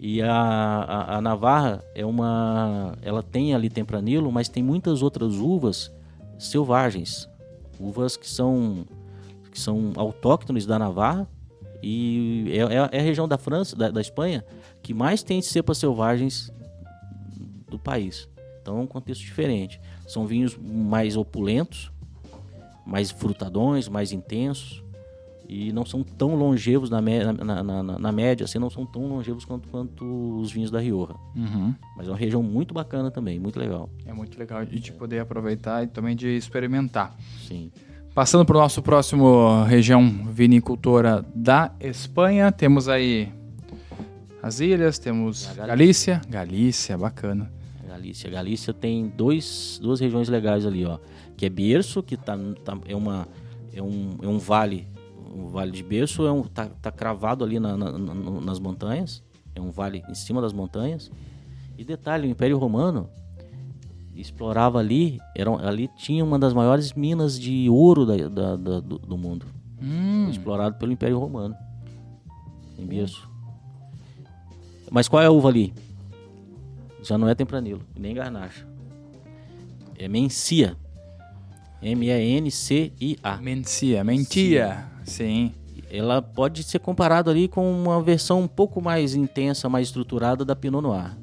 E 0.00 0.22
a, 0.22 0.32
a, 0.32 1.16
a 1.18 1.20
Navarra 1.20 1.84
é 1.94 2.04
uma. 2.04 2.94
Ela 3.02 3.22
tem 3.22 3.54
ali 3.54 3.68
tempranilo, 3.68 4.32
mas 4.32 4.48
tem 4.48 4.62
muitas 4.62 5.02
outras 5.02 5.34
uvas 5.34 5.92
selvagens, 6.38 7.28
uvas 7.78 8.16
que 8.16 8.28
são 8.28 8.86
que 9.50 9.60
são 9.60 9.92
autóctones 9.94 10.66
da 10.66 10.78
Navarra 10.78 11.28
e 11.80 12.50
é, 12.50 12.58
é, 12.58 12.88
é 12.98 13.00
a 13.00 13.02
região 13.02 13.28
da 13.28 13.38
França, 13.38 13.76
da, 13.76 13.88
da, 13.88 14.00
Espanha, 14.00 14.44
que 14.82 14.92
mais 14.92 15.22
tem 15.22 15.40
cepas 15.40 15.78
selvagens 15.78 16.50
do 17.68 17.78
país. 17.78 18.28
Então 18.60 18.78
é 18.78 18.80
um 18.80 18.86
contexto 18.86 19.20
diferente. 19.20 19.80
São 20.08 20.26
vinhos 20.26 20.56
mais 20.56 21.16
opulentos, 21.16 21.92
mais 22.84 23.10
frutadões, 23.12 23.88
mais 23.88 24.10
intensos 24.10 24.83
e 25.48 25.72
não 25.72 25.84
são 25.84 26.02
tão 26.02 26.34
longevos 26.34 26.90
na, 26.90 27.00
na, 27.00 27.62
na, 27.62 27.82
na, 27.82 28.12
média, 28.12 28.44
assim, 28.44 28.58
não 28.58 28.70
são 28.70 28.86
tão 28.86 29.06
longevos 29.06 29.44
quanto, 29.44 29.68
quanto 29.68 30.04
os 30.38 30.50
vinhos 30.50 30.70
da 30.70 30.80
Rioja. 30.80 31.14
Uhum. 31.36 31.74
Mas 31.96 32.06
é 32.06 32.10
uma 32.10 32.16
região 32.16 32.42
muito 32.42 32.72
bacana 32.72 33.10
também, 33.10 33.38
muito 33.38 33.58
legal. 33.58 33.88
É 34.06 34.12
muito 34.12 34.38
legal 34.38 34.64
de 34.64 34.92
poder 34.92 35.20
aproveitar 35.20 35.84
e 35.84 35.86
também 35.86 36.16
de 36.16 36.28
experimentar. 36.28 37.16
Sim. 37.46 37.70
Passando 38.14 38.44
para 38.44 38.56
o 38.56 38.60
nosso 38.60 38.80
próximo 38.80 39.64
região 39.64 40.08
vinicultora 40.30 41.24
da 41.34 41.72
Espanha, 41.80 42.50
temos 42.52 42.88
aí 42.88 43.28
as 44.42 44.60
ilhas, 44.60 44.98
temos 44.98 45.50
Galícia. 45.56 46.20
Galícia, 46.28 46.96
bacana. 46.96 47.50
Galícia, 47.86 48.30
Galícia 48.30 48.72
tem 48.72 49.08
dois, 49.08 49.78
duas 49.82 50.00
regiões 50.00 50.28
legais 50.28 50.64
ali, 50.64 50.84
ó, 50.84 50.98
que 51.36 51.46
é 51.46 51.48
Bierzo, 51.48 52.02
que 52.02 52.16
tá, 52.16 52.36
tá 52.64 52.78
é 52.86 52.94
uma 52.94 53.26
é 53.72 53.82
um, 53.82 54.16
é 54.22 54.28
um 54.28 54.38
vale 54.38 54.86
o 55.34 55.48
Vale 55.48 55.72
de 55.72 55.82
Berço 55.82 56.24
é 56.26 56.32
um, 56.32 56.42
tá, 56.42 56.68
tá 56.80 56.92
cravado 56.92 57.44
ali 57.44 57.58
na, 57.58 57.76
na, 57.76 57.98
na, 57.98 58.14
nas 58.40 58.60
montanhas, 58.60 59.22
é 59.54 59.60
um 59.60 59.70
vale 59.70 60.02
em 60.08 60.14
cima 60.14 60.40
das 60.40 60.52
montanhas. 60.52 61.10
E 61.76 61.84
detalhe, 61.84 62.28
o 62.28 62.30
Império 62.30 62.56
Romano 62.56 63.08
explorava 64.14 64.78
ali, 64.78 65.18
era, 65.34 65.50
ali 65.66 65.88
tinha 65.96 66.24
uma 66.24 66.38
das 66.38 66.52
maiores 66.52 66.92
minas 66.92 67.38
de 67.38 67.68
ouro 67.68 68.06
da, 68.06 68.16
da, 68.28 68.56
da 68.56 68.80
do, 68.80 68.98
do, 68.98 69.18
mundo. 69.18 69.46
Hum. 69.82 70.28
Explorado 70.30 70.76
pelo 70.76 70.92
Império 70.92 71.18
Romano, 71.18 71.56
em 72.78 72.86
Berço. 72.86 73.28
Mas 74.90 75.08
qual 75.08 75.20
é 75.20 75.26
a 75.26 75.30
uva 75.30 75.48
ali? 75.48 75.74
Já 77.02 77.18
não 77.18 77.28
é 77.28 77.34
Tempranilo, 77.34 77.82
nem 77.98 78.14
Garnacha. 78.14 78.66
É 79.98 80.06
Mencia. 80.06 80.76
M-E-N-C-I-A. 81.82 83.36
Mencia, 83.38 84.04
mentia. 84.04 84.93
Sim. 85.04 85.52
Ela 85.90 86.20
pode 86.20 86.62
ser 86.62 86.78
comparada 86.78 87.30
ali 87.30 87.46
com 87.46 87.70
uma 87.70 88.02
versão 88.02 88.40
um 88.40 88.48
pouco 88.48 88.80
mais 88.80 89.14
intensa, 89.14 89.68
mais 89.68 89.88
estruturada 89.88 90.44
da 90.44 90.56
Pinot 90.56 90.82
Noir. 90.82 91.16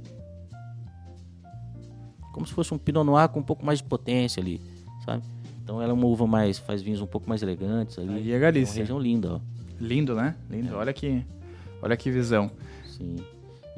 Como 2.31 2.45
se 2.45 2.53
fosse 2.53 2.73
um 2.73 2.77
Pinot 2.77 3.03
Noir 3.03 3.27
com 3.29 3.39
um 3.39 3.43
pouco 3.43 3.65
mais 3.65 3.79
de 3.79 3.85
potência 3.85 4.41
ali, 4.41 4.61
sabe? 5.05 5.23
Então 5.63 5.81
ela 5.81 5.91
é 5.91 5.93
uma 5.93 6.05
uva 6.05 6.25
mais, 6.25 6.57
faz 6.57 6.81
vinhos 6.81 7.01
um 7.01 7.07
pouco 7.07 7.27
mais 7.27 7.41
elegantes 7.41 7.97
ali. 7.99 8.13
Aí 8.13 8.31
é 8.31 8.39
Galícia. 8.39 8.71
É 8.71 8.75
uma 8.75 8.79
região 8.79 8.99
linda, 8.99 9.33
ó. 9.35 9.39
Lindo, 9.79 10.15
né? 10.15 10.35
Lindo. 10.49 10.73
É. 10.73 10.77
Olha 10.77 10.93
que, 10.93 11.25
olha 11.81 11.97
que 11.97 12.11
visão. 12.11 12.51
Sim. 12.85 13.17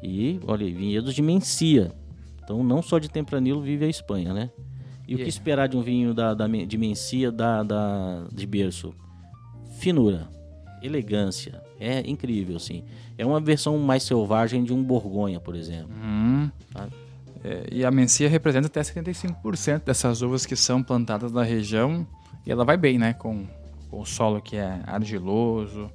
E, 0.02 0.40
olha, 0.46 0.66
vinhedos 0.66 1.14
de 1.14 1.22
Mencia. 1.22 1.92
Então, 2.44 2.62
não 2.62 2.82
só 2.82 3.00
de 3.00 3.10
Tempranilo 3.10 3.62
vive 3.62 3.86
a 3.86 3.88
Espanha, 3.88 4.34
né? 4.34 4.52
E 5.08 5.14
yeah. 5.14 5.16
o 5.16 5.18
que 5.24 5.30
esperar 5.30 5.68
de 5.68 5.78
um 5.78 5.82
vinho 5.82 6.14
da, 6.14 6.34
da 6.34 6.48
de 6.48 6.78
Mencia 6.78 7.32
da, 7.32 7.64
da, 7.64 8.28
de 8.32 8.46
berço? 8.46 8.94
Finura, 9.84 10.30
elegância. 10.82 11.62
É 11.78 12.00
incrível, 12.10 12.56
assim. 12.56 12.86
É 13.18 13.26
uma 13.26 13.42
versão 13.42 13.78
mais 13.78 14.04
selvagem 14.04 14.64
de 14.64 14.72
um 14.72 14.82
Borgonha, 14.82 15.42
por 15.42 15.56
exemplo. 15.56 15.94
Hum. 16.02 16.50
É, 17.44 17.68
e 17.70 17.84
a 17.84 17.92
Mencia 17.92 18.30
representa 18.30 18.68
até 18.68 18.80
75% 18.80 19.84
dessas 19.84 20.22
uvas 20.22 20.46
que 20.46 20.56
são 20.56 20.82
plantadas 20.82 21.34
na 21.34 21.44
região. 21.44 22.08
E 22.46 22.52
ela 22.52 22.64
vai 22.64 22.78
bem, 22.78 22.98
né? 22.98 23.12
Com, 23.12 23.46
com 23.90 24.00
o 24.00 24.06
solo 24.06 24.42
que 24.42 24.56
é 24.56 24.80
argiloso. 24.88 25.92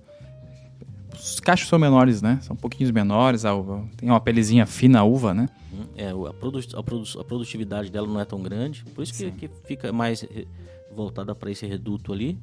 Os 1.15 1.41
cachos 1.41 1.69
são 1.69 1.79
menores, 1.79 2.21
né? 2.21 2.39
São 2.43 2.53
um 2.55 2.59
pouquinho 2.59 2.93
menores. 2.93 3.47
A 3.47 3.55
uva 3.55 3.83
tem 3.97 4.11
uma 4.11 4.21
pelezinha 4.21 4.67
fina 4.67 5.01
a 5.01 5.05
uva, 5.05 5.33
né? 5.33 5.49
Hum, 5.73 5.85
é, 5.97 6.11
a, 6.11 6.33
produ 6.35 6.61
a, 6.77 6.83
produ 6.83 7.21
a, 7.21 7.25
produtividade 7.25 7.91
dela 7.91 8.07
não 8.07 8.21
é 8.21 8.27
tão 8.27 8.43
grande. 8.43 8.85
Por 8.95 9.03
isso 9.03 9.15
que, 9.15 9.31
que 9.31 9.49
fica 9.65 9.91
mais 9.91 10.27
voltada 10.95 11.35
para 11.35 11.51
esse 11.51 11.67
reduto 11.67 12.13
ali. 12.13 12.39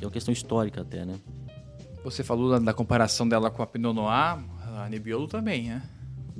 É 0.00 0.04
uma 0.04 0.10
questão 0.10 0.32
histórica 0.32 0.82
até, 0.82 1.04
né? 1.04 1.18
Você 2.04 2.22
falou 2.22 2.50
da, 2.50 2.58
da 2.58 2.74
comparação 2.74 3.28
dela 3.28 3.50
com 3.50 3.62
a 3.62 3.66
Pinot 3.66 3.94
Noir, 3.94 4.38
a 4.76 4.88
Nebbiolo 4.88 5.26
também, 5.26 5.68
né? 5.68 5.82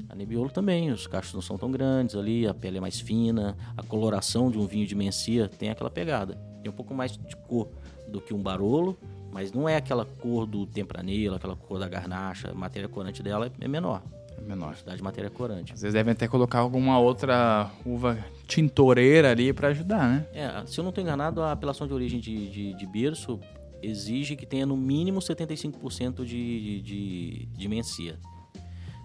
A 0.08 0.14
Nebbiolo 0.14 0.50
também, 0.50 0.90
os 0.90 1.06
cachos 1.06 1.32
não 1.32 1.42
são 1.42 1.56
tão 1.56 1.70
grandes 1.70 2.14
ali, 2.14 2.46
a 2.46 2.54
pele 2.54 2.78
é 2.78 2.80
mais 2.80 3.00
fina, 3.00 3.56
a 3.76 3.82
coloração 3.82 4.50
de 4.50 4.58
um 4.58 4.66
vinho 4.66 4.86
de 4.86 4.94
Mencia 4.94 5.48
tem 5.48 5.70
aquela 5.70 5.90
pegada. 5.90 6.34
Tem 6.62 6.70
um 6.70 6.74
pouco 6.74 6.94
mais 6.94 7.16
de 7.16 7.36
cor 7.48 7.68
do 8.06 8.20
que 8.20 8.34
um 8.34 8.42
Barolo, 8.42 8.96
mas 9.32 9.52
não 9.52 9.68
é 9.68 9.76
aquela 9.76 10.04
cor 10.04 10.46
do 10.46 10.66
Tempranillo, 10.66 11.36
aquela 11.36 11.56
cor 11.56 11.78
da 11.78 11.88
Garnacha, 11.88 12.50
a 12.50 12.54
matéria 12.54 12.88
corante 12.88 13.22
dela 13.22 13.50
é 13.60 13.68
menor. 13.68 14.02
É 14.38 14.40
menor. 14.42 14.74
de 14.74 15.02
matéria 15.02 15.30
corante. 15.30 15.72
Às 15.72 15.82
vezes 15.82 15.94
devem 15.94 16.12
até 16.12 16.28
colocar 16.28 16.58
alguma 16.58 16.98
outra 16.98 17.70
uva 17.84 18.18
tintoreira 18.46 19.30
ali 19.30 19.52
para 19.52 19.68
ajudar, 19.68 20.08
né? 20.08 20.26
É, 20.32 20.66
se 20.66 20.78
eu 20.78 20.84
não 20.84 20.90
estou 20.90 21.02
enganado, 21.02 21.42
a 21.42 21.52
apelação 21.52 21.86
de 21.86 21.92
origem 21.92 22.20
de, 22.20 22.48
de, 22.48 22.74
de 22.74 22.86
berço 22.86 23.40
exige 23.82 24.36
que 24.36 24.46
tenha 24.46 24.66
no 24.66 24.76
mínimo 24.76 25.20
75% 25.20 26.24
de, 26.24 26.80
de, 26.82 27.46
de 27.46 27.68
mencia. 27.68 28.18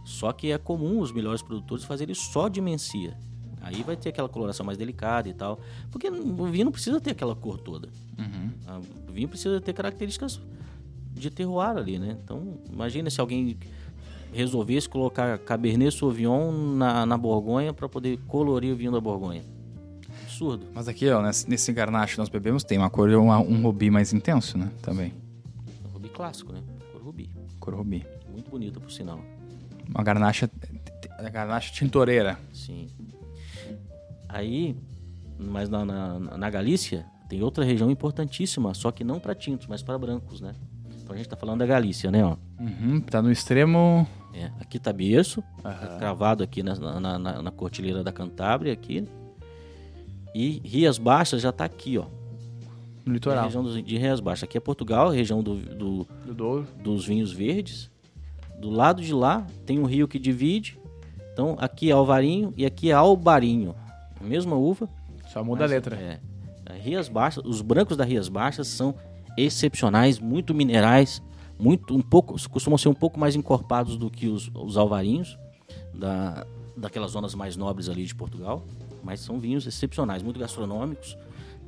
Só 0.03 0.31
que 0.31 0.51
é 0.51 0.57
comum 0.57 0.99
os 0.99 1.11
melhores 1.11 1.41
produtores 1.41 1.83
fazerem 1.83 2.15
só 2.15 2.47
de 2.47 2.59
mencia. 2.59 3.15
Aí 3.61 3.83
vai 3.83 3.95
ter 3.95 4.09
aquela 4.09 4.27
coloração 4.27 4.65
mais 4.65 4.77
delicada 4.77 5.29
e 5.29 5.33
tal. 5.33 5.59
Porque 5.91 6.09
o 6.09 6.45
vinho 6.47 6.65
não 6.65 6.71
precisa 6.71 6.99
ter 6.99 7.11
aquela 7.11 7.35
cor 7.35 7.59
toda. 7.59 7.89
Uhum. 8.17 8.79
O 9.07 9.11
vinho 9.11 9.29
precisa 9.29 9.61
ter 9.61 9.73
características 9.73 10.41
de 11.13 11.29
terroir 11.29 11.77
ali, 11.77 11.99
né? 11.99 12.17
Então, 12.23 12.59
imagina 12.71 13.09
se 13.09 13.21
alguém 13.21 13.57
resolvesse 14.31 14.87
colocar 14.87 15.37
Cabernet 15.39 15.95
Sauvignon 15.95 16.51
na, 16.51 17.05
na 17.05 17.17
Borgonha 17.17 17.73
para 17.73 17.87
poder 17.89 18.17
colorir 18.27 18.73
o 18.73 18.75
vinho 18.75 18.91
da 18.91 18.99
Borgonha. 18.99 19.43
Absurdo. 20.23 20.67
Mas 20.73 20.87
aqui, 20.87 21.09
ó, 21.09 21.21
nesse, 21.21 21.49
nesse 21.49 21.71
garnache 21.71 22.13
que 22.13 22.19
nós 22.19 22.29
bebemos, 22.29 22.63
tem 22.63 22.77
uma 22.77 22.89
cor, 22.89 23.09
uma, 23.09 23.39
um 23.39 23.61
rubi 23.61 23.89
mais 23.89 24.13
intenso, 24.13 24.57
né? 24.57 24.71
Também. 24.81 25.13
Um 25.85 25.93
rubi 25.93 26.09
clássico, 26.09 26.53
né? 26.53 26.61
Cor 26.91 27.01
rubi. 27.01 27.29
Cor 27.59 27.75
rubi. 27.75 28.05
Muito 28.31 28.49
bonita, 28.49 28.79
por 28.79 28.91
sinal. 28.91 29.19
Uma 29.87 30.03
garnacha, 30.03 30.49
garnacha 31.31 31.73
tintoreira. 31.73 32.39
Sim. 32.53 32.87
Aí, 34.27 34.75
mas 35.37 35.69
na, 35.69 35.83
na, 35.85 36.19
na 36.19 36.49
Galícia, 36.49 37.05
tem 37.27 37.43
outra 37.43 37.63
região 37.63 37.91
importantíssima, 37.91 38.73
só 38.73 38.91
que 38.91 39.03
não 39.03 39.19
para 39.19 39.35
tintos, 39.35 39.67
mas 39.67 39.83
para 39.83 39.97
brancos, 39.97 40.41
né? 40.41 40.55
A 41.11 41.15
gente 41.15 41.25
está 41.25 41.35
falando 41.35 41.59
da 41.59 41.65
Galícia, 41.65 42.09
né? 42.11 42.23
Ó. 42.25 42.37
Uhum, 42.59 43.01
tá 43.01 43.21
no 43.21 43.31
extremo 43.31 44.07
é, 44.33 44.49
aqui 44.59 44.77
está 44.77 44.93
berço, 44.93 45.43
uhum. 45.57 45.63
tá 45.63 45.97
cravado 45.97 46.43
aqui 46.43 46.63
na, 46.63 46.75
na, 46.75 47.19
na, 47.19 47.41
na 47.41 47.51
Cortilheira 47.51 48.03
da 48.03 48.11
Cantábria, 48.11 48.71
aqui. 48.71 49.07
E 50.33 50.61
Rias 50.63 50.97
Baixas 50.97 51.41
já 51.41 51.49
está 51.49 51.65
aqui, 51.65 51.97
ó. 51.97 52.05
No 53.05 53.13
litoral. 53.13 53.45
região 53.45 53.63
de 53.63 53.97
Rias 53.97 54.19
Baixas. 54.19 54.43
Aqui 54.43 54.57
é 54.57 54.61
Portugal, 54.61 55.09
região 55.09 55.43
do, 55.43 55.55
do, 55.55 56.07
do 56.25 56.67
dos 56.81 57.05
vinhos 57.05 57.33
verdes. 57.33 57.89
Do 58.57 58.69
lado 58.69 59.01
de 59.01 59.13
lá 59.13 59.45
tem 59.65 59.79
um 59.79 59.85
rio 59.85 60.07
que 60.07 60.19
divide. 60.19 60.79
Então 61.33 61.57
aqui 61.59 61.89
é 61.89 61.93
Alvarinho 61.93 62.53
e 62.55 62.65
aqui 62.65 62.91
é 62.91 62.93
Albarinho. 62.93 63.75
A 64.19 64.23
mesma 64.23 64.55
uva. 64.55 64.87
Só 65.27 65.43
muda 65.43 65.63
mas, 65.63 65.71
a 65.71 65.75
letra. 65.75 65.95
É, 65.95 66.19
Rias 66.77 67.09
Baixas, 67.09 67.43
os 67.43 67.61
brancos 67.61 67.97
da 67.97 68.05
Rias 68.05 68.29
Baixas 68.29 68.67
são 68.67 68.95
excepcionais, 69.37 70.19
muito 70.19 70.53
minerais 70.53 71.21
muito 71.61 71.95
um 71.95 72.01
pouco 72.01 72.35
costumam 72.49 72.75
ser 72.75 72.89
um 72.89 72.93
pouco 72.93 73.19
mais 73.19 73.35
encorpados 73.35 73.95
do 73.95 74.09
que 74.09 74.27
os, 74.27 74.49
os 74.55 74.77
alvarinhos 74.77 75.37
da, 75.93 76.43
daquelas 76.75 77.11
zonas 77.11 77.35
mais 77.35 77.55
nobres 77.55 77.87
ali 77.87 78.03
de 78.03 78.15
Portugal, 78.15 78.65
mas 79.03 79.19
são 79.19 79.39
vinhos 79.39 79.67
excepcionais, 79.67 80.23
muito 80.23 80.39
gastronômicos. 80.39 81.15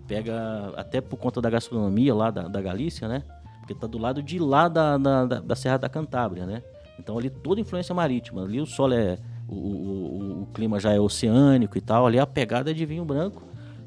Pega 0.07 0.73
até 0.75 0.99
por 0.99 1.17
conta 1.17 1.39
da 1.39 1.49
gastronomia 1.49 2.13
lá 2.13 2.31
da, 2.31 2.47
da 2.47 2.59
Galícia, 2.59 3.07
né? 3.07 3.23
Porque 3.59 3.75
tá 3.75 3.85
do 3.85 3.99
lado 3.99 4.21
de 4.21 4.39
lá 4.39 4.67
da, 4.67 4.97
da, 4.97 5.25
da, 5.25 5.55
Serra 5.55 5.77
da 5.77 5.87
Cantábria, 5.87 6.45
né? 6.45 6.63
Então 6.99 7.17
ali 7.17 7.29
toda 7.29 7.61
influência 7.61 7.93
marítima. 7.93 8.43
Ali 8.43 8.59
o 8.59 8.65
solo 8.65 8.93
é. 8.93 9.17
O, 9.47 9.55
o, 9.55 10.41
o, 10.41 10.45
clima 10.53 10.79
já 10.79 10.91
é 10.91 10.99
oceânico 10.99 11.77
e 11.77 11.81
tal. 11.81 12.07
Ali 12.07 12.19
a 12.19 12.25
pegada 12.25 12.71
é 12.71 12.73
de 12.73 12.85
vinho 12.85 13.05
branco. 13.05 13.43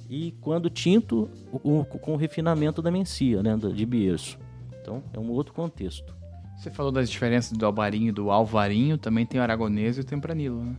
E 0.08 0.32
quando 0.40 0.70
tinto, 0.70 1.28
o, 1.52 1.84
com 1.84 2.14
o 2.14 2.16
refinamento 2.16 2.80
da 2.80 2.90
mencia, 2.90 3.42
né? 3.42 3.56
De 3.56 3.86
Bierço. 3.86 4.38
Então 4.80 5.02
é 5.12 5.18
um 5.18 5.30
outro 5.30 5.52
contexto. 5.52 6.14
Você 6.56 6.70
falou 6.70 6.90
das 6.90 7.10
diferenças 7.10 7.56
do 7.56 7.66
albarinho 7.66 8.08
e 8.08 8.12
do 8.12 8.30
alvarinho, 8.30 8.96
também 8.96 9.26
tem 9.26 9.38
o 9.38 9.42
aragonês 9.42 9.98
e 9.98 10.00
o 10.00 10.04
tempranilo, 10.04 10.62
né? 10.64 10.76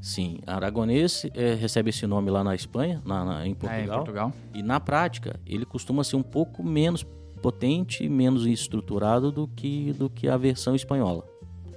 Sim, 0.00 0.38
aragonês 0.46 1.26
é, 1.34 1.54
recebe 1.54 1.90
esse 1.90 2.06
nome 2.06 2.30
lá 2.30 2.44
na 2.44 2.54
Espanha, 2.54 3.02
na, 3.04 3.24
na 3.24 3.46
em, 3.46 3.54
Portugal, 3.54 3.80
é, 3.80 3.84
em 3.84 3.88
Portugal. 3.88 4.32
E 4.54 4.62
na 4.62 4.78
prática, 4.78 5.40
ele 5.46 5.64
costuma 5.64 6.04
ser 6.04 6.16
um 6.16 6.22
pouco 6.22 6.62
menos 6.62 7.04
potente 7.42 8.04
e 8.04 8.08
menos 8.08 8.46
estruturado 8.46 9.32
do 9.32 9.48
que, 9.48 9.92
do 9.94 10.08
que 10.08 10.28
a 10.28 10.36
versão 10.36 10.74
espanhola. 10.74 11.24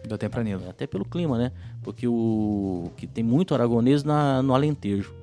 Do 0.07 0.17
Tempranilo. 0.17 0.67
Até 0.69 0.85
pelo 0.85 1.05
clima, 1.05 1.37
né? 1.37 1.51
Porque 1.83 2.07
o 2.07 2.91
que 2.97 3.07
tem 3.07 3.23
muito 3.23 3.53
aragonês 3.53 4.03
na, 4.03 4.41
no 4.41 4.53
Alentejo. 4.53 5.13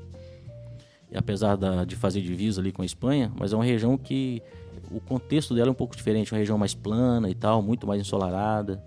Apesar 1.14 1.56
da, 1.56 1.84
de 1.84 1.96
fazer 1.96 2.20
divisa 2.20 2.60
ali 2.60 2.70
com 2.70 2.82
a 2.82 2.84
Espanha, 2.84 3.32
mas 3.38 3.52
é 3.52 3.56
uma 3.56 3.64
região 3.64 3.96
que 3.96 4.42
o 4.90 5.00
contexto 5.00 5.54
dela 5.54 5.68
é 5.68 5.70
um 5.70 5.74
pouco 5.74 5.96
diferente, 5.96 6.32
uma 6.32 6.38
região 6.38 6.58
mais 6.58 6.74
plana 6.74 7.30
e 7.30 7.34
tal, 7.34 7.62
muito 7.62 7.86
mais 7.86 8.00
ensolarada. 8.00 8.82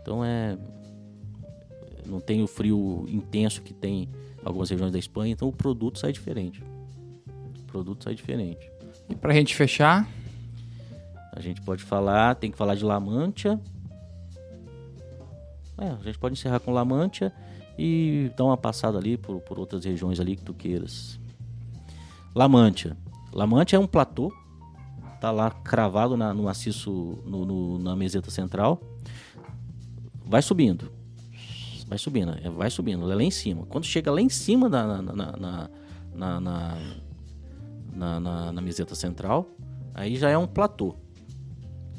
Então 0.00 0.24
é 0.24 0.56
não 2.08 2.20
tem 2.20 2.42
o 2.42 2.46
frio 2.46 3.04
intenso 3.08 3.60
que 3.62 3.74
tem 3.74 4.08
algumas 4.42 4.70
regiões 4.70 4.92
da 4.92 4.98
Espanha, 4.98 5.32
então 5.32 5.46
o 5.46 5.52
produto 5.52 5.98
sai 5.98 6.10
diferente. 6.10 6.62
O 7.60 7.64
produto 7.64 8.04
sai 8.04 8.14
diferente. 8.14 8.70
E 9.08 9.14
pra 9.14 9.34
gente 9.34 9.54
fechar, 9.54 10.08
a 11.32 11.40
gente 11.40 11.60
pode 11.60 11.82
falar, 11.82 12.34
tem 12.36 12.50
que 12.50 12.56
falar 12.56 12.74
de 12.74 12.84
La 12.84 12.98
Mancha. 12.98 13.60
É, 15.76 15.88
a 15.88 16.02
gente 16.02 16.18
pode 16.18 16.32
encerrar 16.32 16.60
com 16.60 16.72
La 16.72 16.84
Mancha 16.84 17.32
e 17.78 18.30
dar 18.36 18.44
uma 18.44 18.56
passada 18.56 18.98
ali 18.98 19.16
por, 19.16 19.40
por 19.40 19.58
outras 19.58 19.84
regiões 19.84 20.18
ali 20.18 20.34
que 20.34 20.42
tu 20.42 20.54
queiras. 20.54 21.20
La 22.38 22.46
Mancha. 22.46 22.96
La 23.32 23.48
Mancha 23.48 23.74
é 23.74 23.78
um 23.80 23.86
platô, 23.88 24.32
tá 25.20 25.32
lá 25.32 25.50
cravado 25.50 26.16
na, 26.16 26.32
no 26.32 26.44
maciço, 26.44 27.18
no, 27.26 27.44
no, 27.44 27.80
na 27.80 27.96
meseta 27.96 28.30
central. 28.30 28.80
Vai 30.24 30.40
subindo. 30.40 30.88
Vai 31.88 31.98
subindo, 31.98 32.30
é, 32.40 32.48
vai 32.48 32.70
subindo, 32.70 33.10
é 33.10 33.14
lá 33.16 33.24
em 33.24 33.30
cima. 33.32 33.66
Quando 33.66 33.86
chega 33.86 34.12
lá 34.12 34.20
em 34.20 34.28
cima 34.28 34.68
na, 34.68 35.02
na, 35.02 36.48
na, 37.98 38.52
na 38.52 38.60
meseta 38.60 38.94
central, 38.94 39.50
aí 39.92 40.14
já 40.14 40.30
é 40.30 40.38
um 40.38 40.46
platô. 40.46 40.94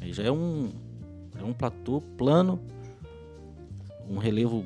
Aí 0.00 0.10
já 0.10 0.22
é 0.22 0.32
um, 0.32 0.72
é 1.38 1.44
um 1.44 1.52
platô 1.52 2.00
plano, 2.16 2.58
um 4.08 4.16
relevo 4.16 4.64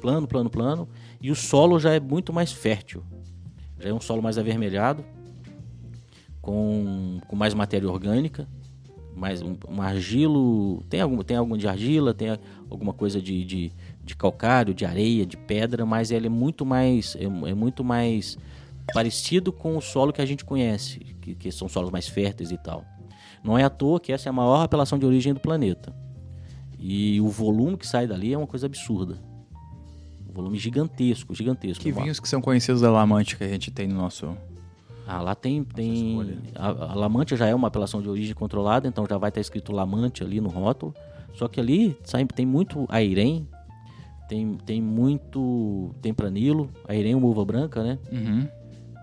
plano, 0.00 0.26
plano, 0.26 0.50
plano, 0.50 0.88
e 1.20 1.30
o 1.30 1.36
solo 1.36 1.78
já 1.78 1.94
é 1.94 2.00
muito 2.00 2.32
mais 2.32 2.50
fértil. 2.50 3.04
Já 3.80 3.88
é 3.88 3.94
um 3.94 4.00
solo 4.00 4.22
mais 4.22 4.36
avermelhado, 4.38 5.04
com, 6.40 7.18
com 7.26 7.34
mais 7.34 7.54
matéria 7.54 7.88
orgânica, 7.88 8.46
mais 9.16 9.42
um, 9.42 9.56
um 9.68 9.82
argilo, 9.82 10.82
tem 10.88 11.00
algum, 11.00 11.22
tem 11.22 11.36
algum 11.36 11.56
de 11.56 11.66
argila, 11.66 12.14
tem 12.14 12.38
alguma 12.70 12.92
coisa 12.92 13.20
de, 13.20 13.44
de, 13.44 13.72
de 14.04 14.16
calcário, 14.16 14.72
de 14.72 14.84
areia, 14.84 15.26
de 15.26 15.36
pedra, 15.36 15.84
mas 15.84 16.10
ele 16.10 16.26
é 16.26 16.30
muito 16.30 16.64
mais 16.64 17.16
é, 17.16 17.24
é, 17.24 17.54
muito 17.54 17.82
mais 17.82 18.38
parecido 18.92 19.52
com 19.52 19.76
o 19.76 19.80
solo 19.80 20.12
que 20.12 20.22
a 20.22 20.26
gente 20.26 20.44
conhece, 20.44 20.98
que, 21.20 21.34
que 21.34 21.50
são 21.50 21.68
solos 21.68 21.90
mais 21.90 22.08
férteis 22.08 22.50
e 22.50 22.58
tal. 22.58 22.84
Não 23.42 23.58
é 23.58 23.64
à 23.64 23.70
toa 23.70 23.98
que 23.98 24.12
essa 24.12 24.28
é 24.28 24.30
a 24.30 24.32
maior 24.32 24.62
apelação 24.62 24.98
de 24.98 25.06
origem 25.06 25.32
do 25.32 25.40
planeta. 25.40 25.94
E 26.78 27.20
o 27.20 27.28
volume 27.28 27.76
que 27.76 27.86
sai 27.86 28.06
dali 28.06 28.32
é 28.32 28.38
uma 28.38 28.46
coisa 28.46 28.66
absurda. 28.66 29.18
Um 30.30 30.32
volume 30.32 30.58
gigantesco, 30.58 31.34
gigantesco. 31.34 31.82
Que 31.82 31.90
vinhos 31.90 32.20
que 32.20 32.28
são 32.28 32.40
conhecidos 32.40 32.80
da 32.80 32.90
Lamante 32.90 33.36
que 33.36 33.42
a 33.42 33.48
gente 33.48 33.70
tem 33.70 33.88
no 33.88 33.96
nosso. 33.96 34.36
Ah, 35.06 35.20
lá 35.20 35.34
tem. 35.34 35.64
tem 35.64 36.38
a, 36.54 36.68
a 36.68 36.94
Lamante 36.94 37.34
já 37.36 37.46
é 37.46 37.54
uma 37.54 37.68
apelação 37.68 38.00
de 38.00 38.08
origem 38.08 38.34
controlada, 38.34 38.86
então 38.86 39.04
já 39.08 39.18
vai 39.18 39.30
estar 39.30 39.40
escrito 39.40 39.72
Lamante 39.72 40.22
ali 40.22 40.40
no 40.40 40.48
rótulo. 40.48 40.94
Só 41.34 41.48
que 41.48 41.58
ali 41.58 41.96
sabe, 42.04 42.32
tem 42.32 42.46
muito 42.46 42.86
Airém, 42.88 43.48
tem, 44.28 44.54
tem 44.64 44.80
muito 44.80 45.94
Tempranilo, 46.00 46.70
Airém 46.86 47.12
é 47.12 47.16
uma 47.16 47.26
uva 47.26 47.44
branca, 47.44 47.82
né? 47.82 47.98
Uhum 48.12 48.48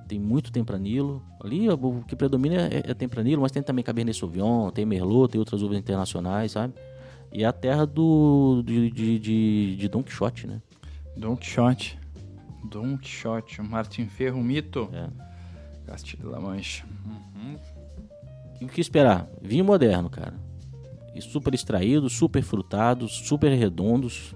tem 0.08 0.20
muito 0.20 0.52
tempranilo. 0.52 1.22
Ali 1.44 1.70
o 1.70 2.04
que 2.08 2.16
predomina 2.16 2.68
é, 2.68 2.84
é 2.86 2.94
tempranilo, 2.94 3.42
mas 3.42 3.52
tem 3.52 3.62
também 3.62 3.84
Cabernet 3.84 4.18
Sauvignon, 4.18 4.72
tem 4.72 4.86
Merlot, 4.86 5.32
tem 5.32 5.40
outras 5.40 5.62
uvas 5.62 5.78
internacionais, 5.78 6.54
sabe? 6.54 6.74
E 7.32 7.44
é 7.44 7.46
a 7.46 7.52
terra 7.52 7.86
do 7.86 8.64
de, 8.66 8.90
de, 8.90 9.20
de, 9.20 9.76
de 9.76 9.88
Don 9.90 10.02
Quixote, 10.02 10.48
né? 10.48 10.62
Don 11.18 11.36
Quixote. 11.36 12.00
Don 12.64 12.98
Quixote, 12.98 13.62
Martin 13.62 14.08
Ferro, 14.08 14.42
mito. 14.42 14.90
É. 14.94 15.08
Castilho-La 15.86 16.40
Mancha. 16.40 16.86
Uhum. 17.06 17.58
E 18.60 18.66
o 18.66 18.68
que 18.68 18.82
esperar? 18.82 19.28
Vinho 19.42 19.64
moderno, 19.64 20.10
cara. 20.10 20.34
E 21.16 21.22
super 21.22 21.54
extraídos, 21.54 22.14
super 22.14 22.44
frutados, 22.44 23.14
super 23.28 23.52
redondos. 23.52 24.36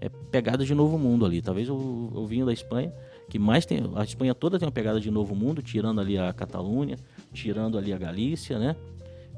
É 0.00 0.08
pegada 0.08 0.64
de 0.64 0.74
novo 0.74 0.96
mundo 0.98 1.26
ali. 1.26 1.42
Talvez 1.42 1.68
o, 1.68 1.74
o 1.74 2.26
vinho 2.26 2.46
da 2.46 2.52
Espanha 2.52 2.92
que 3.28 3.38
mais 3.38 3.66
tem. 3.66 3.80
A 3.94 4.04
Espanha 4.04 4.34
toda 4.34 4.58
tem 4.58 4.66
uma 4.66 4.72
pegada 4.72 5.00
de 5.00 5.10
novo 5.10 5.34
mundo, 5.34 5.62
tirando 5.62 6.00
ali 6.00 6.16
a 6.16 6.32
Catalunha, 6.32 6.96
tirando 7.32 7.76
ali 7.76 7.92
a 7.92 7.98
Galícia, 7.98 8.58
né? 8.58 8.74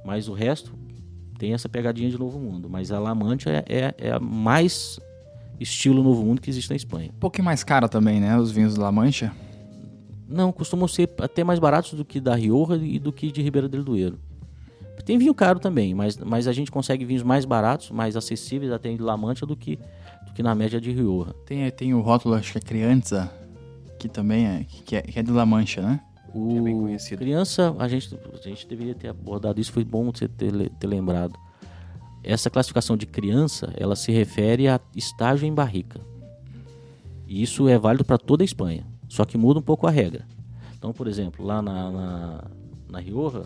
Mas 0.05 0.29
o 0.29 0.33
resto 0.33 0.73
tem 1.39 1.53
essa 1.53 1.69
pegadinha 1.69 2.09
de 2.09 2.19
novo 2.19 2.39
mundo. 2.39 2.69
Mas 2.71 2.93
a 2.93 2.99
La 2.99 3.15
Mancha 3.15 3.51
é, 3.51 3.65
é, 3.69 3.95
é 3.99 4.13
a 4.13 4.21
mais 4.21 5.01
estilo 5.61 6.03
novo 6.03 6.25
mundo 6.25 6.41
que 6.41 6.49
existe 6.49 6.71
na 6.71 6.77
Espanha. 6.77 7.11
Um 7.15 7.21
pouquinho 7.21 7.45
mais 7.45 7.63
cara 7.63 7.89
também, 7.89 8.19
né? 8.21 8.37
Os 8.39 8.51
vinhos 8.51 8.75
da 8.75 8.85
La 8.85 8.93
Mancha? 8.93 9.33
Não, 10.27 10.51
costumam 10.53 10.89
ser 10.89 11.11
até 11.21 11.45
mais 11.45 11.59
baratos 11.59 11.93
do 11.95 12.05
que 12.05 12.21
da 12.21 12.35
Rioja 12.35 12.77
e 12.77 12.99
do 12.99 13.13
que 13.13 13.31
de 13.31 13.43
Ribeira 13.43 13.69
del 13.69 13.85
Duero. 13.85 14.19
Tem 15.05 15.19
vinho 15.19 15.35
caro 15.35 15.59
também, 15.59 15.95
mas, 15.95 16.17
mas 16.19 16.47
a 16.47 16.53
gente 16.53 16.71
consegue 16.71 17.05
vinhos 17.05 17.23
mais 17.23 17.45
baratos, 17.45 17.91
mais 17.91 18.17
acessíveis 18.17 18.71
até 18.71 18.95
de 18.95 19.03
La 19.03 19.17
Mancha 19.17 19.45
do 19.45 19.57
que, 19.57 19.77
do 20.27 20.33
que 20.35 20.43
na 20.43 20.55
média 20.55 20.81
de 20.81 20.93
Rioja. 20.93 21.33
Tem, 21.47 21.69
tem 21.71 21.95
o 21.95 22.01
rótulo, 22.01 22.35
acho 22.35 22.53
que 22.53 22.59
é 22.59 22.61
Crianza, 22.61 23.31
que 23.99 24.09
também 24.09 24.47
é, 24.47 24.65
que 24.65 24.97
é, 24.97 25.03
que 25.03 25.19
é 25.19 25.23
de 25.23 25.33
La 25.33 25.45
Mancha, 25.45 25.83
né? 25.83 26.01
O 26.33 26.49
que 26.49 26.59
é 26.59 26.61
bem 26.61 26.79
conhecido. 26.79 27.19
Criança, 27.19 27.75
a 27.79 27.89
gente, 27.89 28.17
a 28.33 28.49
gente 28.49 28.69
deveria 28.69 28.95
ter 28.95 29.09
abordado 29.09 29.61
isso, 29.61 29.73
foi 29.73 29.85
bom 29.85 30.13
você 30.13 30.29
ter, 30.29 30.53
ter 30.71 30.87
lembrado. 30.87 31.35
Essa 32.23 32.51
classificação 32.51 32.97
de 32.97 33.07
criança, 33.07 33.73
ela 33.77 33.97
se 33.97 34.13
refere 34.13 34.69
a 34.69 34.81
estágio 34.95 35.47
em 35.47 35.55
barrica. 35.55 36.01
E 37.27 37.43
isso 37.43 37.69
é 37.69 37.79
válido 37.79 38.05
para 38.05 38.19
toda 38.19 38.43
a 38.43 38.45
Espanha, 38.45 38.87
só 39.09 39.25
que 39.25 39.39
muda 39.39 39.61
um 39.61 39.63
pouco 39.63 39.87
a 39.87 39.91
regra. 39.91 40.27
Então, 40.77 40.93
por 40.93 41.07
exemplo, 41.07 41.45
lá 41.45 41.63
na, 41.63 41.91
na, 41.91 42.45
na 42.89 42.99
Rioja, 43.01 43.45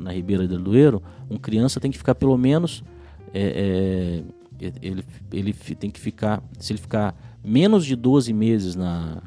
na 0.00 0.12
Ribeira 0.12 0.46
del 0.46 0.60
Duero, 0.60 1.02
um 1.30 1.36
criança 1.36 1.80
tem 1.80 1.90
que 1.90 1.98
ficar 1.98 2.14
pelo 2.14 2.36
menos. 2.36 2.84
É, 3.32 4.22
é, 4.60 4.66
ele, 4.80 5.04
ele 5.32 5.52
tem 5.52 5.90
que 5.90 6.00
ficar. 6.00 6.42
Se 6.58 6.72
ele 6.72 6.80
ficar 6.80 7.14
menos 7.42 7.84
de 7.84 7.96
12 7.96 8.32
meses 8.32 8.76
na, 8.76 9.22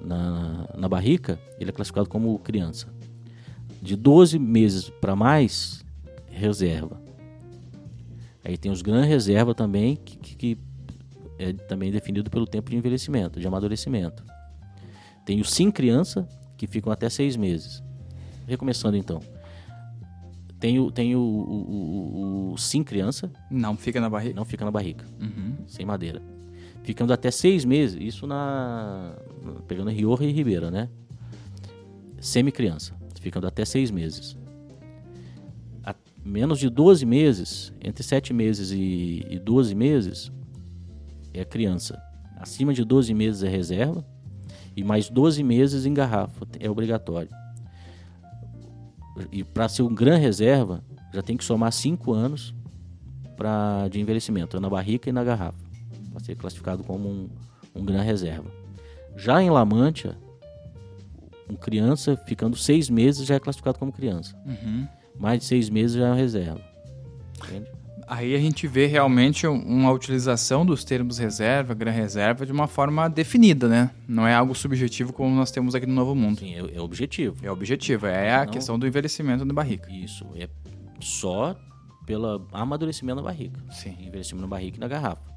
na, 0.00 0.66
na 0.76 0.88
barrica, 0.88 1.38
ele 1.58 1.70
é 1.70 1.72
classificado 1.72 2.08
como 2.08 2.38
criança. 2.38 2.88
De 3.82 3.96
12 3.96 4.38
meses 4.38 4.90
para 5.00 5.14
mais, 5.14 5.84
reserva. 6.30 7.00
Aí 8.44 8.56
tem 8.56 8.70
os 8.70 8.82
gran 8.82 9.02
reserva 9.02 9.54
também, 9.54 9.96
que, 9.96 10.16
que, 10.16 10.34
que, 10.34 10.58
é 11.38 11.52
também 11.52 11.90
definido 11.90 12.30
pelo 12.30 12.46
tempo 12.46 12.70
de 12.70 12.76
envelhecimento, 12.76 13.40
de 13.40 13.46
amadurecimento. 13.46 14.24
Tem 15.24 15.40
os 15.40 15.50
sim 15.50 15.70
criança, 15.70 16.28
que 16.56 16.66
ficam 16.66 16.92
até 16.92 17.08
seis 17.08 17.36
meses. 17.36 17.82
Recomeçando 18.46 18.96
então. 18.96 19.20
Tem 20.58 20.78
o, 20.78 20.90
tem 20.90 21.16
o, 21.16 21.20
o, 21.20 21.22
o, 21.22 22.52
o 22.52 22.58
sim 22.58 22.82
criança. 22.82 23.30
Não 23.50 23.76
fica 23.76 24.00
na 24.00 24.10
barriga? 24.10 24.34
Não 24.34 24.44
fica 24.44 24.64
na 24.64 24.70
barriga. 24.70 25.04
Uhum. 25.20 25.56
Sem 25.66 25.86
madeira 25.86 26.20
ficando 26.82 27.12
até 27.12 27.30
seis 27.30 27.64
meses, 27.64 27.98
isso 28.00 28.26
na 28.26 29.14
pegando 29.66 29.90
Rioja 29.90 30.24
e 30.24 30.32
Ribeira, 30.32 30.70
né? 30.70 30.88
Semi-criança, 32.20 32.94
ficando 33.20 33.46
até 33.46 33.64
seis 33.64 33.90
meses. 33.90 34.36
Menos 36.24 36.58
de 36.58 36.68
12 36.68 37.04
meses, 37.06 37.72
entre 37.82 38.02
7 38.02 38.32
meses 38.32 38.70
e, 38.70 39.26
e 39.28 39.38
12 39.38 39.74
meses, 39.74 40.30
é 41.32 41.44
criança. 41.44 42.00
Acima 42.36 42.74
de 42.74 42.84
12 42.84 43.12
meses 43.14 43.42
é 43.42 43.48
reserva 43.48 44.04
e 44.76 44.84
mais 44.84 45.08
12 45.08 45.42
meses 45.42 45.86
em 45.86 45.94
garrafa, 45.94 46.46
é 46.58 46.70
obrigatório. 46.70 47.30
E 49.32 49.42
para 49.44 49.68
ser 49.68 49.82
um 49.82 49.94
gran 49.94 50.16
reserva, 50.16 50.82
já 51.12 51.22
tem 51.22 51.36
que 51.36 51.44
somar 51.44 51.72
5 51.72 52.12
anos 52.12 52.54
pra, 53.36 53.88
de 53.88 54.00
envelhecimento, 54.00 54.60
na 54.60 54.68
barrica 54.68 55.08
e 55.08 55.12
na 55.12 55.24
garrafa 55.24 55.70
para 56.10 56.24
ser 56.24 56.36
classificado 56.36 56.84
como 56.84 57.08
um, 57.08 57.28
um 57.74 57.84
gran 57.84 58.02
reserva. 58.02 58.50
Já 59.16 59.42
em 59.42 59.50
La 59.50 59.64
Mancha, 59.64 60.16
um 61.48 61.54
criança 61.54 62.16
ficando 62.16 62.56
seis 62.56 62.90
meses 62.90 63.26
já 63.26 63.36
é 63.36 63.40
classificado 63.40 63.78
como 63.78 63.92
criança. 63.92 64.36
Uhum. 64.46 64.86
Mais 65.20 65.38
de 65.40 65.44
seis 65.44 65.68
meses 65.70 65.96
já 65.96 66.06
é 66.06 66.10
uma 66.10 66.16
reserva. 66.16 66.60
Entende? 67.44 67.70
Aí 68.08 68.34
a 68.34 68.38
gente 68.38 68.66
vê 68.66 68.86
realmente 68.86 69.46
um- 69.46 69.54
uma 69.62 69.92
utilização 69.92 70.66
dos 70.66 70.82
termos 70.82 71.18
reserva, 71.18 71.74
gran 71.74 71.92
reserva, 71.92 72.44
de 72.44 72.50
uma 72.50 72.66
forma 72.66 73.08
definida, 73.08 73.68
né? 73.68 73.90
Não 74.08 74.26
é 74.26 74.34
algo 74.34 74.52
subjetivo 74.54 75.12
como 75.12 75.32
nós 75.36 75.52
temos 75.52 75.76
aqui 75.76 75.86
no 75.86 75.94
Novo 75.94 76.14
Mundo. 76.14 76.40
Sim, 76.40 76.54
é, 76.56 76.76
é 76.76 76.80
objetivo. 76.80 77.36
É 77.46 77.50
objetivo, 77.52 78.06
é 78.06 78.34
a 78.34 78.44
Não. 78.46 78.52
questão 78.52 78.76
do 78.78 78.86
envelhecimento 78.86 79.44
da 79.44 79.54
barriga. 79.54 79.88
Isso, 79.92 80.26
é 80.34 80.48
só 81.00 81.54
pelo 82.04 82.48
amadurecimento 82.52 83.16
na 83.16 83.22
barriga. 83.22 83.60
Sim. 83.70 83.94
Envelhecimento 84.00 84.42
na 84.42 84.48
barriga 84.48 84.76
e 84.78 84.80
na 84.80 84.88
garrafa. 84.88 85.30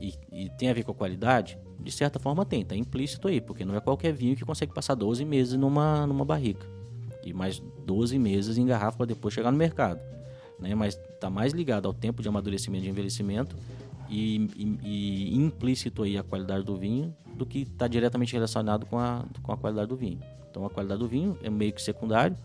E, 0.00 0.14
e 0.32 0.50
tem 0.58 0.68
a 0.70 0.74
ver 0.74 0.84
com 0.84 0.92
a 0.92 0.94
qualidade? 0.94 1.58
De 1.80 1.90
certa 1.90 2.20
forma 2.20 2.44
tem, 2.44 2.64
tá 2.64 2.76
implícito 2.76 3.26
aí, 3.26 3.40
porque 3.40 3.64
não 3.64 3.74
é 3.74 3.80
qualquer 3.80 4.12
vinho 4.12 4.36
que 4.36 4.44
consegue 4.44 4.72
passar 4.72 4.94
12 4.94 5.24
meses 5.24 5.54
numa, 5.54 6.06
numa 6.06 6.24
barrica. 6.24 6.64
E 7.24 7.32
mais 7.32 7.62
12 7.86 8.18
meses 8.18 8.58
em 8.58 8.66
garrafa 8.66 8.96
para 8.98 9.06
depois 9.06 9.32
chegar 9.34 9.50
no 9.50 9.58
mercado. 9.58 10.00
Né? 10.58 10.74
Mas 10.74 10.96
tá 11.20 11.28
mais 11.30 11.52
ligado 11.52 11.86
ao 11.86 11.94
tempo 11.94 12.22
de 12.22 12.28
amadurecimento 12.28 12.84
e 12.84 12.88
envelhecimento 12.88 13.56
e, 14.10 14.36
e- 14.56 14.78
e 15.32 15.36
implícito 15.36 16.02
aí 16.02 16.16
a 16.18 16.22
qualidade 16.22 16.64
do 16.64 16.76
vinho 16.76 17.14
do 17.36 17.46
que 17.46 17.60
está 17.62 17.86
diretamente 17.88 18.32
relacionado 18.34 18.84
com 18.86 18.98
a, 18.98 19.24
com 19.42 19.52
a 19.52 19.56
qualidade 19.56 19.88
do 19.88 19.96
vinho. 19.96 20.18
Então 20.50 20.64
a 20.66 20.70
qualidade 20.70 21.00
do 21.00 21.08
vinho 21.08 21.36
é 21.42 21.48
meio 21.48 21.72
que 21.72 21.80
secundário 21.82 22.36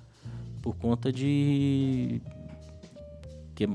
por 0.61 0.75
conta 0.75 1.11
de 1.11 2.21
que 3.55 3.65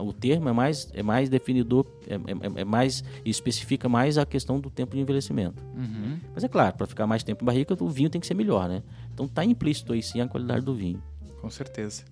o 0.00 0.12
termo 0.12 0.48
é 0.50 0.52
mais 0.52 0.90
é 0.92 1.02
mais 1.02 1.30
definidor 1.30 1.86
é, 2.06 2.14
é- 2.14 2.60
é 2.60 2.64
mais 2.64 3.02
especifica 3.24 3.88
mais 3.88 4.18
a 4.18 4.26
questão 4.26 4.60
do 4.60 4.68
tempo 4.68 4.94
de 4.94 5.00
envelhecimento 5.00 5.62
Uhum. 5.74 6.18
mas 6.34 6.44
é 6.44 6.48
claro 6.48 6.76
para 6.76 6.86
ficar 6.86 7.06
mais 7.06 7.22
tempo 7.22 7.42
em 7.42 7.46
barrica 7.46 7.74
o 7.82 7.88
vinho 7.88 8.10
tem 8.10 8.20
que 8.20 8.26
ser 8.26 8.34
melhor 8.34 8.68
né 8.68 8.82
então 9.20 9.28
tá 9.28 9.44
implícito 9.44 9.92
aí 9.92 10.02
sim 10.02 10.22
a 10.22 10.26
qualidade 10.26 10.64
do 10.64 10.74
vinho 10.74 11.02
Com 11.42 11.50
certeza. 11.50 12.04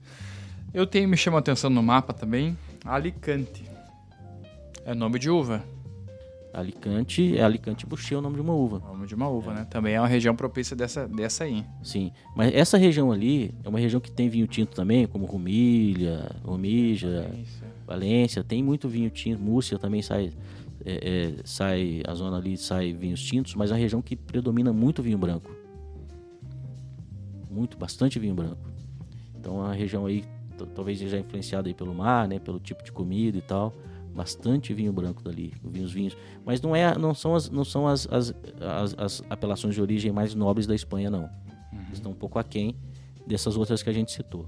Eu 0.75 0.87
tenho, 0.87 1.09
me 1.09 1.17
chama 1.17 1.39
a 1.39 1.41
atenção 1.41 1.71
no 1.71 1.83
mapa 1.83 2.13
também, 2.13 2.57
Alicante. 2.85 3.65
É 4.85 4.95
nome 4.95 5.19
de 5.19 5.31
uva. 5.31 5.65
Alicante 6.53 7.37
é 7.37 7.43
Alicante 7.43 7.87
Boucher 7.87 8.17
é 8.17 8.19
o 8.19 8.23
nome 8.23 8.37
de 8.37 8.41
uma 8.41 8.55
uva 8.55 8.79
Nome 8.81 9.07
de 9.07 9.15
uma 9.15 9.29
uva, 9.29 9.53
né? 9.53 9.67
Também 9.71 9.95
é 9.95 10.01
uma 10.01 10.09
região 10.09 10.35
propícia 10.35 10.75
dessa, 10.75 11.07
dessa 11.07 11.45
aí. 11.45 11.65
sim 11.83 12.11
mas 12.35 12.53
essa 12.55 12.79
região 12.79 13.13
ali 13.13 13.55
é 13.63 13.69
uma 13.69 13.79
região 13.79 14.01
que 14.01 14.11
tem 14.11 14.31
vinho 14.31 14.47
tinto 14.47 14.75
também 14.75 15.07
como 15.07 15.27
Rumilha 15.27 16.31
Rumija 16.43 17.31
Valência 17.87 18.43
tem 18.43 18.63
muito 18.63 18.89
vinho 18.89 19.11
tinto 19.11 19.41
Múrcia 19.41 19.79
também 19.79 20.01
sai 20.01 20.33
é, 20.87 20.93
é, 20.93 21.35
sai 21.45 22.03
a 22.07 22.15
zona 22.15 22.39
ali 22.39 22.57
sai 22.57 22.95
vinhos 22.95 23.23
tintos 23.23 23.55
mas 23.55 23.71
é 23.71 23.75
uma 23.75 23.81
região 23.81 24.01
que 24.01 24.17
predomina 24.17 24.73
muito 24.73 25.03
vinho 25.03 25.19
branco 25.19 25.58
muito 27.59 27.77
bastante 27.77 28.19
vinho 28.19 28.35
branco. 28.35 28.71
Então 29.39 29.61
a 29.63 29.73
região 29.73 30.07
aí 30.07 30.25
talvez 30.75 30.99
seja 30.99 31.19
influenciada 31.19 31.69
aí 31.69 31.75
pelo 31.75 31.95
mar 31.95 32.27
né 32.27 32.39
pelo 32.39 32.59
tipo 32.59 32.83
de 32.83 32.93
comida 32.93 33.37
e 33.37 33.43
tal. 33.43 33.73
Bastante 34.15 34.75
vinho 34.75 34.93
branco 34.93 35.23
dali 35.23 35.53
vinhos 35.63 35.93
vinhos. 35.93 36.17
Mas 36.45 36.61
não 36.61 36.75
é 36.75 36.97
não 36.97 37.15
são 37.15 37.35
as 37.35 37.51
não 37.51 37.65
são 37.65 37.87
as, 37.87 38.09
as, 38.11 38.35
as, 38.61 38.95
as 38.99 39.23
apelações 39.31 39.75
de 39.75 39.83
origem 39.83 40.11
mais 40.11 40.35
nobres 40.35 40.67
da 40.67 40.75
Espanha 40.75 41.11
não. 41.11 41.29
Estão 41.93 42.13
um 42.13 42.15
pouco 42.15 42.39
aquém 42.39 42.77
dessas 43.27 43.57
outras 43.57 43.83
que 43.83 43.91
a 43.91 43.93
gente 43.93 44.11
citou. 44.11 44.47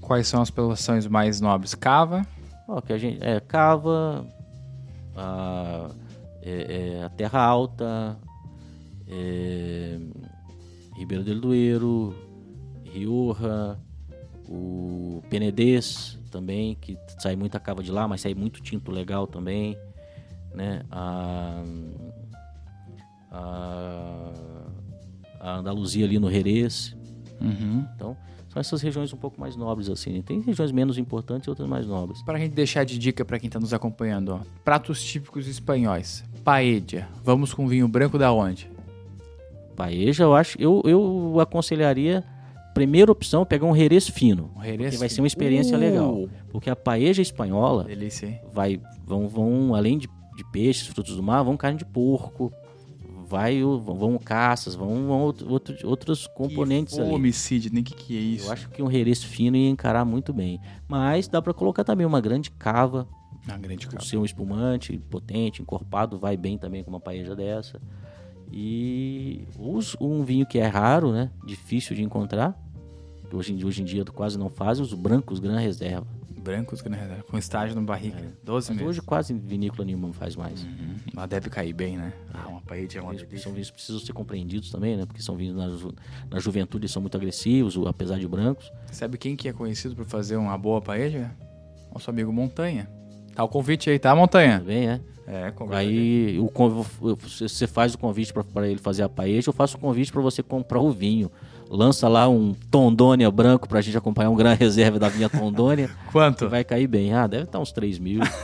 Quais 0.00 0.26
são 0.28 0.42
as 0.42 0.48
apelações 0.50 1.06
mais 1.06 1.40
nobres? 1.40 1.74
Cava, 1.74 2.26
Ó, 2.68 2.80
que 2.80 2.92
a 2.92 2.98
gente 2.98 3.22
é 3.22 3.40
cava, 3.40 4.26
a, 5.16 5.90
é- 6.42 6.98
é 6.98 7.04
a 7.04 7.08
Terra 7.08 7.40
Alta, 7.40 8.18
é, 9.08 9.98
Ribeiro 10.96 11.24
del 11.24 11.40
Duero, 11.40 12.14
Rioja, 12.92 13.78
o 14.48 15.22
Penedês 15.30 16.18
também, 16.30 16.76
que 16.80 16.96
sai 17.18 17.36
muita 17.36 17.58
cava 17.60 17.82
de 17.82 17.90
lá, 17.90 18.06
mas 18.06 18.20
sai 18.20 18.34
muito 18.34 18.60
tinto 18.60 18.90
legal 18.90 19.26
também, 19.26 19.76
né? 20.54 20.82
A, 20.90 21.62
a, 23.30 24.32
a 25.40 25.54
Andaluzia 25.56 26.04
ali 26.04 26.18
no 26.18 26.30
Jerez, 26.30 26.94
Uhum. 27.40 27.84
então 27.96 28.16
são 28.48 28.60
essas 28.60 28.80
regiões 28.82 29.12
um 29.12 29.16
pouco 29.16 29.40
mais 29.40 29.56
nobres 29.56 29.88
assim. 29.88 30.12
né? 30.12 30.22
Tem 30.24 30.40
regiões 30.40 30.70
menos 30.70 30.96
importantes 30.98 31.46
e 31.46 31.50
outras 31.50 31.66
mais 31.68 31.86
nobres. 31.86 32.22
Para 32.22 32.36
a 32.36 32.40
gente 32.40 32.52
deixar 32.52 32.84
de 32.84 32.98
dica 32.98 33.24
para 33.24 33.38
quem 33.38 33.48
está 33.48 33.58
nos 33.58 33.72
acompanhando, 33.74 34.34
ó. 34.34 34.40
pratos 34.62 35.02
típicos 35.02 35.48
espanhóis. 35.48 36.22
Paella. 36.44 37.08
Vamos 37.24 37.52
com 37.54 37.66
vinho 37.66 37.88
branco 37.88 38.18
da 38.18 38.30
onde? 38.32 38.70
Paeja, 39.74 40.24
eu 40.24 40.34
acho, 40.34 40.60
eu, 40.60 40.82
eu 40.84 41.40
aconselharia, 41.40 42.22
primeira 42.74 43.10
opção, 43.12 43.44
pegar 43.44 43.66
um 43.66 43.74
Jerez 43.76 44.08
fino. 44.08 44.50
Um 44.56 44.62
Jerez 44.62 44.94
que 44.94 45.00
vai 45.00 45.08
ser 45.08 45.20
uma 45.20 45.26
experiência 45.26 45.76
Uh! 45.76 45.80
legal. 45.80 46.28
Porque 46.50 46.68
a 46.70 46.76
paeja 46.76 47.22
espanhola 47.22 47.84
Delícia, 47.84 48.26
hein? 48.26 48.40
vai, 48.52 48.80
vão, 49.04 49.28
vão 49.28 49.74
além 49.74 49.98
de, 49.98 50.06
de 50.36 50.44
peixes, 50.52 50.86
frutos 50.86 51.16
do 51.16 51.22
mar, 51.22 51.42
vão 51.42 51.56
carne 51.56 51.78
de 51.78 51.84
porco, 51.84 52.52
vai, 53.26 53.62
o- 53.62 53.78
vão 53.80 54.18
caças, 54.18 54.74
vão, 54.74 55.06
vão 55.06 55.20
outro- 55.22 55.50
outro- 55.50 55.76
outros 55.88 56.26
componentes 56.26 56.94
que 56.94 57.00
ali. 57.00 57.10
Homicídio, 57.14 57.70
nem 57.72 57.82
que 57.82 57.94
que 57.94 58.16
é 58.16 58.20
isso? 58.20 58.46
Eu 58.48 58.52
acho 58.52 58.68
que 58.68 58.82
um 58.82 58.90
Jerez 58.90 59.22
fino 59.22 59.56
ia 59.56 59.68
encarar 59.70 60.04
muito 60.04 60.32
bem. 60.32 60.60
Mas 60.86 61.28
dá 61.28 61.40
para 61.40 61.54
colocar 61.54 61.84
também 61.84 62.06
uma 62.06 62.20
grande 62.20 62.50
cava, 62.50 63.08
Ah, 63.48 63.56
grande 63.56 63.86
cava. 63.86 64.04
ser 64.04 64.18
um 64.18 64.24
espumante 64.24 64.98
potente, 65.10 65.62
encorpado, 65.62 66.18
vai 66.18 66.36
bem 66.36 66.58
também 66.58 66.84
com 66.84 66.90
uma 66.90 67.00
paeja 67.00 67.34
dessa. 67.34 67.80
E 68.52 69.44
os- 69.58 69.96
um 70.00 70.22
vinho 70.24 70.44
que 70.46 70.58
é 70.58 70.66
raro, 70.66 71.10
né? 71.12 71.30
Difícil 71.44 71.96
de 71.96 72.02
encontrar. 72.02 72.56
que 73.30 73.36
Hoje, 73.36 73.54
em- 73.54 73.64
hoje 73.64 73.80
em 73.80 73.84
dia 73.86 74.04
quase 74.04 74.38
não 74.38 74.50
fazem, 74.50 74.84
os 74.84 74.92
brancos 74.92 75.38
Gran 75.40 75.58
Reserva. 75.58 76.06
Brancos, 76.36 76.80
grande 76.82 76.98
reserva, 77.00 77.22
com 77.22 77.38
estágio 77.38 77.74
no 77.76 77.82
barrica. 77.82 78.20
12 78.44 78.68
Mas 78.70 78.76
meses. 78.76 78.90
hoje 78.90 79.00
quase 79.00 79.32
vinícola 79.32 79.84
nenhuma 79.86 80.12
faz 80.12 80.34
mais. 80.36 80.64
Uhum. 80.64 80.96
Mas 81.14 81.28
deve 81.30 81.48
cair 81.48 81.72
bem, 81.72 81.96
né? 81.96 82.12
Ah, 82.34 82.48
uma 82.48 82.60
paella 82.60 82.88
é 82.94 83.00
uma 83.00 83.14
delícia. 83.14 83.38
São 83.38 83.52
vinhos 83.52 83.70
que 83.70 83.76
precisam 83.76 84.00
ser 84.00 84.12
compreendidos 84.12 84.70
também, 84.70 84.96
né? 84.96 85.06
Porque 85.06 85.22
são 85.22 85.36
vinhos 85.36 85.56
na, 85.56 85.68
ju- 85.70 85.94
na 86.28 86.40
juventude 86.40 86.88
são 86.88 87.00
muito 87.00 87.16
agressivos, 87.16 87.76
apesar 87.86 88.18
de 88.18 88.26
brancos. 88.28 88.70
Sabe 88.90 89.16
quem 89.16 89.34
que 89.36 89.48
é 89.48 89.52
conhecido 89.52 89.94
por 89.94 90.04
fazer 90.04 90.36
uma 90.36 90.58
boa 90.58 90.82
paella? 90.82 91.30
Nosso 91.94 92.10
amigo 92.10 92.32
Montanha. 92.32 92.90
Tá 93.34 93.44
o 93.44 93.48
convite 93.48 93.90
aí, 93.90 93.98
tá, 93.98 94.14
Montanha? 94.14 94.58
Também, 94.58 94.88
é. 94.88 95.00
É, 95.26 95.50
convite. 95.52 95.76
Aí 95.76 96.38
o, 96.38 96.50
você 97.20 97.66
faz 97.66 97.94
o 97.94 97.98
convite 97.98 98.32
para 98.32 98.68
ele 98.68 98.78
fazer 98.78 99.02
a 99.02 99.08
paella, 99.08 99.42
eu 99.46 99.52
faço 99.52 99.76
o 99.76 99.80
convite 99.80 100.12
para 100.12 100.20
você 100.20 100.42
comprar 100.42 100.80
o 100.80 100.90
vinho. 100.90 101.30
Lança 101.74 102.06
lá 102.06 102.28
um 102.28 102.52
Tondônia 102.70 103.30
branco 103.30 103.66
pra 103.66 103.80
gente 103.80 103.96
acompanhar 103.96 104.28
um 104.28 104.36
gran 104.36 104.52
reserva 104.52 104.98
da 104.98 105.08
vinha 105.08 105.28
Tondônia. 105.30 105.88
Quanto? 106.12 106.46
vai 106.48 106.62
cair 106.62 106.86
bem. 106.86 107.14
Ah, 107.14 107.26
deve 107.26 107.44
estar 107.44 107.58
uns 107.58 107.72
3 107.72 107.98
mil, 107.98 108.20
5 108.22 108.34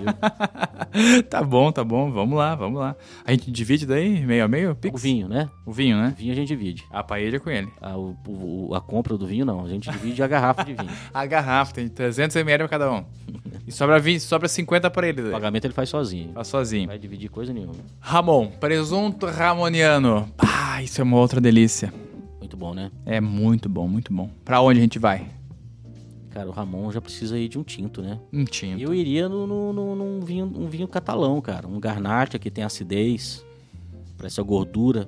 mil. 0.00 1.22
tá 1.28 1.42
bom, 1.42 1.72
tá 1.72 1.82
bom. 1.82 2.12
Vamos 2.12 2.38
lá, 2.38 2.54
vamos 2.54 2.78
lá. 2.78 2.94
A 3.24 3.32
gente 3.32 3.50
divide 3.50 3.84
daí, 3.84 4.24
meio 4.24 4.44
a 4.44 4.48
meio? 4.48 4.70
O 4.70 4.74
Pix? 4.76 5.02
vinho, 5.02 5.26
né? 5.28 5.48
O 5.66 5.72
vinho, 5.72 5.96
O 5.96 6.00
né? 6.00 6.14
vinho 6.16 6.32
a 6.32 6.36
gente 6.36 6.46
divide. 6.46 6.84
A 6.92 7.02
paella 7.02 7.40
com 7.40 7.50
ele. 7.50 7.68
A, 7.82 7.96
o- 7.96 8.16
o- 8.28 8.74
a 8.74 8.80
compra 8.80 9.18
do 9.18 9.26
vinho 9.26 9.44
não, 9.44 9.64
a 9.64 9.68
gente 9.68 9.90
divide 9.90 10.22
a 10.22 10.28
garrafa 10.28 10.64
de 10.64 10.74
vinho. 10.74 10.88
A 11.12 11.26
garrafa 11.26 11.74
tem 11.74 11.88
300 11.88 12.36
ml 12.36 12.58
pra 12.68 12.78
cada 12.78 12.92
um. 12.92 13.04
E 13.66 13.72
sobra, 13.72 13.98
20, 13.98 14.20
sobra 14.20 14.46
50 14.48 14.88
pra 14.90 15.08
ele. 15.08 15.20
O 15.20 15.24
daí. 15.24 15.32
pagamento 15.32 15.64
ele 15.64 15.74
faz 15.74 15.88
sozinho. 15.88 16.26
Faz 16.32 16.36
Não 16.36 16.44
sozinho. 16.44 16.86
vai 16.86 16.98
dividir 16.98 17.28
coisa 17.28 17.52
nenhuma. 17.52 17.74
Ramon, 17.98 18.46
presunto 18.60 19.26
ramoniano. 19.26 20.28
Ah, 20.38 20.80
isso 20.82 21.00
é 21.00 21.04
uma 21.04 21.16
outra 21.16 21.40
delícia. 21.40 21.92
Muito 22.48 22.56
bom, 22.56 22.72
né? 22.72 22.90
É 23.04 23.20
muito 23.20 23.68
bom, 23.68 23.86
muito 23.86 24.10
bom. 24.10 24.30
Pra 24.42 24.58
onde 24.62 24.78
a 24.78 24.82
gente 24.82 24.98
vai? 24.98 25.28
Cara, 26.30 26.48
o 26.48 26.50
Ramon 26.50 26.90
já 26.90 26.98
precisa 26.98 27.38
ir 27.38 27.46
de 27.46 27.58
um 27.58 27.62
tinto, 27.62 28.00
né? 28.00 28.18
Um 28.32 28.42
tinto. 28.46 28.80
Eu 28.80 28.94
iria 28.94 29.28
no, 29.28 29.46
no- 29.46 29.70
no- 29.74 29.94
num 29.94 30.20
vinho, 30.24 30.46
um 30.56 30.66
vinho 30.66 30.88
catalão, 30.88 31.38
cara. 31.42 31.68
Um 31.68 31.78
Garnacha 31.78 32.38
que 32.38 32.50
tem 32.50 32.64
acidez, 32.64 33.44
parece 34.16 34.40
a 34.40 34.42
gordura 34.42 35.06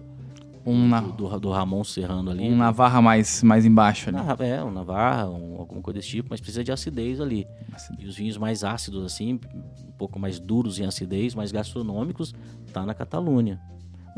Um, 0.67 0.87
na, 0.87 1.01
do, 1.01 1.13
do, 1.31 1.41
do 1.41 1.51
Ramon 1.51 1.83
Serrano 1.83 2.31
ali. 2.31 2.43
um 2.47 2.55
Navarra 2.59 3.01
mais, 3.01 3.43
mais 3.43 3.65
embaixo 3.65 4.11
ali. 4.11 4.19
Na- 4.19 4.37
é, 4.45 4.63
um 4.63 4.71
Navarra, 4.71 5.27
um, 5.31 5.59
alguma 5.59 5.81
coisa 5.81 5.99
desse 5.99 6.11
tipo, 6.11 6.29
mas 6.31 6.41
precisa 6.43 6.63
de 6.63 6.71
acidez 6.71 7.23
ali. 7.23 7.47
E 7.99 8.05
os 8.05 8.17
vinhos 8.17 8.37
mais 8.37 8.63
ácidos, 8.65 9.03
assim, 9.03 9.41
um 9.89 9.93
pouco 9.97 10.19
mais 10.19 10.39
duros 10.39 10.79
em 10.79 10.85
acidez, 10.85 11.35
mais 11.35 11.51
gastronômicos, 11.51 12.35
tá 12.71 12.85
na 12.85 12.93
Catalunha. 12.93 13.59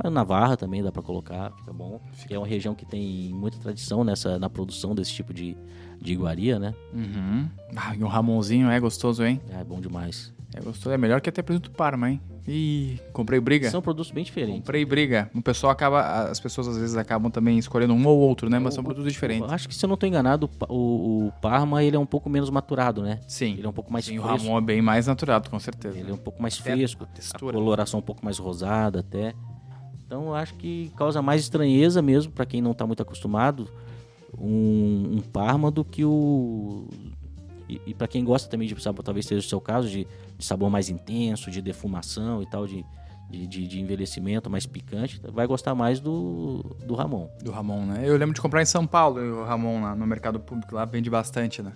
Mas 0.03 0.13
Navarra 0.13 0.57
também 0.57 0.83
dá 0.83 0.91
para 0.91 1.03
colocar, 1.03 1.53
fica 1.57 1.73
bom. 1.73 2.01
Que 2.27 2.35
é 2.35 2.39
uma 2.39 2.47
região 2.47 2.75
que 2.75 2.85
tem 2.87 3.33
muita 3.35 3.59
tradição 3.59 4.05
nessa 4.05 4.39
na 4.39 4.49
produção 4.49 4.95
desse 4.95 5.13
tipo 5.13 5.33
de, 5.35 5.57
de 6.01 6.13
iguaria, 6.13 6.59
né? 6.59 6.75
Uhum. 6.93 7.49
Ah, 7.77 7.95
e 7.95 8.03
um 8.03 8.09
Ramonzinho 8.09 8.71
é 8.71 8.79
gostoso, 8.81 9.25
hein? 9.25 9.41
É 9.51 9.63
bom 9.65 9.81
demais. 9.81 10.33
É 10.55 10.61
gostoso, 10.61 10.91
é 10.95 10.99
melhor 10.99 11.21
que 11.21 11.29
até 11.31 11.41
presunto 11.43 11.71
Parma, 11.71 12.11
hein? 12.11 12.21
Ih, 12.47 12.99
comprei 13.13 13.39
briga. 13.41 13.71
São 13.71 13.81
produtos 13.81 14.11
bem 14.11 14.25
diferentes. 14.25 14.61
Comprei 14.61 14.85
briga. 14.85 15.31
O 15.35 15.41
pessoal 15.41 15.71
acaba, 15.71 16.29
as 16.29 16.41
pessoas 16.41 16.67
às 16.69 16.77
vezes 16.77 16.97
acabam 16.97 17.31
também 17.31 17.57
escolhendo 17.59 17.95
um 17.95 18.07
ou 18.07 18.19
outro, 18.19 18.51
né? 18.51 18.59
Mas 18.59 18.75
são 18.75 18.83
produtos 18.83 19.13
diferentes. 19.13 19.49
Eu 19.49 19.55
acho 19.55 19.69
que 19.69 19.75
se 19.75 19.85
eu 19.85 19.89
não 19.89 19.95
estou 19.95 20.09
enganado, 20.09 20.51
o, 20.69 21.27
o, 21.29 21.33
Parma 21.41 21.83
ele 21.85 21.97
é 21.97 21.99
um 21.99 22.07
pouco 22.07 22.29
menos 22.29 22.51
maturado, 22.51 23.01
né? 23.03 23.21
Sim. 23.29 23.55
Ele 23.55 23.67
é 23.67 23.69
um 23.69 23.73
pouco 23.73 23.93
mais 23.93 24.05
Sim, 24.05 24.19
fresco. 24.19 24.29
o 24.29 24.37
Ramon 24.37 24.59
é 24.59 24.61
bem 24.61 24.83
mais 24.83 25.07
naturado, 25.07 25.49
com 25.49 25.59
certeza. 25.59 25.97
Ele 25.99 26.11
é 26.11 26.15
um 26.15 26.19
pouco 26.19 26.43
mais 26.43 26.59
Até 26.61 26.73
fresco, 26.73 27.05
a 27.05 27.07
a 27.07 27.11
textura. 27.11 27.57
coloração 27.57 28.01
um 28.01 28.03
pouco 28.03 28.25
mais 28.25 28.39
rosada 28.39 29.01
até. 29.01 29.35
Então 30.13 30.27
eu 30.27 30.35
acho 30.35 30.53
que 30.57 30.93
causa 30.95 31.23
mais 31.23 31.41
estranheza 31.41 32.03
mesmo 32.03 32.31
para 32.33 32.45
quem 32.45 32.61
não 32.61 32.73
está 32.73 32.87
muito 32.87 33.01
acostumado 33.01 33.67
um, 34.39 35.17
um 35.17 35.21
Parma 35.23 35.71
do 35.71 35.83
que 35.83 36.05
o 36.05 36.87
e, 37.67 37.81
e 37.87 37.95
para 37.95 38.07
quem 38.07 38.23
gosta 38.23 38.47
também 38.51 38.69
de 38.69 38.79
sabor, 38.83 39.03
talvez 39.03 39.25
seja 39.25 39.41
o 39.41 39.49
seu 39.49 39.59
caso 39.59 39.89
de, 39.89 40.07
de 40.37 40.45
sabor 40.45 40.69
mais 40.69 40.91
intenso, 40.91 41.51
de 41.51 41.63
defumação 41.63 42.43
e 42.43 42.47
tal, 42.47 42.67
de, 42.67 42.85
de, 43.31 43.47
de- 43.47 43.67
de 43.67 43.81
envelhecimento 43.81 44.51
mais 44.51 44.67
picante, 44.67 45.19
vai 45.33 45.47
gostar 45.47 45.75
mais 45.75 45.99
do, 45.99 46.63
do 46.87 46.95
Ramon. 46.95 47.29
Do 47.43 47.51
Ramon, 47.51 47.87
né? 47.87 48.03
Eu 48.05 48.19
lembro 48.19 48.35
de 48.35 48.41
comprar 48.43 48.61
em 48.61 48.67
São 48.67 48.87
Paulo 48.87 49.19
o 49.19 49.45
Ramon 49.47 49.81
lá 49.81 49.97
no 49.97 50.07
mercado 50.07 50.39
público. 50.39 50.75
Lá 50.75 50.85
vende 50.85 51.09
bastante, 51.09 51.63
né? 51.63 51.73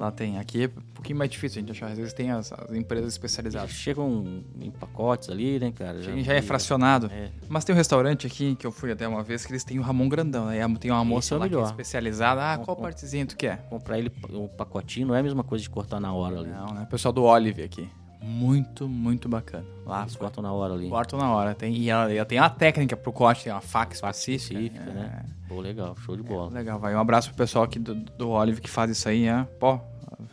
Lá 0.00 0.10
tem. 0.10 0.38
Aqui 0.38 0.64
é 0.64 0.66
um 0.66 0.94
pouquinho 0.94 1.18
mais 1.18 1.30
difícil 1.30 1.58
a 1.58 1.60
gente 1.60 1.72
achar. 1.72 1.88
Às 1.92 1.98
vezes 1.98 2.14
tem 2.14 2.30
as, 2.30 2.50
as 2.54 2.72
empresas 2.72 3.12
especializadas. 3.12 3.70
Chegam 3.70 4.42
em 4.58 4.70
pacotes 4.70 5.28
ali, 5.28 5.60
né, 5.60 5.70
cara? 5.72 6.00
Já, 6.00 6.16
já 6.16 6.32
é 6.32 6.40
fracionado. 6.40 7.10
É. 7.12 7.28
Mas 7.50 7.64
tem 7.66 7.74
um 7.74 7.76
restaurante 7.76 8.26
aqui 8.26 8.56
que 8.56 8.66
eu 8.66 8.72
fui 8.72 8.90
até 8.90 9.06
uma 9.06 9.22
vez 9.22 9.44
que 9.44 9.52
eles 9.52 9.62
têm 9.62 9.78
o 9.78 9.82
Ramon 9.82 10.08
grandão, 10.08 10.46
né? 10.46 10.58
Tem 10.80 10.90
uma 10.90 11.04
moça 11.04 11.34
é 11.34 11.38
lá 11.38 11.46
que 11.46 11.52
é 11.52 11.56
melhor. 11.58 11.68
especializada. 11.70 12.40
Ah, 12.54 12.56
Com- 12.56 12.64
qual 12.64 12.76
com- 12.78 12.82
partezinha 12.82 13.26
tu 13.26 13.36
quer? 13.36 13.58
Comprar 13.68 13.98
ele 13.98 14.10
o 14.30 14.48
pacotinho 14.48 15.08
não 15.08 15.14
é 15.14 15.20
a 15.20 15.22
mesma 15.22 15.44
coisa 15.44 15.62
de 15.62 15.68
cortar 15.68 16.00
na 16.00 16.14
hora 16.14 16.38
ali. 16.40 16.48
Não, 16.48 16.72
né? 16.72 16.84
O 16.84 16.86
pessoal 16.86 17.12
do 17.12 17.22
Olive 17.24 17.62
aqui. 17.62 17.86
Muito, 18.22 18.88
muito 18.88 19.28
bacana. 19.28 19.64
Lá 19.86 20.02
Eles 20.02 20.14
foi. 20.14 20.20
cortam 20.20 20.42
na 20.42 20.52
hora 20.52 20.74
ali. 20.74 20.88
Cortam 20.88 21.18
na 21.18 21.30
hora. 21.32 21.54
Tem, 21.54 21.74
e 21.74 21.88
ela, 21.88 22.12
ela 22.12 22.24
tem 22.24 22.38
uma 22.38 22.50
técnica 22.50 22.96
pro 22.96 23.12
corte, 23.12 23.44
tem 23.44 23.52
uma 23.52 23.60
faca 23.60 23.94
específica. 23.94 24.60
Específica, 24.60 24.92
né? 24.92 25.24
Pô, 25.48 25.60
legal, 25.60 25.96
show 25.96 26.16
de 26.16 26.22
bola. 26.22 26.50
Legal, 26.52 26.78
vai. 26.78 26.94
Um 26.94 27.00
abraço 27.00 27.28
pro 27.28 27.38
pessoal 27.38 27.64
aqui 27.64 27.78
do, 27.78 27.94
do 27.94 28.28
Olive 28.30 28.60
que 28.60 28.70
faz 28.70 28.90
isso 28.90 29.08
aí, 29.08 29.26
é, 29.26 29.42
pô, 29.58 29.80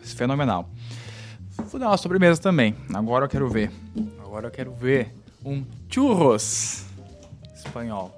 fenomenal. 0.02 0.70
Vou 1.70 1.80
dar 1.80 1.88
uma 1.88 1.98
sobremesa 1.98 2.42
também. 2.42 2.76
Agora 2.94 3.26
eu 3.26 3.30
quero 3.30 3.50
ver. 3.50 3.72
Agora 4.20 4.48
eu 4.48 4.52
quero 4.52 4.72
ver 4.74 5.14
um 5.44 5.64
churros 5.90 6.86
espanhol. 7.56 8.14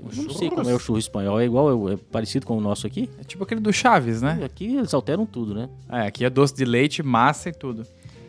O 0.00 0.10
Eu 0.16 0.24
não 0.24 0.30
sei 0.30 0.48
como 0.48 0.68
é 0.68 0.74
o 0.74 0.78
churro 0.78 0.98
espanhol, 0.98 1.40
é 1.40 1.44
igual, 1.44 1.90
é 1.90 1.96
parecido 1.96 2.46
com 2.46 2.56
o 2.56 2.60
nosso 2.60 2.86
aqui? 2.86 3.10
É 3.20 3.24
tipo 3.24 3.42
aquele 3.42 3.60
do 3.60 3.72
Chaves, 3.72 4.22
né? 4.22 4.40
Aqui 4.44 4.76
eles 4.76 4.94
alteram 4.94 5.26
tudo, 5.26 5.54
né? 5.54 5.68
É, 5.88 6.02
aqui 6.02 6.24
é 6.24 6.30
doce 6.30 6.54
de 6.54 6.64
leite, 6.64 7.02
massa 7.02 7.48
e 7.48 7.52
tudo. 7.52 7.84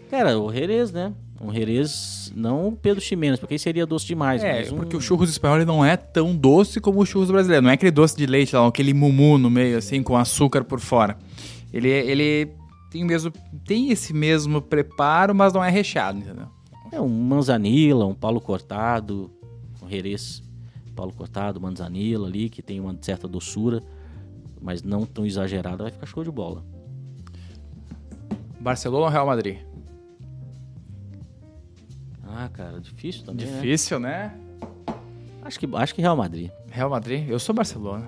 Cara, 0.10 0.40
o 0.40 0.52
Jerez, 0.52 0.92
né? 0.92 1.14
Um 1.42 1.54
Jerez, 1.54 2.34
não 2.36 2.68
o 2.68 2.72
Pedro 2.74 3.00
Ximenes, 3.02 3.40
porque 3.40 3.54
aí 3.54 3.60
seria 3.60 3.86
doce 3.86 4.06
demais. 4.06 4.44
É, 4.44 4.68
um- 4.72 4.78
porque 4.78 4.98
o 4.98 5.02
churros 5.02 5.30
espanhol 5.30 5.64
não 5.66 5.86
é 5.86 5.96
tão 5.96 6.36
doce 6.36 6.82
como 6.82 7.00
o 7.00 7.06
churros 7.06 7.32
brasileiro. 7.32 7.64
Não 7.64 7.70
é 7.70 7.74
aquele 7.76 7.92
doce 7.92 8.18
de 8.18 8.26
leite, 8.26 8.56
lá, 8.56 8.68
aquele 8.68 8.94
mumu 8.94 9.38
no 9.38 9.50
meio, 9.50 9.78
assim, 9.78 10.04
com 10.04 10.18
açúcar 10.18 10.64
por 10.64 10.80
fora. 10.80 11.18
Ele, 11.72 11.88
ele 11.88 12.52
tem, 12.92 13.06
mesmo, 13.06 13.32
tem 13.66 13.92
esse 13.92 14.12
mesmo 14.14 14.62
preparo, 14.62 15.34
mas 15.34 15.54
não 15.54 15.64
é 15.64 15.70
recheado, 15.70 16.18
entendeu? 16.18 16.48
É 16.92 17.00
um 17.00 17.08
manzanila, 17.08 18.06
um 18.06 18.16
palo 18.16 18.42
cortado, 18.42 19.32
um 19.82 19.88
Jerez, 19.88 20.42
palo 20.96 21.14
cortado, 21.14 21.62
manzanila 21.62 22.28
ali, 22.28 22.50
que 22.50 22.62
tem 22.64 22.80
uma 22.80 22.98
certa 23.00 23.28
doçura, 23.28 23.82
mas 24.60 24.82
não 24.84 25.06
tão 25.06 25.26
exagerada, 25.26 25.84
vai 25.84 25.92
ficar 25.92 26.08
show 26.08 26.24
de 26.24 26.32
bola. 26.32 26.66
Barcelona 28.60 29.06
ou 29.06 29.12
Real 29.12 29.26
Madrid? 29.26 29.58
Ah, 32.30 32.50
cara, 32.50 32.80
difícil 32.80 33.26
também, 33.26 33.46
né? 33.46 33.54
Difícil, 33.54 34.00
né? 34.00 34.34
Acho 35.42 35.60
que, 35.60 35.68
acho 35.74 35.96
que 35.96 36.02
Real 36.02 36.16
Madrid. 36.16 36.52
Real 36.70 36.90
Madrid? 36.90 37.28
Eu 37.28 37.40
sou 37.40 37.56
Barcelona. 37.56 38.08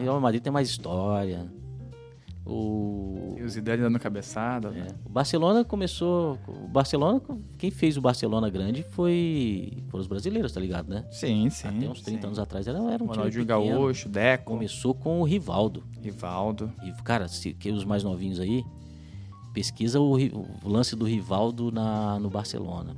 Real 0.00 0.20
Madrid 0.20 0.42
tem 0.42 0.52
mais 0.52 0.68
história. 0.68 1.50
O, 2.44 3.34
E 3.36 3.42
o 3.42 3.48
Zidane 3.48 3.82
dando 3.82 3.98
cabeçada. 3.98 4.68
é, 4.68 4.94
o 5.04 5.08
Barcelona 5.08 5.64
começou. 5.64 6.38
O 6.46 6.68
Barcelona, 6.68 7.20
quem 7.58 7.72
fez 7.72 7.96
o 7.96 8.00
Barcelona 8.00 8.48
grande 8.48 8.84
foi 8.84 9.82
foram 9.88 10.02
os 10.02 10.06
brasileiros, 10.06 10.52
tá 10.52 10.60
ligado, 10.60 10.88
né? 10.88 11.04
Sim, 11.10 11.50
sim. 11.50 11.66
Até 11.66 11.88
uns 11.88 12.02
30 12.02 12.20
sim. 12.20 12.26
anos 12.26 12.38
atrás 12.38 12.68
era, 12.68 12.78
era 12.78 13.02
um 13.02 13.08
time 13.08 13.16
Ronaldinho. 13.16 13.44
Gaúcho, 13.44 14.08
Deco, 14.08 14.52
Começou 14.52 14.94
com 14.94 15.20
o 15.20 15.24
Rivaldo. 15.24 15.82
Rivaldo. 16.00 16.72
E, 16.84 16.92
cara, 17.02 17.26
se, 17.26 17.52
que 17.52 17.70
os 17.70 17.84
mais 17.84 18.04
novinhos 18.04 18.38
aí, 18.38 18.64
pesquisa 19.52 19.98
o, 19.98 20.14
o 20.14 20.68
lance 20.68 20.94
do 20.94 21.04
Rivaldo 21.04 21.72
na, 21.72 22.20
no 22.20 22.30
Barcelona. 22.30 22.94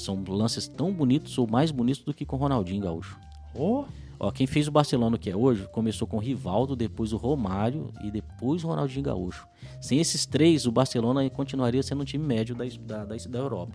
São 0.00 0.22
lances 0.28 0.68
tão 0.68 0.92
bonitos 0.92 1.36
ou 1.38 1.46
mais 1.46 1.70
bonitos 1.70 2.02
do 2.04 2.14
que 2.14 2.24
com 2.24 2.36
o 2.36 2.38
Ronaldinho 2.38 2.82
Gaúcho. 2.82 3.18
Oh, 3.54 3.84
Ó, 4.20 4.32
quem 4.32 4.48
fez 4.48 4.66
o 4.66 4.72
Barcelona 4.72 5.16
que 5.16 5.30
é 5.30 5.36
hoje, 5.36 5.68
começou 5.70 6.06
com 6.08 6.16
o 6.16 6.20
Rivaldo, 6.20 6.74
depois 6.74 7.12
o 7.12 7.16
Romário 7.16 7.92
e 8.02 8.10
depois 8.10 8.64
o 8.64 8.66
Ronaldinho 8.66 9.04
Gaúcho. 9.04 9.46
Sem 9.80 10.00
esses 10.00 10.26
três, 10.26 10.66
o 10.66 10.72
Barcelona 10.72 11.28
continuaria 11.30 11.82
sendo 11.84 12.02
um 12.02 12.04
time 12.04 12.24
médio 12.26 12.54
da, 12.56 12.64
da, 12.64 13.04
da, 13.04 13.16
da 13.16 13.38
Europa. 13.38 13.72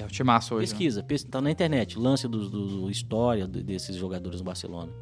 é 0.00 0.04
o 0.04 0.08
timaço 0.08 0.54
hoje. 0.56 0.66
né? 0.66 0.70
Pesquisa, 0.70 1.02
pes- 1.04 1.22
tá 1.24 1.40
na 1.40 1.50
internet, 1.52 1.96
lance 1.98 2.26
do, 2.26 2.48
do- 2.50 2.80
do- 2.82 2.90
história 2.90 3.46
de- 3.46 3.62
desses 3.62 3.94
jogadores 3.96 4.40
no 4.40 4.44
Barcelona. 4.44 4.92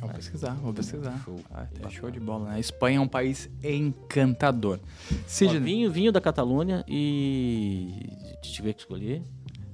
Vou 0.00 0.08
pesquisar, 0.10 0.54
vou 0.54 0.72
pesquisar. 0.72 1.20
Show. 1.24 1.40
Ah, 1.52 1.66
é 1.84 1.90
show 1.90 2.10
de 2.10 2.20
bola, 2.20 2.50
né? 2.50 2.56
A 2.56 2.60
Espanha 2.60 2.98
é 2.98 3.00
um 3.00 3.08
país 3.08 3.50
encantador. 3.64 4.78
Sidney. 5.26 5.58
Ó, 5.58 5.64
vinho, 5.64 5.90
vinho 5.90 6.12
da 6.12 6.20
Catalunha 6.20 6.84
e 6.88 8.10
se 8.42 8.52
tiver 8.52 8.72
que 8.74 8.80
escolher, 8.80 9.22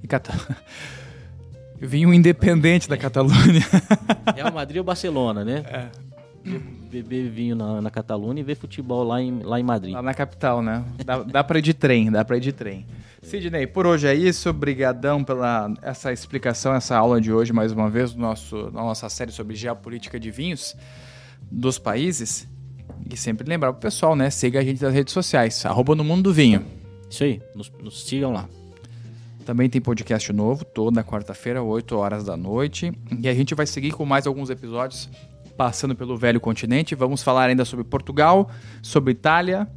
E 0.03 0.07
Cata... 0.07 0.33
Vinho 1.77 2.13
independente 2.13 2.87
da 2.87 2.97
Catalunha. 2.97 3.61
Real 4.33 4.51
Madrid 4.53 4.77
ou 4.77 4.83
Barcelona, 4.83 5.43
né? 5.43 5.61
É. 5.65 5.89
Be- 6.49 6.59
Beber 6.89 7.29
vinho 7.29 7.53
na, 7.55 7.81
na 7.81 7.89
Catalunha 7.91 8.39
e 8.39 8.43
ver 8.43 8.55
futebol 8.55 9.03
lá 9.03 9.21
em, 9.21 9.39
lá 9.43 9.59
em 9.59 9.63
Madrid. 9.63 9.93
Lá 9.93 10.01
na 10.01 10.13
capital, 10.13 10.61
né? 10.61 10.85
Dá, 11.05 11.21
dá 11.23 11.43
pra 11.43 11.59
ir 11.59 11.61
de 11.61 11.73
trem, 11.73 12.09
dá 12.09 12.23
pra 12.23 12.37
ir 12.37 12.39
de 12.39 12.53
trem. 12.53 12.85
Sidney, 13.25 13.65
por 13.65 13.87
hoje 13.87 14.07
é 14.07 14.13
isso. 14.13 14.49
Obrigadão 14.49 15.23
pela 15.23 15.73
essa 15.81 16.13
explicação, 16.13 16.75
essa 16.75 16.95
aula 16.95 17.19
de 17.19 17.33
hoje, 17.33 17.51
mais 17.51 17.71
uma 17.71 17.89
vez, 17.89 18.13
do 18.13 18.19
nosso, 18.19 18.69
na 18.71 18.83
nossa 18.83 19.09
série 19.09 19.31
sobre 19.31 19.55
geopolítica 19.55 20.19
de 20.19 20.29
vinhos 20.29 20.75
dos 21.51 21.79
países. 21.79 22.47
E 23.11 23.17
sempre 23.17 23.49
lembrar 23.49 23.73
pro 23.73 23.81
pessoal, 23.81 24.15
né? 24.15 24.29
Siga 24.29 24.59
a 24.59 24.63
gente 24.63 24.81
nas 24.81 24.93
redes 24.93 25.11
sociais, 25.11 25.65
arroba 25.65 25.95
no 25.95 26.03
mundo 26.03 26.21
do 26.21 26.33
vinho. 26.33 26.63
Isso 27.09 27.23
aí, 27.23 27.41
nos, 27.55 27.71
nos 27.81 28.05
sigam 28.05 28.31
lá. 28.31 28.47
Também 29.43 29.69
tem 29.69 29.81
podcast 29.81 30.31
novo, 30.31 30.63
toda 30.63 31.03
quarta-feira, 31.03 31.63
8 31.63 31.97
horas 31.97 32.25
da 32.25 32.37
noite. 32.37 32.93
E 33.19 33.27
a 33.27 33.33
gente 33.33 33.55
vai 33.55 33.65
seguir 33.65 33.91
com 33.91 34.05
mais 34.05 34.27
alguns 34.27 34.51
episódios 34.51 35.09
passando 35.57 35.95
pelo 35.95 36.15
velho 36.15 36.39
continente. 36.39 36.93
Vamos 36.93 37.23
falar 37.23 37.49
ainda 37.49 37.65
sobre 37.65 37.83
Portugal, 37.85 38.51
sobre 38.83 39.13
Itália, 39.13 39.67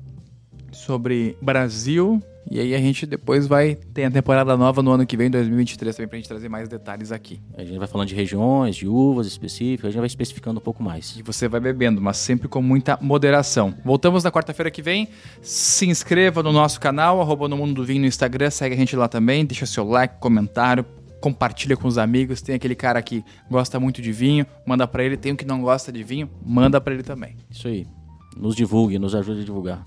sobre 0.71 1.35
Brasil. 1.41 2.23
E 2.51 2.59
aí 2.59 2.75
a 2.75 2.79
gente 2.79 3.05
depois 3.05 3.47
vai 3.47 3.75
ter 3.75 4.05
a 4.05 4.11
temporada 4.11 4.57
nova 4.57 4.83
no 4.83 4.91
ano 4.91 5.07
que 5.07 5.17
vem, 5.17 5.31
2023, 5.31 5.95
também 5.95 6.09
pra 6.09 6.17
gente 6.19 6.29
trazer 6.29 6.49
mais 6.49 6.69
detalhes 6.69 7.13
aqui. 7.13 7.41
A 7.57 7.63
gente 7.63 7.79
vai 7.79 7.87
falando 7.87 8.09
de 8.09 8.15
regiões, 8.15 8.77
de 8.77 8.89
uvas 8.89 9.27
específicas, 9.27 9.87
a 9.87 9.91
gente 9.91 9.99
vai 9.99 10.07
especificando 10.07 10.59
um 10.59 10.63
pouco 10.63 10.83
mais. 10.83 11.15
E 11.19 11.23
você 11.23 11.47
vai 11.47 11.61
bebendo, 11.61 12.01
mas 12.01 12.17
sempre 12.17 12.49
com 12.49 12.63
muita 12.63 12.99
moderação. 13.03 13.75
Voltamos 13.85 14.25
na 14.25 14.33
quarta-feira 14.33 14.71
que 14.71 14.81
vem. 14.81 15.09
Se 15.43 15.87
inscreva 15.87 16.43
no 16.43 16.53
nosso 16.53 16.81
canal, 16.81 17.21
arroba 17.21 17.49
no 17.49 17.57
Mundo 17.57 17.75
do 17.75 17.85
Vinho 17.85 18.01
no 18.01 18.07
Instagram, 18.07 18.51
segue 18.51 18.75
a 18.75 18.79
gente 18.79 18.97
lá 18.97 19.09
também, 19.09 19.45
deixa 19.45 19.67
seu 19.67 19.87
like, 19.87 20.19
comentário, 20.19 20.87
compartilha 21.21 21.77
com 21.77 21.87
os 21.87 21.99
amigos. 21.99 22.41
Tem 22.41 22.55
aquele 22.55 22.75
cara 22.75 23.03
que 23.03 23.23
gosta 23.51 23.79
muito 23.79 24.01
de 24.01 24.11
vinho, 24.11 24.47
manda 24.67 24.87
pra 24.89 25.05
ele. 25.05 25.19
Tem 25.19 25.33
um 25.33 25.37
que 25.37 25.45
não 25.45 25.61
gosta 25.61 25.93
de 25.93 26.03
vinho, 26.03 26.31
manda 26.43 26.81
pra 26.81 26.95
ele 26.95 27.03
também. 27.03 27.37
Isso 27.51 27.69
aí. 27.69 27.87
Nos 28.35 28.57
divulgue, 28.57 28.99
nos 28.99 29.15
ajude 29.15 29.43
a 29.43 29.45
divulgar. 29.45 29.85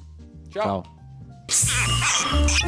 Tchau. 0.49 0.83
Tchau. 0.83 1.00
Drops. 1.51 2.61